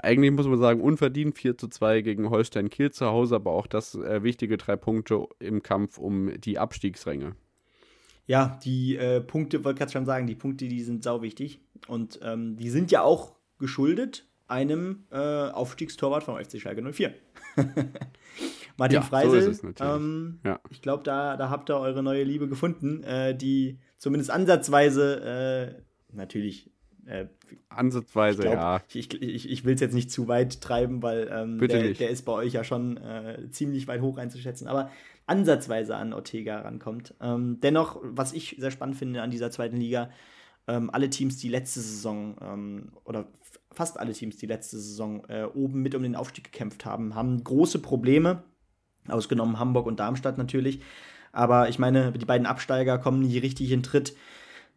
eigentlich 0.00 0.32
muss 0.32 0.46
man 0.46 0.58
sagen, 0.58 0.80
unverdient 0.80 1.36
4 1.36 1.58
zu 1.58 1.68
2 1.68 2.00
gegen 2.02 2.30
Holstein 2.30 2.70
Kiel 2.70 2.90
zu 2.90 3.06
Hause, 3.06 3.36
aber 3.36 3.52
auch 3.52 3.66
das 3.66 3.94
äh, 3.94 4.22
wichtige 4.22 4.56
drei 4.56 4.76
Punkte 4.76 5.26
im 5.38 5.62
Kampf 5.62 5.98
um 5.98 6.40
die 6.40 6.58
Abstiegsränge. 6.58 7.34
Ja, 8.26 8.58
die 8.64 8.96
äh, 8.96 9.20
Punkte, 9.20 9.64
wollte 9.64 9.78
gerade 9.78 9.92
schon 9.92 10.06
sagen, 10.06 10.26
die 10.26 10.34
Punkte, 10.34 10.68
die 10.68 10.82
sind 10.82 11.02
sau 11.02 11.22
wichtig. 11.22 11.60
Und 11.88 12.20
ähm, 12.22 12.56
die 12.56 12.70
sind 12.70 12.90
ja 12.90 13.02
auch 13.02 13.34
geschuldet 13.58 14.26
einem 14.48 15.04
äh, 15.10 15.16
Aufstiegstorwart 15.16 16.24
vom 16.24 16.36
FC 16.36 16.60
Schalke 16.60 16.82
04. 16.82 17.14
Martin 18.76 18.96
ja, 18.96 19.02
Freisel. 19.02 19.54
So 19.54 19.68
ähm, 19.80 20.40
ja. 20.44 20.60
Ich 20.70 20.82
glaube, 20.82 21.02
da, 21.04 21.36
da 21.36 21.50
habt 21.50 21.70
ihr 21.70 21.76
eure 21.76 22.02
neue 22.02 22.24
Liebe 22.24 22.48
gefunden, 22.48 23.02
äh, 23.02 23.34
die 23.36 23.78
zumindest 23.98 24.30
ansatzweise 24.30 25.76
äh, 26.10 26.14
natürlich. 26.14 26.70
Äh, 27.06 27.26
ansatzweise, 27.68 28.42
ich 28.42 28.50
glaub, 28.50 28.54
ja. 28.54 28.82
Ich, 28.92 29.22
ich, 29.22 29.50
ich 29.50 29.64
will 29.64 29.74
es 29.74 29.80
jetzt 29.80 29.94
nicht 29.94 30.10
zu 30.10 30.28
weit 30.28 30.60
treiben, 30.60 31.02
weil 31.02 31.28
ähm, 31.32 31.58
der, 31.58 31.92
der, 31.92 32.10
ist 32.10 32.24
bei 32.24 32.32
euch 32.32 32.52
ja 32.52 32.64
schon 32.64 32.96
äh, 32.96 33.50
ziemlich 33.50 33.88
weit 33.88 34.00
hoch 34.00 34.18
einzuschätzen. 34.18 34.68
Aber 34.68 34.90
ansatzweise 35.32 35.96
an 35.96 36.12
Ortega 36.12 36.60
rankommt. 36.60 37.14
Ähm, 37.20 37.58
dennoch, 37.62 37.98
was 38.02 38.34
ich 38.34 38.56
sehr 38.58 38.70
spannend 38.70 38.96
finde 38.96 39.22
an 39.22 39.30
dieser 39.30 39.50
zweiten 39.50 39.78
Liga, 39.78 40.10
ähm, 40.68 40.90
alle 40.90 41.08
Teams, 41.08 41.38
die 41.38 41.48
letzte 41.48 41.80
Saison 41.80 42.36
ähm, 42.42 42.92
oder 43.04 43.26
fast 43.72 43.98
alle 43.98 44.12
Teams, 44.12 44.36
die 44.36 44.46
letzte 44.46 44.76
Saison 44.76 45.24
äh, 45.28 45.44
oben 45.44 45.80
mit 45.80 45.94
um 45.94 46.02
den 46.02 46.16
Aufstieg 46.16 46.44
gekämpft 46.44 46.84
haben, 46.84 47.14
haben 47.14 47.42
große 47.42 47.78
Probleme. 47.78 48.44
Ausgenommen 49.08 49.58
Hamburg 49.58 49.86
und 49.86 49.98
Darmstadt 49.98 50.36
natürlich. 50.36 50.80
Aber 51.32 51.70
ich 51.70 51.78
meine, 51.78 52.12
die 52.12 52.26
beiden 52.26 52.46
Absteiger 52.46 52.98
kommen 52.98 53.20
nie 53.20 53.38
richtig 53.38 53.72
in 53.72 53.82
Tritt. 53.82 54.14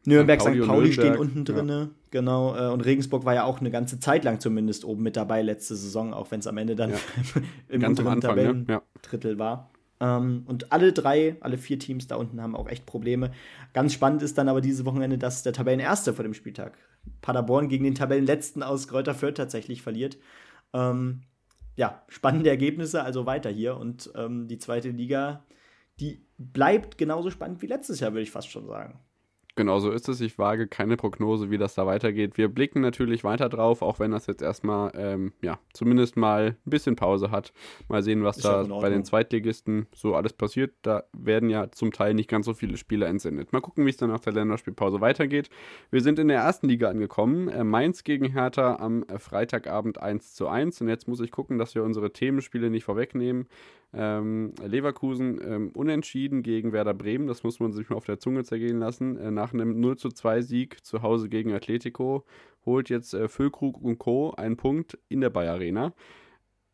Nürnberg, 0.05 0.39
St. 0.39 0.47
Pauli, 0.47 0.61
St. 0.61 0.67
Pauli 0.67 0.93
stehen 0.93 1.17
unten 1.17 1.43
drin, 1.43 1.67
ja. 1.67 1.89
genau. 2.11 2.55
Äh, 2.55 2.71
und 2.71 2.81
Regensburg 2.81 3.25
war 3.25 3.33
ja 3.33 3.43
auch 3.43 3.59
eine 3.59 3.71
ganze 3.71 3.99
Zeit 3.99 4.23
lang 4.23 4.39
zumindest 4.39 4.85
oben 4.85 5.03
mit 5.03 5.17
dabei 5.17 5.41
letzte 5.41 5.75
Saison, 5.75 6.13
auch 6.13 6.31
wenn 6.31 6.39
es 6.39 6.47
am 6.47 6.57
Ende 6.57 6.75
dann 6.75 6.91
ja. 6.91 6.97
im 7.67 7.81
Ganz 7.81 7.99
unteren 7.99 8.21
Tabellendrittel 8.21 9.33
ja. 9.33 9.37
war. 9.37 9.69
Ähm, 9.99 10.43
und 10.45 10.71
alle 10.71 10.93
drei, 10.93 11.37
alle 11.41 11.57
vier 11.57 11.79
Teams 11.79 12.07
da 12.07 12.15
unten 12.15 12.41
haben 12.41 12.55
auch 12.55 12.67
echt 12.67 12.85
Probleme. 12.85 13.31
Ganz 13.73 13.93
spannend 13.93 14.21
ist 14.23 14.37
dann 14.37 14.49
aber 14.49 14.61
dieses 14.61 14.85
Wochenende, 14.85 15.17
dass 15.17 15.43
der 15.43 15.53
Tabellenerste 15.53 16.13
vor 16.13 16.23
dem 16.23 16.33
Spieltag 16.33 16.77
Paderborn 17.21 17.69
gegen 17.69 17.83
den 17.83 17.95
Tabellenletzten 17.95 18.63
aus 18.63 18.87
Kräuter 18.87 19.13
Fürth 19.13 19.35
tatsächlich 19.35 19.81
verliert. 19.81 20.17
Ähm, 20.73 21.21
ja, 21.75 22.03
spannende 22.07 22.49
Ergebnisse, 22.49 23.03
also 23.03 23.25
weiter 23.25 23.49
hier. 23.49 23.77
Und 23.77 24.11
ähm, 24.15 24.47
die 24.47 24.57
zweite 24.57 24.89
Liga, 24.89 25.45
die 25.99 26.25
bleibt 26.37 26.97
genauso 26.97 27.29
spannend 27.29 27.61
wie 27.61 27.67
letztes 27.67 27.99
Jahr, 27.99 28.11
würde 28.11 28.23
ich 28.23 28.31
fast 28.31 28.49
schon 28.49 28.67
sagen. 28.67 28.99
Genau 29.57 29.79
so 29.79 29.89
ist 29.91 30.09
es. 30.09 30.19
Ich 30.19 30.37
wage 30.37 30.67
keine 30.67 30.97
Prognose, 30.97 31.49
wie 31.49 31.57
das 31.57 31.75
da 31.75 31.85
weitergeht. 31.85 32.37
Wir 32.37 32.49
blicken 32.49 32.81
natürlich 32.81 33.23
weiter 33.23 33.47
drauf, 33.47 33.81
auch 33.81 33.99
wenn 33.99 34.11
das 34.11 34.27
jetzt 34.27 34.41
erstmal, 34.41 34.91
ähm, 34.95 35.31
ja, 35.41 35.59
zumindest 35.71 36.17
mal 36.17 36.57
ein 36.65 36.69
bisschen 36.69 36.97
Pause 36.97 37.31
hat. 37.31 37.53
Mal 37.87 38.03
sehen, 38.03 38.25
was 38.25 38.37
ist 38.37 38.45
da 38.45 38.63
bei 38.63 38.89
den 38.89 39.05
Zweitligisten 39.05 39.87
so 39.95 40.13
alles 40.13 40.33
passiert. 40.33 40.73
Da 40.81 41.03
werden 41.17 41.49
ja 41.49 41.71
zum 41.71 41.93
Teil 41.93 42.13
nicht 42.15 42.29
ganz 42.29 42.45
so 42.45 42.53
viele 42.53 42.75
Spieler 42.75 43.07
entsendet. 43.07 43.53
Mal 43.53 43.61
gucken, 43.61 43.85
wie 43.85 43.89
es 43.89 43.97
dann 43.97 44.09
nach 44.09 44.19
der 44.19 44.33
Länderspielpause 44.33 44.99
weitergeht. 44.99 45.49
Wir 45.89 46.01
sind 46.01 46.19
in 46.19 46.27
der 46.27 46.41
ersten 46.41 46.67
Liga 46.67 46.89
angekommen. 46.89 47.47
Äh, 47.47 47.63
Mainz 47.63 48.03
gegen 48.03 48.33
Hertha 48.33 48.75
am 48.75 49.05
Freitagabend 49.17 50.01
1 50.01 50.33
zu 50.33 50.49
1. 50.49 50.81
Und 50.81 50.89
jetzt 50.89 51.07
muss 51.07 51.21
ich 51.21 51.31
gucken, 51.31 51.57
dass 51.59 51.75
wir 51.75 51.83
unsere 51.83 52.11
Themenspiele 52.11 52.69
nicht 52.69 52.83
vorwegnehmen. 52.83 53.47
Ähm, 53.97 54.51
Leverkusen 54.61 55.39
ähm, 55.41 55.69
unentschieden 55.73 56.43
gegen 56.43 56.73
Werder 56.73 56.93
Bremen, 56.93 57.27
das 57.27 57.43
muss 57.43 57.61
man 57.61 57.71
sich 57.71 57.89
mal 57.89 57.95
auf 57.95 58.03
der 58.03 58.19
Zunge 58.19 58.43
zergehen 58.43 58.77
lassen. 58.77 59.17
Äh, 59.17 59.31
nach 59.31 59.44
einem 59.53 59.79
0 59.79 59.97
zu 59.97 60.09
2 60.09 60.41
Sieg 60.41 60.85
zu 60.85 61.01
Hause 61.01 61.29
gegen 61.29 61.53
Atletico 61.53 62.25
holt 62.65 62.89
jetzt 62.89 63.13
äh, 63.13 63.27
Füllkrug 63.27 63.81
und 63.81 63.97
Co. 63.99 64.31
einen 64.31 64.57
Punkt 64.57 64.97
in 65.07 65.21
der 65.21 65.29
Bayer 65.29 65.53
Arena. 65.53 65.93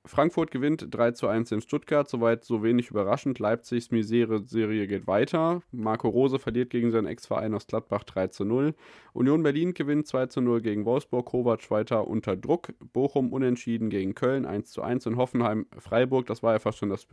Frankfurt 0.03 0.49
gewinnt 0.49 0.87
3 0.89 1.11
zu 1.11 1.27
1 1.27 1.51
in 1.51 1.61
Stuttgart, 1.61 2.09
soweit 2.09 2.43
so 2.43 2.63
wenig 2.63 2.89
überraschend. 2.89 3.37
Leipzigs 3.37 3.91
Misere-Serie 3.91 4.87
geht 4.87 5.05
weiter. 5.05 5.61
Marco 5.71 6.09
Rose 6.09 6.39
verliert 6.39 6.71
gegen 6.71 6.89
seinen 6.89 7.05
Ex-Verein 7.05 7.53
aus 7.53 7.67
Gladbach 7.67 8.03
3 8.03 8.27
zu 8.29 8.43
0. 8.43 8.73
Union 9.13 9.43
Berlin 9.43 9.75
gewinnt 9.75 10.07
2 10.07 10.25
zu 10.25 10.41
0 10.41 10.61
gegen 10.61 10.85
Wolfsburg, 10.85 11.27
Kovac 11.27 11.69
weiter 11.69 12.07
unter 12.07 12.35
Druck. 12.35 12.73
Bochum 12.93 13.31
unentschieden 13.31 13.91
gegen 13.91 14.15
Köln 14.15 14.47
1 14.47 14.71
zu 14.71 14.81
1 14.81 15.05
in 15.05 15.17
Hoffenheim, 15.17 15.67
Freiburg, 15.77 16.25
das 16.25 16.41
war 16.41 16.53
ja 16.53 16.59
fast 16.59 16.79
schon 16.79 16.89
das 16.89 17.05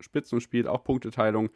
Spitzenspiel, 0.00 0.66
auch 0.66 0.82
Punkteteilung 0.82 1.50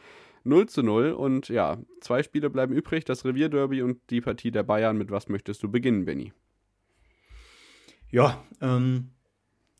0 0.44 0.68
zu 0.68 0.82
0. 0.82 1.12
Und 1.12 1.48
ja, 1.48 1.78
zwei 2.00 2.22
Spiele 2.22 2.50
bleiben 2.50 2.74
übrig, 2.74 3.06
das 3.06 3.24
Revierderby 3.24 3.80
und 3.80 4.00
die 4.10 4.20
Partie 4.20 4.50
der 4.50 4.64
Bayern. 4.64 4.98
Mit 4.98 5.10
was 5.10 5.30
möchtest 5.30 5.62
du 5.62 5.70
beginnen, 5.70 6.04
Benny? 6.04 6.34
Ja, 8.10 8.44
ähm, 8.60 9.13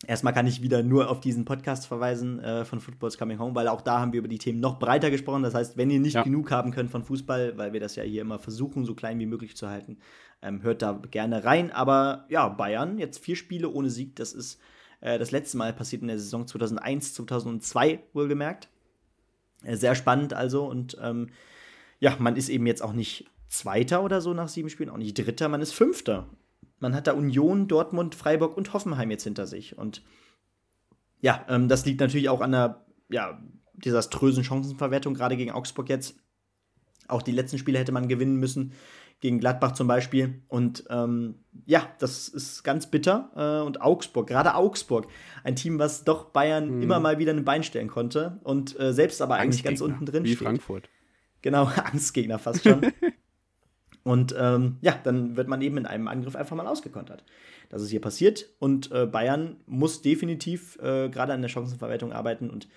Erstmal 0.07 0.33
kann 0.33 0.47
ich 0.47 0.63
wieder 0.63 0.83
nur 0.83 1.11
auf 1.11 1.21
diesen 1.21 1.45
Podcast 1.45 1.87
verweisen 1.87 2.39
äh, 2.41 2.65
von 2.65 2.81
Football's 2.81 3.19
Coming 3.19 3.39
Home, 3.39 3.55
weil 3.55 3.69
auch 3.69 3.81
da 3.81 4.01
haben 4.01 4.13
wir 4.13 4.19
über 4.19 4.29
die 4.29 4.39
Themen 4.39 4.61
noch 4.61 4.79
breiter 4.79 5.11
gesprochen. 5.11 5.43
Das 5.43 5.55
heißt, 5.55 5.77
wenn 5.77 5.91
ihr 5.91 6.01
nicht 6.01 6.15
ja. 6.15 6.23
genug 6.23 6.51
haben 6.51 6.71
könnt 6.71 6.91
von 6.91 7.05
Fußball, 7.05 7.57
weil 7.57 7.73
wir 7.73 7.81
das 7.81 7.97
ja 7.97 8.03
hier 8.03 8.23
immer 8.23 8.39
versuchen, 8.39 8.85
so 8.85 8.95
klein 8.95 9.19
wie 9.19 9.27
möglich 9.27 9.57
zu 9.57 9.69
halten, 9.69 9.99
ähm, 10.43 10.63
hört 10.63 10.83
da 10.83 11.01
gerne 11.11 11.45
rein. 11.45 11.71
Aber 11.71 12.27
ja, 12.29 12.49
Bayern, 12.49 12.99
jetzt 12.99 13.19
vier 13.19 13.37
Spiele 13.37 13.69
ohne 13.71 13.91
Sieg, 13.91 14.17
das 14.17 14.33
ist 14.33 14.61
äh, 15.01 15.19
das 15.19 15.31
letzte 15.31 15.57
Mal 15.57 15.73
passiert 15.73 16.03
in 16.03 16.09
der 16.09 16.19
Saison 16.19 16.47
2001, 16.47 17.15
2002 17.15 18.01
wohlgemerkt. 18.13 18.69
Äh, 19.63 19.77
sehr 19.77 19.95
spannend 19.95 20.35
also 20.35 20.67
und 20.67 20.97
ähm, 21.01 21.31
ja, 22.01 22.17
man 22.19 22.37
ist 22.37 22.49
eben 22.49 22.67
jetzt 22.67 22.83
auch 22.83 22.93
nicht 22.93 23.31
Zweiter 23.49 24.03
oder 24.03 24.21
so 24.21 24.35
nach 24.35 24.49
sieben 24.49 24.69
Spielen, 24.69 24.91
auch 24.91 24.97
nicht 24.97 25.17
Dritter, 25.17 25.49
man 25.49 25.61
ist 25.61 25.73
Fünfter 25.73 26.27
man 26.85 26.95
hat 26.95 27.07
da 27.07 27.13
Union, 27.13 27.67
Dortmund, 27.67 28.15
Freiburg 28.15 28.59
und 28.59 28.75
Hoffenheim 28.75 29.11
jetzt 29.11 29.25
hinter 29.25 29.47
sich. 29.47 29.79
Und 29.79 30.03
ja, 31.23 31.43
ähm, 31.49 31.67
das 31.67 31.87
liegt 31.87 31.99
natürlich 31.99 32.29
auch 32.29 32.43
an 32.43 32.53
der 32.53 32.85
ja, 33.09 33.41
desaströsen 33.73 34.45
Chancenverwertung, 34.45 35.15
gerade 35.15 35.39
gegen 35.39 35.51
Augsburg 35.51 35.89
jetzt. 35.89 36.19
Auch 37.09 37.23
die 37.23 37.33
letzten 37.33 37.57
Spiele 37.57 37.79
hätte 37.79 37.93
man 37.93 38.07
gewinnen 38.07 38.37
müssen, 38.37 38.73
gegen 39.21 39.39
Gladbach 39.39 39.73
zum 39.73 39.87
Beispiel. 39.87 40.43
Und 40.49 40.85
ähm, 40.91 41.37
ja, 41.65 41.89
das 42.01 42.29
ist 42.29 42.65
ganz 42.65 42.91
bitter. 42.91 43.31
Äh, 43.35 43.67
und 43.67 43.81
Augsburg, 43.81 44.27
gerade 44.27 44.55
Augsburg, 44.55 45.07
ein 45.43 45.57
Team, 45.57 45.79
was 45.79 46.05
doch 46.05 46.33
Bayern 46.33 46.77
mhm. 46.77 46.83
immer 46.83 47.01
mal 47.01 47.19
wieder 47.19 47.33
ein 47.33 47.47
Bein 47.47 47.63
stellen 47.63 47.89
konnte 47.89 48.41
und 48.45 48.79
äh, 48.79 48.93
selbst 48.93 49.23
aber 49.23 49.37
eigentlich 49.37 49.65
ganz 49.65 49.81
unten 49.81 50.05
drin 50.05 50.25
Wie 50.25 50.35
steht. 50.35 50.47
Frankfurt. 50.47 50.91
Genau, 51.41 51.65
Angstgegner 51.93 52.39
fast 52.39 52.63
schon. 52.63 52.83
und 54.05 54.35
ähm, 54.39 54.77
ja, 54.83 54.99
dann 55.03 55.37
wird 55.37 55.49
man 55.49 55.61
eben 55.63 55.79
in 55.79 55.87
einem 55.87 56.09
Angriff 56.09 56.37
einfach 56.37 56.57
mal 56.57 56.67
ausgekontert. 56.67 57.25
Das 57.71 57.83
ist 57.83 57.91
hier 57.91 58.01
passiert 58.01 58.47
und 58.61 58.93
äh, 58.93 59.07
Bayern 59.07 59.57
muss 59.67 60.03
definitiv 60.03 60.77
äh, 60.77 61.09
gerade 61.09 61.33
an 61.33 61.43
der 61.43 61.49
Chancenverwertung 61.49 62.13
arbeiten 62.13 62.51
und 62.51 62.69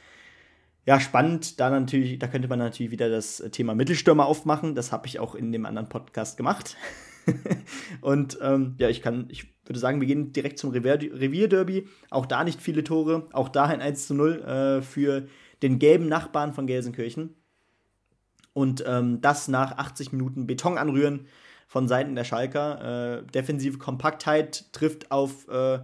ja, 0.88 1.02
spannend. 1.02 1.60
Da 1.60 1.70
natürlich, 1.70 2.18
da 2.18 2.28
könnte 2.28 2.48
man 2.48 2.60
natürlich 2.60 2.94
wieder 2.94 3.10
das 3.10 3.44
Thema 3.52 3.76
Mittelstürmer 3.76 4.26
aufmachen. 4.26 4.74
Das 4.74 4.94
habe 4.94 5.06
ich 5.06 5.20
auch 5.20 5.36
in 5.36 5.52
dem 5.52 5.66
anderen 5.66 5.90
Podcast 5.90 6.38
gemacht. 6.38 6.78
und 8.02 8.40
ähm, 8.42 8.76
ja, 8.80 8.88
ich 8.88 9.02
kann, 9.02 9.28
ich 9.30 9.54
würde 9.66 9.80
sagen, 9.80 10.00
wir 10.00 10.08
gehen 10.08 10.32
direkt 10.32 10.58
zum 10.60 10.72
Revierderby. 10.72 11.90
Auch 12.10 12.26
da 12.26 12.46
nicht 12.46 12.62
viele 12.62 12.86
Tore. 12.86 13.28
Auch 13.34 13.50
da 13.50 13.66
ein 13.66 13.82
1 13.82 14.08
zu 14.08 14.14
0 14.14 14.42
äh, 14.42 14.82
für 14.82 15.28
den 15.62 15.78
gelben 15.78 16.08
Nachbarn 16.08 16.54
von 16.54 16.68
Gelsenkirchen. 16.68 17.36
Und 18.58 18.84
ähm, 18.88 19.22
das 19.22 19.48
nach 19.48 19.78
80 19.78 20.14
Minuten 20.14 20.48
Beton 20.48 20.80
anrühren 20.80 21.28
von 21.68 21.88
Seiten 21.88 22.16
der 22.16 22.24
Schalker. 22.24 23.20
Äh, 23.20 23.24
defensive 23.28 23.78
Kompaktheit 23.78 24.74
trifft 24.74 25.12
auf 25.12 25.48
äh, 25.48 25.82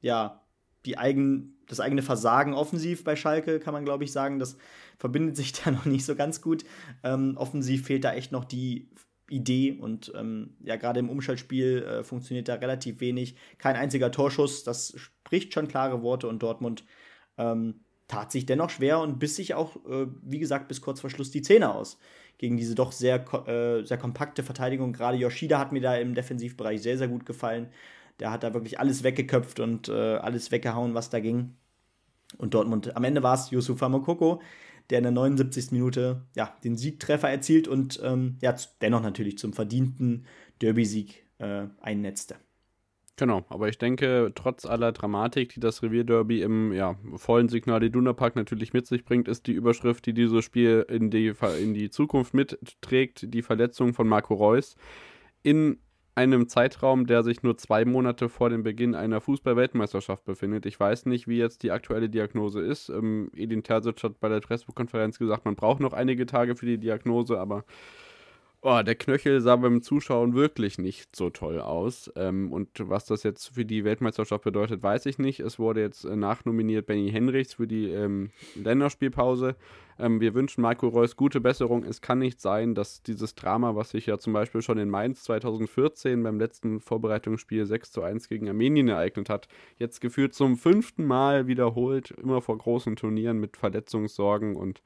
ja, 0.00 0.40
die 0.86 0.96
eigen, 0.96 1.58
das 1.66 1.80
eigene 1.80 2.02
Versagen 2.02 2.54
offensiv 2.54 3.02
bei 3.02 3.16
Schalke, 3.16 3.58
kann 3.58 3.74
man 3.74 3.84
glaube 3.84 4.04
ich 4.04 4.12
sagen. 4.12 4.38
Das 4.38 4.56
verbindet 4.96 5.34
sich 5.34 5.52
da 5.64 5.72
noch 5.72 5.86
nicht 5.86 6.04
so 6.04 6.14
ganz 6.14 6.40
gut. 6.40 6.62
Ähm, 7.02 7.36
offensiv 7.36 7.86
fehlt 7.86 8.04
da 8.04 8.14
echt 8.14 8.30
noch 8.30 8.44
die 8.44 8.92
Idee 9.28 9.72
und 9.72 10.12
ähm, 10.14 10.56
ja, 10.60 10.76
gerade 10.76 11.00
im 11.00 11.10
Umschaltspiel 11.10 11.82
äh, 11.82 12.04
funktioniert 12.04 12.46
da 12.46 12.54
relativ 12.54 13.00
wenig. 13.00 13.34
Kein 13.58 13.74
einziger 13.74 14.12
Torschuss, 14.12 14.62
das 14.62 14.94
spricht 14.96 15.52
schon 15.52 15.66
klare 15.66 16.00
Worte 16.02 16.28
und 16.28 16.44
Dortmund 16.44 16.84
ähm, 17.38 17.80
tat 18.08 18.32
sich 18.32 18.46
dennoch 18.46 18.70
schwer 18.70 19.00
und 19.00 19.18
biss 19.18 19.36
sich 19.36 19.54
auch, 19.54 19.76
äh, 19.86 20.06
wie 20.22 20.38
gesagt, 20.38 20.68
bis 20.68 20.80
kurz 20.80 21.00
vor 21.00 21.10
Schluss 21.10 21.30
die 21.30 21.42
Zähne 21.42 21.74
aus 21.74 21.98
gegen 22.38 22.56
diese 22.56 22.74
doch 22.74 22.92
sehr, 22.92 23.24
äh, 23.46 23.84
sehr 23.84 23.98
kompakte 23.98 24.42
Verteidigung. 24.42 24.92
Gerade 24.92 25.16
Yoshida 25.16 25.58
hat 25.58 25.72
mir 25.72 25.80
da 25.80 25.96
im 25.96 26.14
Defensivbereich 26.14 26.82
sehr, 26.82 26.98
sehr 26.98 27.08
gut 27.08 27.26
gefallen. 27.26 27.68
Der 28.20 28.30
hat 28.30 28.42
da 28.42 28.54
wirklich 28.54 28.78
alles 28.78 29.02
weggeköpft 29.02 29.60
und 29.60 29.88
äh, 29.88 30.16
alles 30.16 30.50
weggehauen, 30.50 30.94
was 30.94 31.10
da 31.10 31.20
ging. 31.20 31.54
Und 32.38 32.54
Dortmund, 32.54 32.96
am 32.96 33.04
Ende 33.04 33.22
war 33.22 33.34
es 33.34 33.50
Yusufa 33.50 33.88
Mokoko, 33.88 34.40
der 34.90 34.98
in 34.98 35.04
der 35.04 35.12
79. 35.12 35.72
Minute 35.72 36.22
ja, 36.34 36.54
den 36.64 36.76
Siegtreffer 36.76 37.30
erzielt 37.30 37.68
und 37.68 38.00
ähm, 38.02 38.36
ja, 38.40 38.54
dennoch 38.80 39.02
natürlich 39.02 39.38
zum 39.38 39.52
verdienten 39.52 40.26
Derby-Sieg 40.60 41.24
äh, 41.38 41.66
einnetzte. 41.80 42.36
Genau, 43.16 43.44
aber 43.48 43.68
ich 43.68 43.78
denke, 43.78 44.32
trotz 44.34 44.66
aller 44.66 44.90
Dramatik, 44.90 45.50
die 45.50 45.60
das 45.60 45.84
Revierderby 45.84 46.42
im 46.42 46.72
ja, 46.72 46.96
vollen 47.14 47.48
Signal 47.48 47.84
Iduna 47.84 48.12
Park 48.12 48.34
natürlich 48.34 48.72
mit 48.72 48.88
sich 48.88 49.04
bringt, 49.04 49.28
ist 49.28 49.46
die 49.46 49.52
Überschrift, 49.52 50.04
die 50.06 50.14
dieses 50.14 50.44
Spiel 50.44 50.84
in 50.88 51.10
die, 51.10 51.32
in 51.62 51.74
die 51.74 51.90
Zukunft 51.90 52.34
mitträgt, 52.34 53.32
die 53.32 53.42
Verletzung 53.42 53.94
von 53.94 54.08
Marco 54.08 54.34
Reus. 54.34 54.74
In 55.44 55.78
einem 56.16 56.48
Zeitraum, 56.48 57.06
der 57.06 57.22
sich 57.22 57.42
nur 57.44 57.56
zwei 57.56 57.84
Monate 57.84 58.28
vor 58.28 58.50
dem 58.50 58.64
Beginn 58.64 58.96
einer 58.96 59.20
Fußball-Weltmeisterschaft 59.20 60.24
befindet. 60.24 60.66
Ich 60.66 60.78
weiß 60.78 61.06
nicht, 61.06 61.28
wie 61.28 61.38
jetzt 61.38 61.62
die 61.62 61.70
aktuelle 61.70 62.08
Diagnose 62.08 62.60
ist. 62.60 62.88
Ähm, 62.88 63.30
Edin 63.34 63.62
Terzic 63.62 64.02
hat 64.02 64.20
bei 64.20 64.28
der 64.28 64.40
Pressekonferenz 64.40 65.18
gesagt, 65.18 65.44
man 65.44 65.56
braucht 65.56 65.80
noch 65.80 65.92
einige 65.92 66.26
Tage 66.26 66.56
für 66.56 66.66
die 66.66 66.78
Diagnose, 66.78 67.38
aber 67.38 67.64
Oh, 68.66 68.80
der 68.80 68.94
Knöchel 68.94 69.42
sah 69.42 69.56
beim 69.56 69.82
Zuschauen 69.82 70.32
wirklich 70.32 70.78
nicht 70.78 71.14
so 71.14 71.28
toll 71.28 71.60
aus. 71.60 72.10
Ähm, 72.16 72.50
und 72.50 72.70
was 72.78 73.04
das 73.04 73.22
jetzt 73.22 73.54
für 73.54 73.66
die 73.66 73.84
Weltmeisterschaft 73.84 74.42
bedeutet, 74.42 74.82
weiß 74.82 75.04
ich 75.04 75.18
nicht. 75.18 75.40
Es 75.40 75.58
wurde 75.58 75.82
jetzt 75.82 76.04
äh, 76.06 76.16
nachnominiert 76.16 76.86
Benny 76.86 77.10
Henrichs 77.10 77.52
für 77.52 77.66
die 77.66 77.90
ähm, 77.90 78.30
Länderspielpause. 78.54 79.56
Ähm, 79.98 80.18
wir 80.22 80.32
wünschen 80.32 80.62
Marco 80.62 80.88
Reus 80.88 81.14
gute 81.14 81.42
Besserung. 81.42 81.84
Es 81.84 82.00
kann 82.00 82.20
nicht 82.20 82.40
sein, 82.40 82.74
dass 82.74 83.02
dieses 83.02 83.34
Drama, 83.34 83.76
was 83.76 83.90
sich 83.90 84.06
ja 84.06 84.16
zum 84.16 84.32
Beispiel 84.32 84.62
schon 84.62 84.78
in 84.78 84.88
Mainz 84.88 85.24
2014 85.24 86.22
beim 86.22 86.38
letzten 86.38 86.80
Vorbereitungsspiel 86.80 87.66
6 87.66 87.92
zu 87.92 88.00
1 88.00 88.30
gegen 88.30 88.48
Armenien 88.48 88.88
ereignet 88.88 89.28
hat, 89.28 89.46
jetzt 89.76 90.00
geführt 90.00 90.32
zum 90.32 90.56
fünften 90.56 91.04
Mal 91.04 91.46
wiederholt, 91.46 92.12
immer 92.12 92.40
vor 92.40 92.56
großen 92.56 92.96
Turnieren 92.96 93.40
mit 93.40 93.58
Verletzungssorgen 93.58 94.56
und 94.56 94.80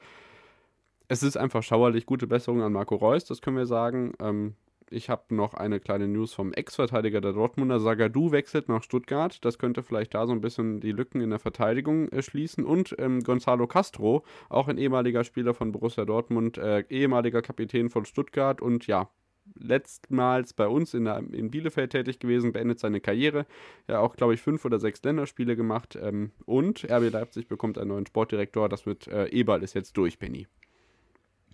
es 1.08 1.22
ist 1.22 1.36
einfach 1.36 1.62
schauerlich. 1.62 2.06
Gute 2.06 2.26
Besserung 2.26 2.62
an 2.62 2.72
Marco 2.72 2.94
Reus, 2.94 3.24
das 3.24 3.40
können 3.40 3.56
wir 3.56 3.66
sagen. 3.66 4.12
Ähm, 4.20 4.54
ich 4.90 5.10
habe 5.10 5.34
noch 5.34 5.54
eine 5.54 5.80
kleine 5.80 6.08
News 6.08 6.32
vom 6.32 6.52
Ex-Verteidiger 6.52 7.20
der 7.20 7.32
Dortmunder. 7.32 7.80
Sagadu 7.80 8.32
wechselt 8.32 8.68
nach 8.68 8.82
Stuttgart. 8.82 9.44
Das 9.44 9.58
könnte 9.58 9.82
vielleicht 9.82 10.14
da 10.14 10.26
so 10.26 10.32
ein 10.32 10.40
bisschen 10.40 10.80
die 10.80 10.92
Lücken 10.92 11.20
in 11.20 11.30
der 11.30 11.38
Verteidigung 11.38 12.08
äh, 12.10 12.22
schließen. 12.22 12.64
Und 12.64 12.94
ähm, 12.98 13.22
Gonzalo 13.22 13.66
Castro, 13.66 14.24
auch 14.48 14.68
ein 14.68 14.78
ehemaliger 14.78 15.24
Spieler 15.24 15.54
von 15.54 15.72
Borussia 15.72 16.04
Dortmund, 16.04 16.58
äh, 16.58 16.84
ehemaliger 16.88 17.42
Kapitän 17.42 17.90
von 17.90 18.04
Stuttgart 18.04 18.60
und 18.60 18.86
ja, 18.86 19.10
letztmals 19.58 20.52
bei 20.52 20.68
uns 20.68 20.92
in, 20.92 21.06
der, 21.06 21.18
in 21.18 21.50
Bielefeld 21.50 21.92
tätig 21.92 22.18
gewesen, 22.18 22.52
beendet 22.52 22.80
seine 22.80 23.00
Karriere. 23.00 23.46
Ja, 23.88 24.00
auch, 24.00 24.14
glaube 24.16 24.34
ich, 24.34 24.42
fünf 24.42 24.64
oder 24.66 24.78
sechs 24.78 25.02
Länderspiele 25.02 25.56
gemacht. 25.56 25.98
Ähm, 26.00 26.32
und 26.44 26.84
RB 26.84 27.10
Leipzig 27.10 27.48
bekommt 27.48 27.78
einen 27.78 27.88
neuen 27.88 28.06
Sportdirektor. 28.06 28.68
Das 28.68 28.84
mit 28.84 29.06
äh, 29.06 29.26
Eberl 29.28 29.62
ist 29.62 29.74
jetzt 29.74 29.96
durch, 29.96 30.18
Benny 30.18 30.46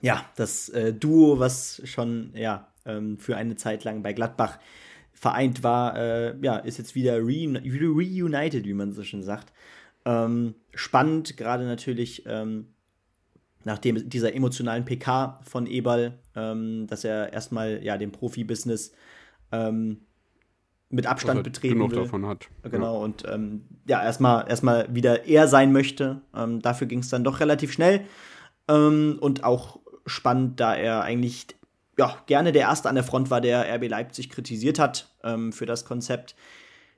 ja, 0.04 0.22
das 0.36 0.68
äh, 0.68 0.92
Duo, 0.92 1.38
was 1.38 1.80
schon 1.86 2.30
ja, 2.34 2.68
ähm, 2.84 3.16
für 3.16 3.38
eine 3.38 3.56
Zeit 3.56 3.84
lang 3.84 4.02
bei 4.02 4.12
Gladbach 4.12 4.58
vereint 5.14 5.62
war, 5.62 5.96
äh, 5.96 6.36
ja, 6.42 6.58
ist 6.58 6.76
jetzt 6.76 6.94
wieder 6.94 7.16
reunited, 7.20 8.66
wie 8.66 8.74
man 8.74 8.92
so 8.92 9.02
schön 9.02 9.22
sagt. 9.22 9.50
Ähm, 10.04 10.56
spannend, 10.74 11.38
gerade 11.38 11.64
natürlich 11.64 12.24
ähm, 12.26 12.66
nach 13.64 13.78
dem, 13.78 14.10
dieser 14.10 14.34
emotionalen 14.34 14.84
PK 14.84 15.40
von 15.42 15.66
Eberl, 15.66 16.18
ähm, 16.36 16.86
dass 16.86 17.04
er 17.04 17.32
erstmal 17.32 17.82
ja 17.82 17.96
den 17.96 18.12
Profibusiness 18.12 18.92
ähm, 19.52 20.02
mit 20.90 21.06
Abstand 21.06 21.38
also 21.38 21.44
betreten 21.44 21.76
genug 21.76 21.92
will. 21.92 22.00
davon 22.00 22.26
hat. 22.26 22.50
Genau, 22.62 22.98
ja. 22.98 23.04
und 23.04 23.24
ähm, 23.26 23.62
ja, 23.88 24.04
erstmal 24.04 24.46
erstmal 24.50 24.94
wieder 24.94 25.24
er 25.24 25.48
sein 25.48 25.72
möchte. 25.72 26.20
Dafür 26.60 26.86
ging 26.86 26.98
es 26.98 27.08
dann 27.08 27.24
doch 27.24 27.40
relativ 27.40 27.72
schnell. 27.72 28.04
Ähm, 28.68 29.16
und 29.20 29.44
auch 29.44 29.80
spannend, 30.06 30.60
da 30.60 30.74
er 30.74 31.02
eigentlich 31.02 31.46
ja, 31.98 32.16
gerne 32.26 32.52
der 32.52 32.62
Erste 32.62 32.88
an 32.88 32.94
der 32.94 33.04
Front 33.04 33.30
war, 33.30 33.40
der 33.40 33.72
RB 33.76 33.88
Leipzig 33.88 34.30
kritisiert 34.30 34.78
hat 34.78 35.08
ähm, 35.22 35.52
für 35.52 35.66
das 35.66 35.84
Konzept. 35.84 36.34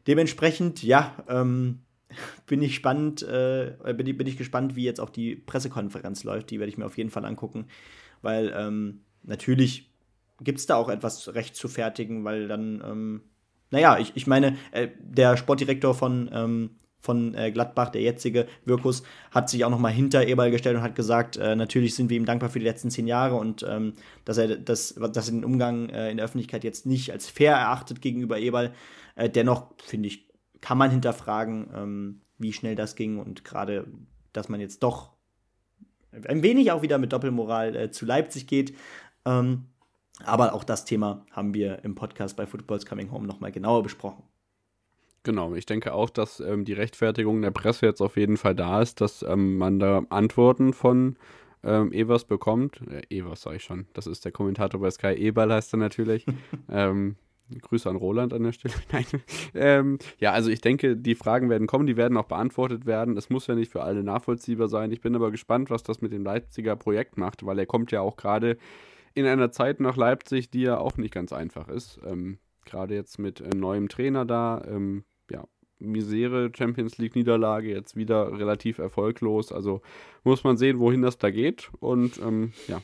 Dementsprechend, 0.07 0.82
ja, 0.82 1.14
ähm, 1.28 1.80
bin 2.46 2.62
ich 2.62 2.74
spannend, 2.74 3.22
äh, 3.22 3.74
bin, 3.96 4.16
bin 4.16 4.26
ich 4.26 4.36
gespannt, 4.36 4.76
wie 4.76 4.84
jetzt 4.84 5.00
auch 5.00 5.11
die 5.11 5.36
Pressekonferenz 5.36 6.24
läuft. 6.24 6.50
Die 6.50 6.59
werde 6.59 6.70
ich 6.70 6.78
mir 6.78 6.86
auf 6.86 6.96
jeden 6.96 7.11
Fall 7.11 7.24
angucken, 7.24 7.66
weil 8.22 8.54
ähm, 8.57 9.00
natürlich 9.22 9.90
gibt 10.42 10.59
es 10.59 10.66
da 10.66 10.76
auch 10.76 10.88
etwas 10.88 11.34
recht 11.34 11.57
zu 11.57 11.68
fertigen, 11.68 12.24
weil 12.24 12.48
dann, 12.48 12.82
ähm, 12.84 13.22
naja, 13.70 13.98
ich, 13.98 14.12
ich 14.14 14.26
meine, 14.26 14.57
äh, 14.72 14.88
der 14.98 15.36
Sportdirektor 15.36 15.94
von 15.94 16.30
ähm, 16.32 16.70
von 17.07 17.34
äh, 17.34 17.50
Gladbach, 17.50 17.88
der 17.88 18.02
jetzige 18.02 18.46
Wirkus, 18.64 19.02
hat 19.30 19.48
sich 19.48 19.64
auch 19.64 19.70
nochmal 19.70 19.92
hinter 19.92 20.26
Eberl 20.26 20.50
gestellt 20.50 20.76
und 20.76 20.82
hat 20.82 20.94
gesagt, 20.94 21.38
äh, 21.38 21.57
natürlich 21.57 21.94
sind 21.94 22.11
wir 22.11 22.16
ihm 22.16 22.26
dankbar 22.26 22.50
für 22.50 22.59
die 22.59 22.64
letzten 22.64 22.90
zehn 22.90 23.07
Jahre 23.07 23.36
und 23.36 23.64
ähm, 23.66 23.94
dass, 24.26 24.36
er 24.36 24.57
das, 24.57 24.94
dass 24.94 25.28
er 25.28 25.32
den 25.32 25.44
Umgang 25.44 25.88
äh, 25.88 26.11
in 26.11 26.18
der 26.18 26.26
Öffentlichkeit 26.26 26.64
jetzt 26.64 26.84
nicht 26.84 27.12
als 27.12 27.28
fair 27.30 27.54
erachtet 27.54 28.02
gegenüber 28.02 28.38
Eberl. 28.38 28.72
Äh, 29.14 29.30
dennoch, 29.30 29.72
finde 29.82 30.09
ich, 30.09 30.28
kann 30.61 30.76
man 30.76 30.90
hinterfragen, 30.90 31.68
ähm, 31.74 32.20
wie 32.38 32.52
schnell 32.52 32.74
das 32.74 32.96
ging 32.96 33.18
und 33.18 33.44
gerade, 33.44 33.86
dass 34.32 34.48
man 34.48 34.61
jetzt 34.61 34.82
doch 34.82 35.12
ein 36.28 36.42
wenig 36.42 36.72
auch 36.72 36.82
wieder 36.82 36.98
mit 36.98 37.12
Doppelmoral 37.12 37.76
äh, 37.76 37.90
zu 37.90 38.04
Leipzig 38.04 38.46
geht. 38.46 38.74
Ähm, 39.24 39.66
aber 40.24 40.54
auch 40.54 40.64
das 40.64 40.84
Thema 40.84 41.26
haben 41.30 41.54
wir 41.54 41.84
im 41.84 41.94
Podcast 41.94 42.36
bei 42.36 42.46
Football's 42.46 42.86
Coming 42.86 43.11
Home 43.11 43.26
nochmal 43.26 43.52
genauer 43.52 43.82
besprochen. 43.82 44.24
Genau, 45.27 45.57
ich 45.57 45.66
denke 45.66 45.93
auch, 45.93 46.09
dass 46.09 46.39
ähm, 46.39 46.64
die 46.64 46.72
Rechtfertigung 46.72 47.43
der 47.43 47.51
Presse 47.51 47.85
jetzt 47.85 48.01
auf 48.01 48.16
jeden 48.16 48.37
Fall 48.37 48.55
da 48.55 48.81
ist, 48.81 49.01
dass 49.01 49.24
ähm, 49.24 49.59
man 49.59 49.81
da 49.81 50.05
Antworten 50.09 50.72
von 50.72 51.16
ähm, 51.64 51.93
Evers 51.93 52.27
bekommt. 52.27 52.81
Äh, 52.89 53.03
Evers 53.12 53.43
sage 53.43 53.57
ich 53.57 53.64
schon, 53.64 53.89
das 53.93 54.07
ist 54.07 54.24
der 54.24 54.31
Kommentator 54.31 54.81
bei 54.81 54.89
Sky. 54.89 55.14
Eberl 55.14 55.53
heißt 55.53 55.74
er 55.74 55.79
natürlich. 55.79 56.24
ähm, 56.70 57.16
Grüße 57.61 57.91
an 57.91 57.97
Roland 57.97 58.35
an 58.35 58.45
der 58.45 58.53
Stelle. 58.53 58.74
Nein. 58.93 59.05
Ähm, 59.53 59.99
ja, 60.20 60.31
also 60.31 60.49
ich 60.49 60.61
denke, 60.61 60.97
die 60.97 61.16
Fragen 61.16 61.51
werden 61.51 61.66
kommen, 61.66 61.89
die 61.89 61.97
werden 61.97 62.16
auch 62.16 62.27
beantwortet 62.27 62.87
werden. 62.87 63.16
Es 63.16 63.29
muss 63.29 63.49
ja 63.49 63.57
nicht 63.57 63.72
für 63.72 63.83
alle 63.83 64.05
nachvollziehbar 64.05 64.68
sein. 64.68 64.93
Ich 64.93 65.01
bin 65.01 65.16
aber 65.16 65.33
gespannt, 65.33 65.70
was 65.70 65.83
das 65.83 66.01
mit 66.01 66.12
dem 66.12 66.22
Leipziger 66.22 66.77
Projekt 66.77 67.18
macht, 67.18 67.45
weil 67.45 67.59
er 67.59 67.66
kommt 67.66 67.91
ja 67.91 68.01
auch 68.01 68.16
gerade 68.16 68.59
in 69.14 69.27
einer 69.27 69.51
Zeit 69.51 69.81
nach 69.81 69.97
Leipzig, 69.97 70.51
die 70.51 70.62
ja 70.62 70.79
auch 70.79 70.97
nicht 70.99 71.12
ganz 71.12 71.33
einfach 71.33 71.66
ist. 71.66 71.99
Ähm, 72.07 72.39
gerade 72.64 72.95
jetzt 72.95 73.18
mit 73.18 73.41
äh, 73.41 73.57
neuem 73.57 73.89
Trainer 73.89 74.24
da. 74.24 74.62
Misere 75.79 76.51
Champions 76.57 76.99
League 76.99 77.14
Niederlage 77.14 77.68
jetzt 77.68 77.97
wieder 77.97 78.39
relativ 78.39 78.79
erfolglos. 78.79 79.53
Also 79.53 79.83
muss 80.24 80.45
man 80.45 80.57
sehen, 80.57 80.79
wohin 80.79 81.03
das 81.03 81.18
da 81.18 81.31
geht. 81.31 81.70
Und 81.81 82.18
ähm, 82.18 82.53
ja, 82.68 82.81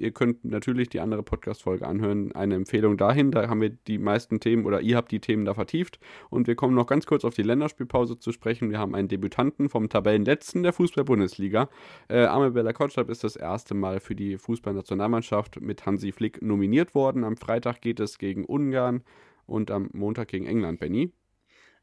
ihr 0.00 0.12
könnt 0.12 0.44
natürlich 0.44 0.88
die 0.88 1.00
andere 1.00 1.22
Podcast-Folge 1.22 1.86
anhören. 1.86 2.32
Eine 2.32 2.54
Empfehlung 2.56 2.96
dahin. 2.96 3.30
Da 3.30 3.48
haben 3.48 3.60
wir 3.60 3.70
die 3.70 3.98
meisten 3.98 4.40
Themen 4.40 4.64
oder 4.64 4.80
ihr 4.80 4.96
habt 4.96 5.12
die 5.12 5.20
Themen 5.20 5.44
da 5.44 5.54
vertieft. 5.54 5.98
Und 6.30 6.46
wir 6.46 6.56
kommen 6.56 6.74
noch 6.74 6.86
ganz 6.86 7.06
kurz 7.06 7.24
auf 7.24 7.34
die 7.34 7.42
Länderspielpause 7.42 8.18
zu 8.18 8.32
sprechen. 8.32 8.70
Wir 8.70 8.78
haben 8.78 8.94
einen 8.94 9.08
Debütanten 9.08 9.68
vom 9.68 9.88
Tabellenletzten 9.88 10.62
der 10.62 10.72
Fußball-Bundesliga. 10.72 11.68
Äh, 12.08 12.24
Amel 12.24 12.52
Bella 12.52 12.72
Kotschab 12.72 13.10
ist 13.10 13.24
das 13.24 13.36
erste 13.36 13.74
Mal 13.74 14.00
für 14.00 14.14
die 14.14 14.38
Fußballnationalmannschaft 14.38 15.60
mit 15.60 15.86
Hansi 15.86 16.12
Flick 16.12 16.42
nominiert 16.42 16.94
worden. 16.94 17.24
Am 17.24 17.36
Freitag 17.36 17.80
geht 17.80 18.00
es 18.00 18.18
gegen 18.18 18.44
Ungarn 18.44 19.02
und 19.46 19.70
am 19.70 19.90
Montag 19.92 20.28
gegen 20.28 20.46
England, 20.46 20.80
Benny. 20.80 21.12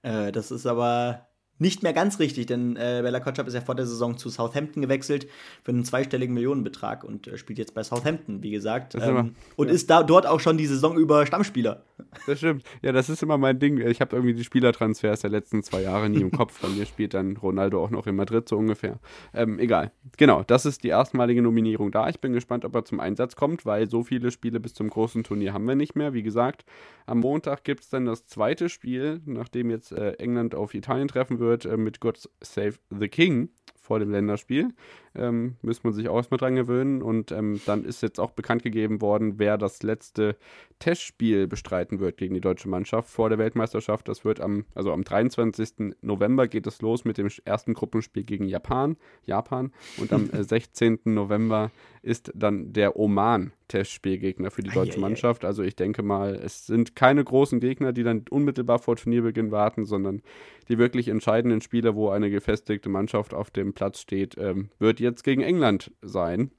Äh, 0.02 0.32
das 0.32 0.52
ist 0.52 0.66
aber 0.66 1.27
nicht 1.60 1.84
mehr 1.84 1.94
ganz 1.94 2.20
richtig, 2.20 2.46
denn 2.46 2.76
äh, 2.76 3.00
Bella 3.02 3.20
Kotschap 3.20 3.48
ist 3.48 3.54
ja 3.54 3.62
vor 3.62 3.76
der 3.76 3.86
Saison 3.86 4.18
zu 4.18 4.30
Southampton 4.30 4.82
gewechselt 4.82 5.28
für 5.64 5.72
einen 5.72 5.86
zweistelligen 5.86 6.34
Millionenbetrag 6.34 7.04
und 7.04 7.28
äh, 7.28 7.38
spielt 7.38 7.60
jetzt 7.60 7.74
bei 7.74 7.84
Southampton, 7.84 8.44
wie 8.44 8.52
gesagt. 8.52 8.96
Ähm, 8.96 9.02
immer, 9.02 9.30
und 9.56 9.68
ja. 9.68 9.74
ist 9.74 9.90
da 9.90 10.04
dort 10.04 10.28
auch 10.28 10.40
schon 10.40 10.58
die 10.58 10.68
Saison 10.68 10.98
über 10.98 11.26
Stammspieler. 11.26 11.84
Das 12.26 12.38
stimmt. 12.38 12.64
Ja, 12.82 12.92
das 12.92 13.10
ist 13.10 13.24
immer 13.24 13.38
mein 13.38 13.60
Ding. 13.60 13.80
Ich 13.80 14.02
habe 14.02 14.16
irgendwie 14.16 14.34
die 14.34 14.44
Spielertransfers 14.44 15.22
der 15.22 15.30
letzten 15.30 15.64
zwei 15.64 15.82
Jahre 15.82 16.10
nie 16.10 16.22
im 16.22 16.32
Kopf. 16.38 16.62
Bei 16.62 16.68
mir 16.68 16.86
spielt 16.86 17.14
dann 17.14 17.38
Ronaldo 17.38 17.84
auch 17.84 17.90
noch 17.90 18.08
in 18.08 18.16
Madrid 18.16 18.48
so 18.48 18.58
ungefähr. 18.58 19.00
Ähm, 19.34 19.60
egal. 19.60 19.92
Genau, 20.18 20.44
das 20.44 20.66
ist 20.66 20.84
die 20.84 20.90
erstmalige 20.90 21.42
Nominierung 21.42 21.92
da. 21.92 22.10
Ich 22.10 22.20
bin 22.20 22.34
gespannt, 22.34 22.66
ob 22.66 22.76
er 22.76 22.86
zum 22.86 23.00
Einsatz 23.00 23.36
kommt, 23.36 23.66
weil 23.66 23.90
so 23.90 24.04
viele 24.04 24.32
Spiele 24.32 24.60
bis 24.60 24.74
zum 24.74 24.90
großen 24.90 25.24
Turnier 25.24 25.54
haben 25.54 25.68
wir 25.68 25.76
nicht 25.76 25.96
mehr. 25.96 26.14
Wie 26.14 26.24
gesagt, 26.24 26.66
am 27.06 27.20
Montag 27.20 27.64
gibt 27.64 27.82
es 27.82 27.90
dann 27.90 28.06
das 28.06 28.26
zweite 28.28 28.70
Spiel, 28.70 29.22
nachdem 29.26 29.70
jetzt 29.70 29.92
äh, 29.92 30.14
England 30.14 30.56
auf 30.56 30.74
Italien 30.74 31.08
treffen 31.08 31.40
wird, 31.40 31.47
äh, 31.48 31.78
mit 31.78 32.00
God 32.00 32.30
Save 32.42 32.76
the 32.90 33.08
King 33.08 33.50
vor 33.82 34.00
dem 34.00 34.12
Länderspiel. 34.12 34.74
Ähm, 35.18 35.56
müssen 35.62 35.84
wir 35.84 35.94
sich 35.94 36.10
auch 36.10 36.16
erstmal 36.18 36.38
dran 36.38 36.56
gewöhnen. 36.56 37.02
Und 37.02 37.32
ähm, 37.32 37.60
dann 37.66 37.84
ist 37.84 38.02
jetzt 38.02 38.20
auch 38.20 38.32
bekannt 38.32 38.64
gegeben 38.64 39.02
worden, 39.02 39.36
wer 39.38 39.58
das 39.58 39.84
letzte 39.84 40.36
Testspiel 40.80 41.48
bestreiten 41.48 42.00
wird 42.00 42.18
gegen 42.18 42.34
die 42.34 42.42
deutsche 42.42 42.70
Mannschaft 42.70 43.10
vor 43.10 43.30
der 43.30 43.38
Weltmeisterschaft. 43.38 44.08
Das 44.08 44.26
wird 44.26 44.40
am, 44.40 44.66
also 44.76 44.92
am 44.92 45.04
23. 45.04 45.96
November 46.02 46.48
geht 46.48 46.68
es 46.68 46.82
los 46.82 47.06
mit 47.06 47.18
dem 47.18 47.30
ersten 47.46 47.74
Gruppenspiel 47.74 48.24
gegen 48.24 48.48
Japan. 48.48 48.98
Japan. 49.26 49.72
Und 49.98 50.14
am 50.14 50.30
16. 50.32 50.94
Äh, 50.94 51.00
November 51.10 51.72
ist 52.02 52.32
dann 52.36 52.72
der 52.74 52.98
Oman 52.98 53.52
Testspielgegner 53.68 54.50
für 54.52 54.64
die 54.64 54.70
deutsche 54.70 55.00
Mannschaft. 55.00 55.44
Also 55.44 55.64
ich 55.64 55.76
denke 55.76 56.04
mal, 56.04 56.36
es 56.36 56.66
sind 56.66 56.96
keine 56.96 57.24
großen 57.24 57.60
Gegner, 57.60 57.92
die 57.92 58.04
dann 58.04 58.24
unmittelbar 58.30 58.80
vor 58.80 58.96
Turnierbeginn 58.96 59.52
warten, 59.52 59.86
sondern 59.86 60.22
die 60.70 60.78
wirklich 60.78 61.10
entscheidenden 61.10 61.62
Spieler, 61.62 61.96
wo 61.96 62.10
eine 62.10 62.30
gefestigte 62.30 62.90
Mannschaft 62.90 63.34
auf 63.34 63.50
dem 63.52 63.74
Platz 63.74 64.00
steht, 64.00 64.38
ähm, 64.38 64.70
wird 64.80 65.00
jetzt 65.00 65.07
gegen 65.16 65.42
England 65.42 65.92
sein. 66.02 66.52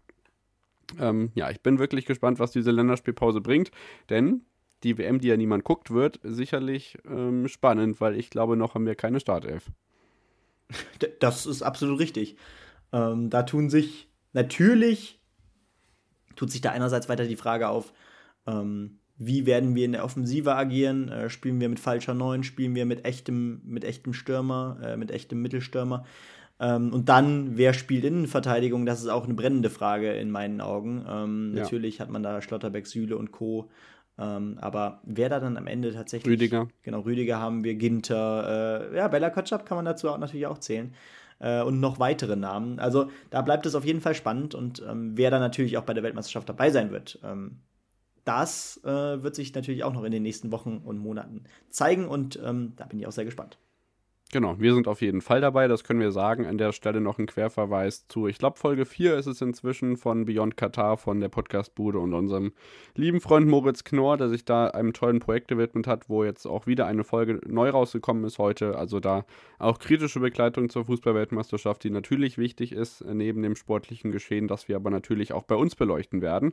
Ähm, 0.99 1.31
ja, 1.35 1.51
ich 1.51 1.61
bin 1.61 1.79
wirklich 1.79 2.07
gespannt, 2.07 2.39
was 2.39 2.51
diese 2.51 2.71
Länderspielpause 2.71 3.41
bringt, 3.41 3.71
denn 4.09 4.43
die 4.83 4.97
WM, 4.97 5.21
die 5.21 5.29
ja 5.29 5.37
niemand 5.37 5.65
guckt, 5.65 5.91
wird 5.91 6.21
sicherlich 6.23 6.99
ähm, 7.09 7.49
spannend, 7.49 8.01
weil 8.01 8.17
ich 8.17 8.31
glaube, 8.31 8.57
noch 8.57 8.75
haben 8.75 8.87
wir 8.87 8.95
keine 8.95 9.21
Startelf. 9.21 9.71
Das 11.21 11.47
ist 11.47 11.63
absolut 11.63 11.99
richtig. 11.99 12.37
Ähm, 12.93 13.31
da 13.31 13.43
tun 13.43 13.71
sich 13.71 14.09
natürlich, 14.33 15.21
tut 16.37 16.51
sich 16.51 16.61
da 16.61 16.71
einerseits 16.71 17.09
weiter 17.09 17.27
die 17.27 17.37
Frage 17.37 17.69
auf, 17.69 17.93
ähm, 18.47 18.99
wie 19.17 19.47
werden 19.47 19.75
wir 19.75 19.85
in 19.85 19.93
der 19.93 20.05
Offensive 20.05 20.55
agieren? 20.55 21.09
Äh, 21.09 21.29
spielen 21.29 21.61
wir 21.61 21.69
mit 21.69 21.81
falscher 21.81 22.15
Neun? 22.15 22.45
Spielen 22.45 22.75
wir 22.77 22.87
mit 22.87 23.05
echtem, 23.05 23.61
mit 23.65 23.85
echtem 23.85 24.13
Stürmer, 24.13 24.79
äh, 24.83 24.97
mit 24.97 25.11
echtem 25.11 25.43
Mittelstürmer? 25.43 26.05
Ähm, 26.61 26.93
und 26.93 27.09
dann, 27.09 27.57
wer 27.57 27.73
spielt 27.73 28.05
Innenverteidigung? 28.05 28.85
Das 28.85 29.01
ist 29.01 29.09
auch 29.09 29.25
eine 29.25 29.35
brennende 29.35 29.71
Frage 29.71 30.13
in 30.13 30.31
meinen 30.31 30.61
Augen. 30.61 31.05
Ähm, 31.09 31.53
ja. 31.55 31.63
Natürlich 31.63 32.01
hat 32.01 32.11
man 32.11 32.23
da 32.23 32.43
Schlotterbeck, 32.43 32.87
Süle 32.87 33.17
und 33.17 33.31
Co. 33.31 33.71
Ähm, 34.19 34.59
aber 34.61 35.01
wer 35.05 35.29
da 35.29 35.39
dann 35.39 35.57
am 35.57 35.69
Ende 35.69 35.93
tatsächlich. 35.93 36.33
Rüdiger. 36.33 36.69
Genau, 36.83 37.01
Rüdiger 37.01 37.39
haben 37.39 37.63
wir, 37.63 37.75
Ginter. 37.75 38.91
Äh, 38.91 38.97
ja, 38.97 39.09
Bella 39.09 39.31
Kotschap 39.31 39.65
kann 39.65 39.77
man 39.77 39.85
dazu 39.85 40.09
auch, 40.09 40.19
natürlich 40.19 40.47
auch 40.47 40.59
zählen. 40.59 40.93
Äh, 41.39 41.63
und 41.63 41.79
noch 41.79 42.01
weitere 42.01 42.35
Namen. 42.35 42.81
Also 42.81 43.11
da 43.31 43.43
bleibt 43.43 43.65
es 43.67 43.77
auf 43.77 43.85
jeden 43.85 44.01
Fall 44.01 44.15
spannend 44.15 44.57
und 44.57 44.83
ähm, 44.89 45.13
wer 45.17 45.31
dann 45.31 45.41
natürlich 45.41 45.79
auch 45.79 45.85
bei 45.85 45.95
der 45.95 46.03
Weltmeisterschaft 46.03 46.49
dabei 46.49 46.71
sein 46.71 46.91
wird. 46.91 47.21
Ähm, 47.23 47.61
das 48.25 48.81
äh, 48.85 49.23
wird 49.23 49.37
sich 49.37 49.55
natürlich 49.55 49.85
auch 49.85 49.93
noch 49.93 50.03
in 50.03 50.11
den 50.11 50.25
nächsten 50.25 50.51
Wochen 50.51 50.83
und 50.85 50.99
Monaten 50.99 51.45
zeigen 51.71 52.09
und 52.09 52.39
ähm, 52.45 52.73
da 52.77 52.87
bin 52.87 52.99
ich 52.99 53.07
auch 53.07 53.13
sehr 53.13 53.25
gespannt. 53.25 53.57
Genau, 54.31 54.61
wir 54.61 54.75
sind 54.75 54.89
auf 54.89 55.01
jeden 55.01 55.23
Fall 55.23 55.41
dabei, 55.41 55.69
das 55.69 55.85
können 55.85 56.01
wir 56.01 56.13
sagen. 56.13 56.45
An 56.45 56.59
der 56.59 56.73
Stelle 56.73 57.01
noch 57.01 57.19
ein 57.19 57.25
Querverweis 57.25 58.07
zu, 58.09 58.27
ich 58.27 58.37
glaube, 58.37 58.59
Folge 58.59 58.85
4 58.85 59.17
ist 59.17 59.25
es 59.25 59.41
inzwischen 59.41 59.97
von 59.97 60.27
Beyond 60.27 60.55
Qatar, 60.59 60.99
von 60.99 61.19
der 61.21 61.31
Podcastbude 61.31 61.99
und 61.99 62.13
unserem 62.13 62.53
lieben 62.95 63.23
Freund 63.23 63.49
Moritz 63.49 63.85
Knorr, 63.85 64.19
der 64.19 64.29
sich 64.29 64.45
da 64.45 64.67
einem 64.67 64.93
tollen 64.93 65.21
Projekt 65.21 65.49
gewidmet 65.49 65.87
hat, 65.87 66.11
wo 66.11 66.25
jetzt 66.25 66.45
auch 66.45 66.67
wieder 66.67 66.87
eine 66.87 67.05
Folge 67.05 67.41
neu 67.47 67.71
rausgekommen 67.71 68.23
ist 68.25 68.37
heute. 68.37 68.77
Also 68.77 69.01
da 69.01 69.25
auch 69.59 69.79
kritische 69.79 70.21
Begleitung 70.21 70.69
zur 70.69 70.85
Fußballweltmeisterschaft, 70.85 71.83
die 71.83 71.91
natürlich 71.91 72.37
wichtig 72.37 72.73
ist, 72.73 73.03
neben 73.07 73.43
dem 73.43 73.57
sportlichen 73.57 74.13
Geschehen, 74.13 74.47
das 74.47 74.69
wir 74.69 74.77
aber 74.77 74.91
natürlich 74.91 75.33
auch 75.33 75.45
bei 75.45 75.55
uns 75.55 75.75
beleuchten 75.75 76.21
werden. 76.21 76.53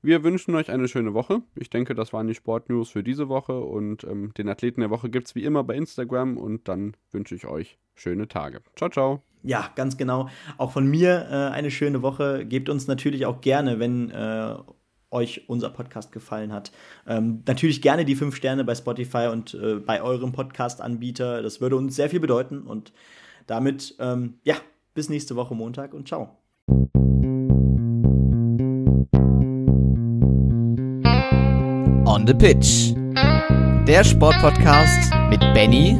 Wir 0.00 0.22
wünschen 0.22 0.54
euch 0.54 0.70
eine 0.70 0.86
schöne 0.86 1.12
Woche. 1.12 1.42
Ich 1.56 1.70
denke, 1.70 1.94
das 1.94 2.12
waren 2.12 2.28
die 2.28 2.34
Sportnews 2.34 2.90
für 2.90 3.02
diese 3.02 3.28
Woche 3.28 3.58
und 3.58 4.04
ähm, 4.04 4.32
den 4.38 4.48
Athleten 4.48 4.80
der 4.80 4.90
Woche 4.90 5.10
gibt 5.10 5.26
es 5.26 5.34
wie 5.34 5.42
immer 5.42 5.64
bei 5.64 5.74
Instagram 5.74 6.36
und 6.36 6.68
dann 6.68 6.96
wünsche 7.10 7.34
ich 7.34 7.46
euch 7.46 7.78
schöne 7.96 8.28
Tage. 8.28 8.60
Ciao, 8.76 8.90
ciao. 8.90 9.22
Ja, 9.42 9.70
ganz 9.74 9.96
genau. 9.96 10.28
Auch 10.56 10.70
von 10.70 10.86
mir 10.86 11.26
äh, 11.30 11.52
eine 11.52 11.72
schöne 11.72 12.02
Woche. 12.02 12.46
Gebt 12.46 12.68
uns 12.68 12.86
natürlich 12.86 13.26
auch 13.26 13.40
gerne, 13.40 13.80
wenn 13.80 14.10
äh, 14.10 14.54
euch 15.10 15.48
unser 15.48 15.70
Podcast 15.70 16.12
gefallen 16.12 16.52
hat. 16.52 16.70
Ähm, 17.06 17.42
natürlich 17.46 17.82
gerne 17.82 18.04
die 18.04 18.14
fünf 18.14 18.36
Sterne 18.36 18.64
bei 18.64 18.76
Spotify 18.76 19.28
und 19.32 19.54
äh, 19.54 19.76
bei 19.76 20.00
eurem 20.00 20.30
Podcast-Anbieter. 20.30 21.42
Das 21.42 21.60
würde 21.60 21.76
uns 21.76 21.96
sehr 21.96 22.08
viel 22.08 22.20
bedeuten. 22.20 22.62
Und 22.62 22.92
damit, 23.48 23.96
ähm, 23.98 24.34
ja, 24.44 24.54
bis 24.94 25.08
nächste 25.08 25.34
Woche 25.34 25.56
Montag 25.56 25.92
und 25.92 26.06
ciao. 26.06 26.36
The 32.28 32.34
Pitch. 32.34 32.92
Der 33.86 34.04
Sportpodcast 34.04 35.14
mit 35.30 35.40
Benny 35.54 35.96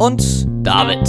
und 0.00 0.48
David. 0.66 1.06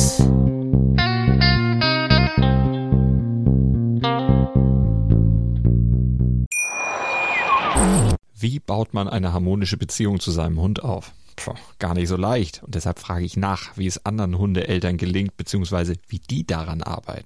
Wie 8.36 8.60
baut 8.60 8.94
man 8.94 9.08
eine 9.08 9.34
harmonische 9.34 9.78
Beziehung 9.78 10.20
zu 10.20 10.30
seinem 10.30 10.62
Hund 10.62 10.84
auf? 10.84 11.12
Puh, 11.38 11.56
gar 11.80 11.96
nicht 11.96 12.08
so 12.08 12.16
leicht. 12.16 12.62
Und 12.62 12.76
deshalb 12.76 13.00
frage 13.00 13.26
ich 13.26 13.36
nach, 13.36 13.76
wie 13.78 13.88
es 13.88 14.06
anderen 14.06 14.38
Hundeeltern 14.38 14.98
gelingt, 14.98 15.38
beziehungsweise 15.38 15.96
wie 16.08 16.20
die 16.20 16.46
daran 16.46 16.84
arbeiten. 16.84 17.26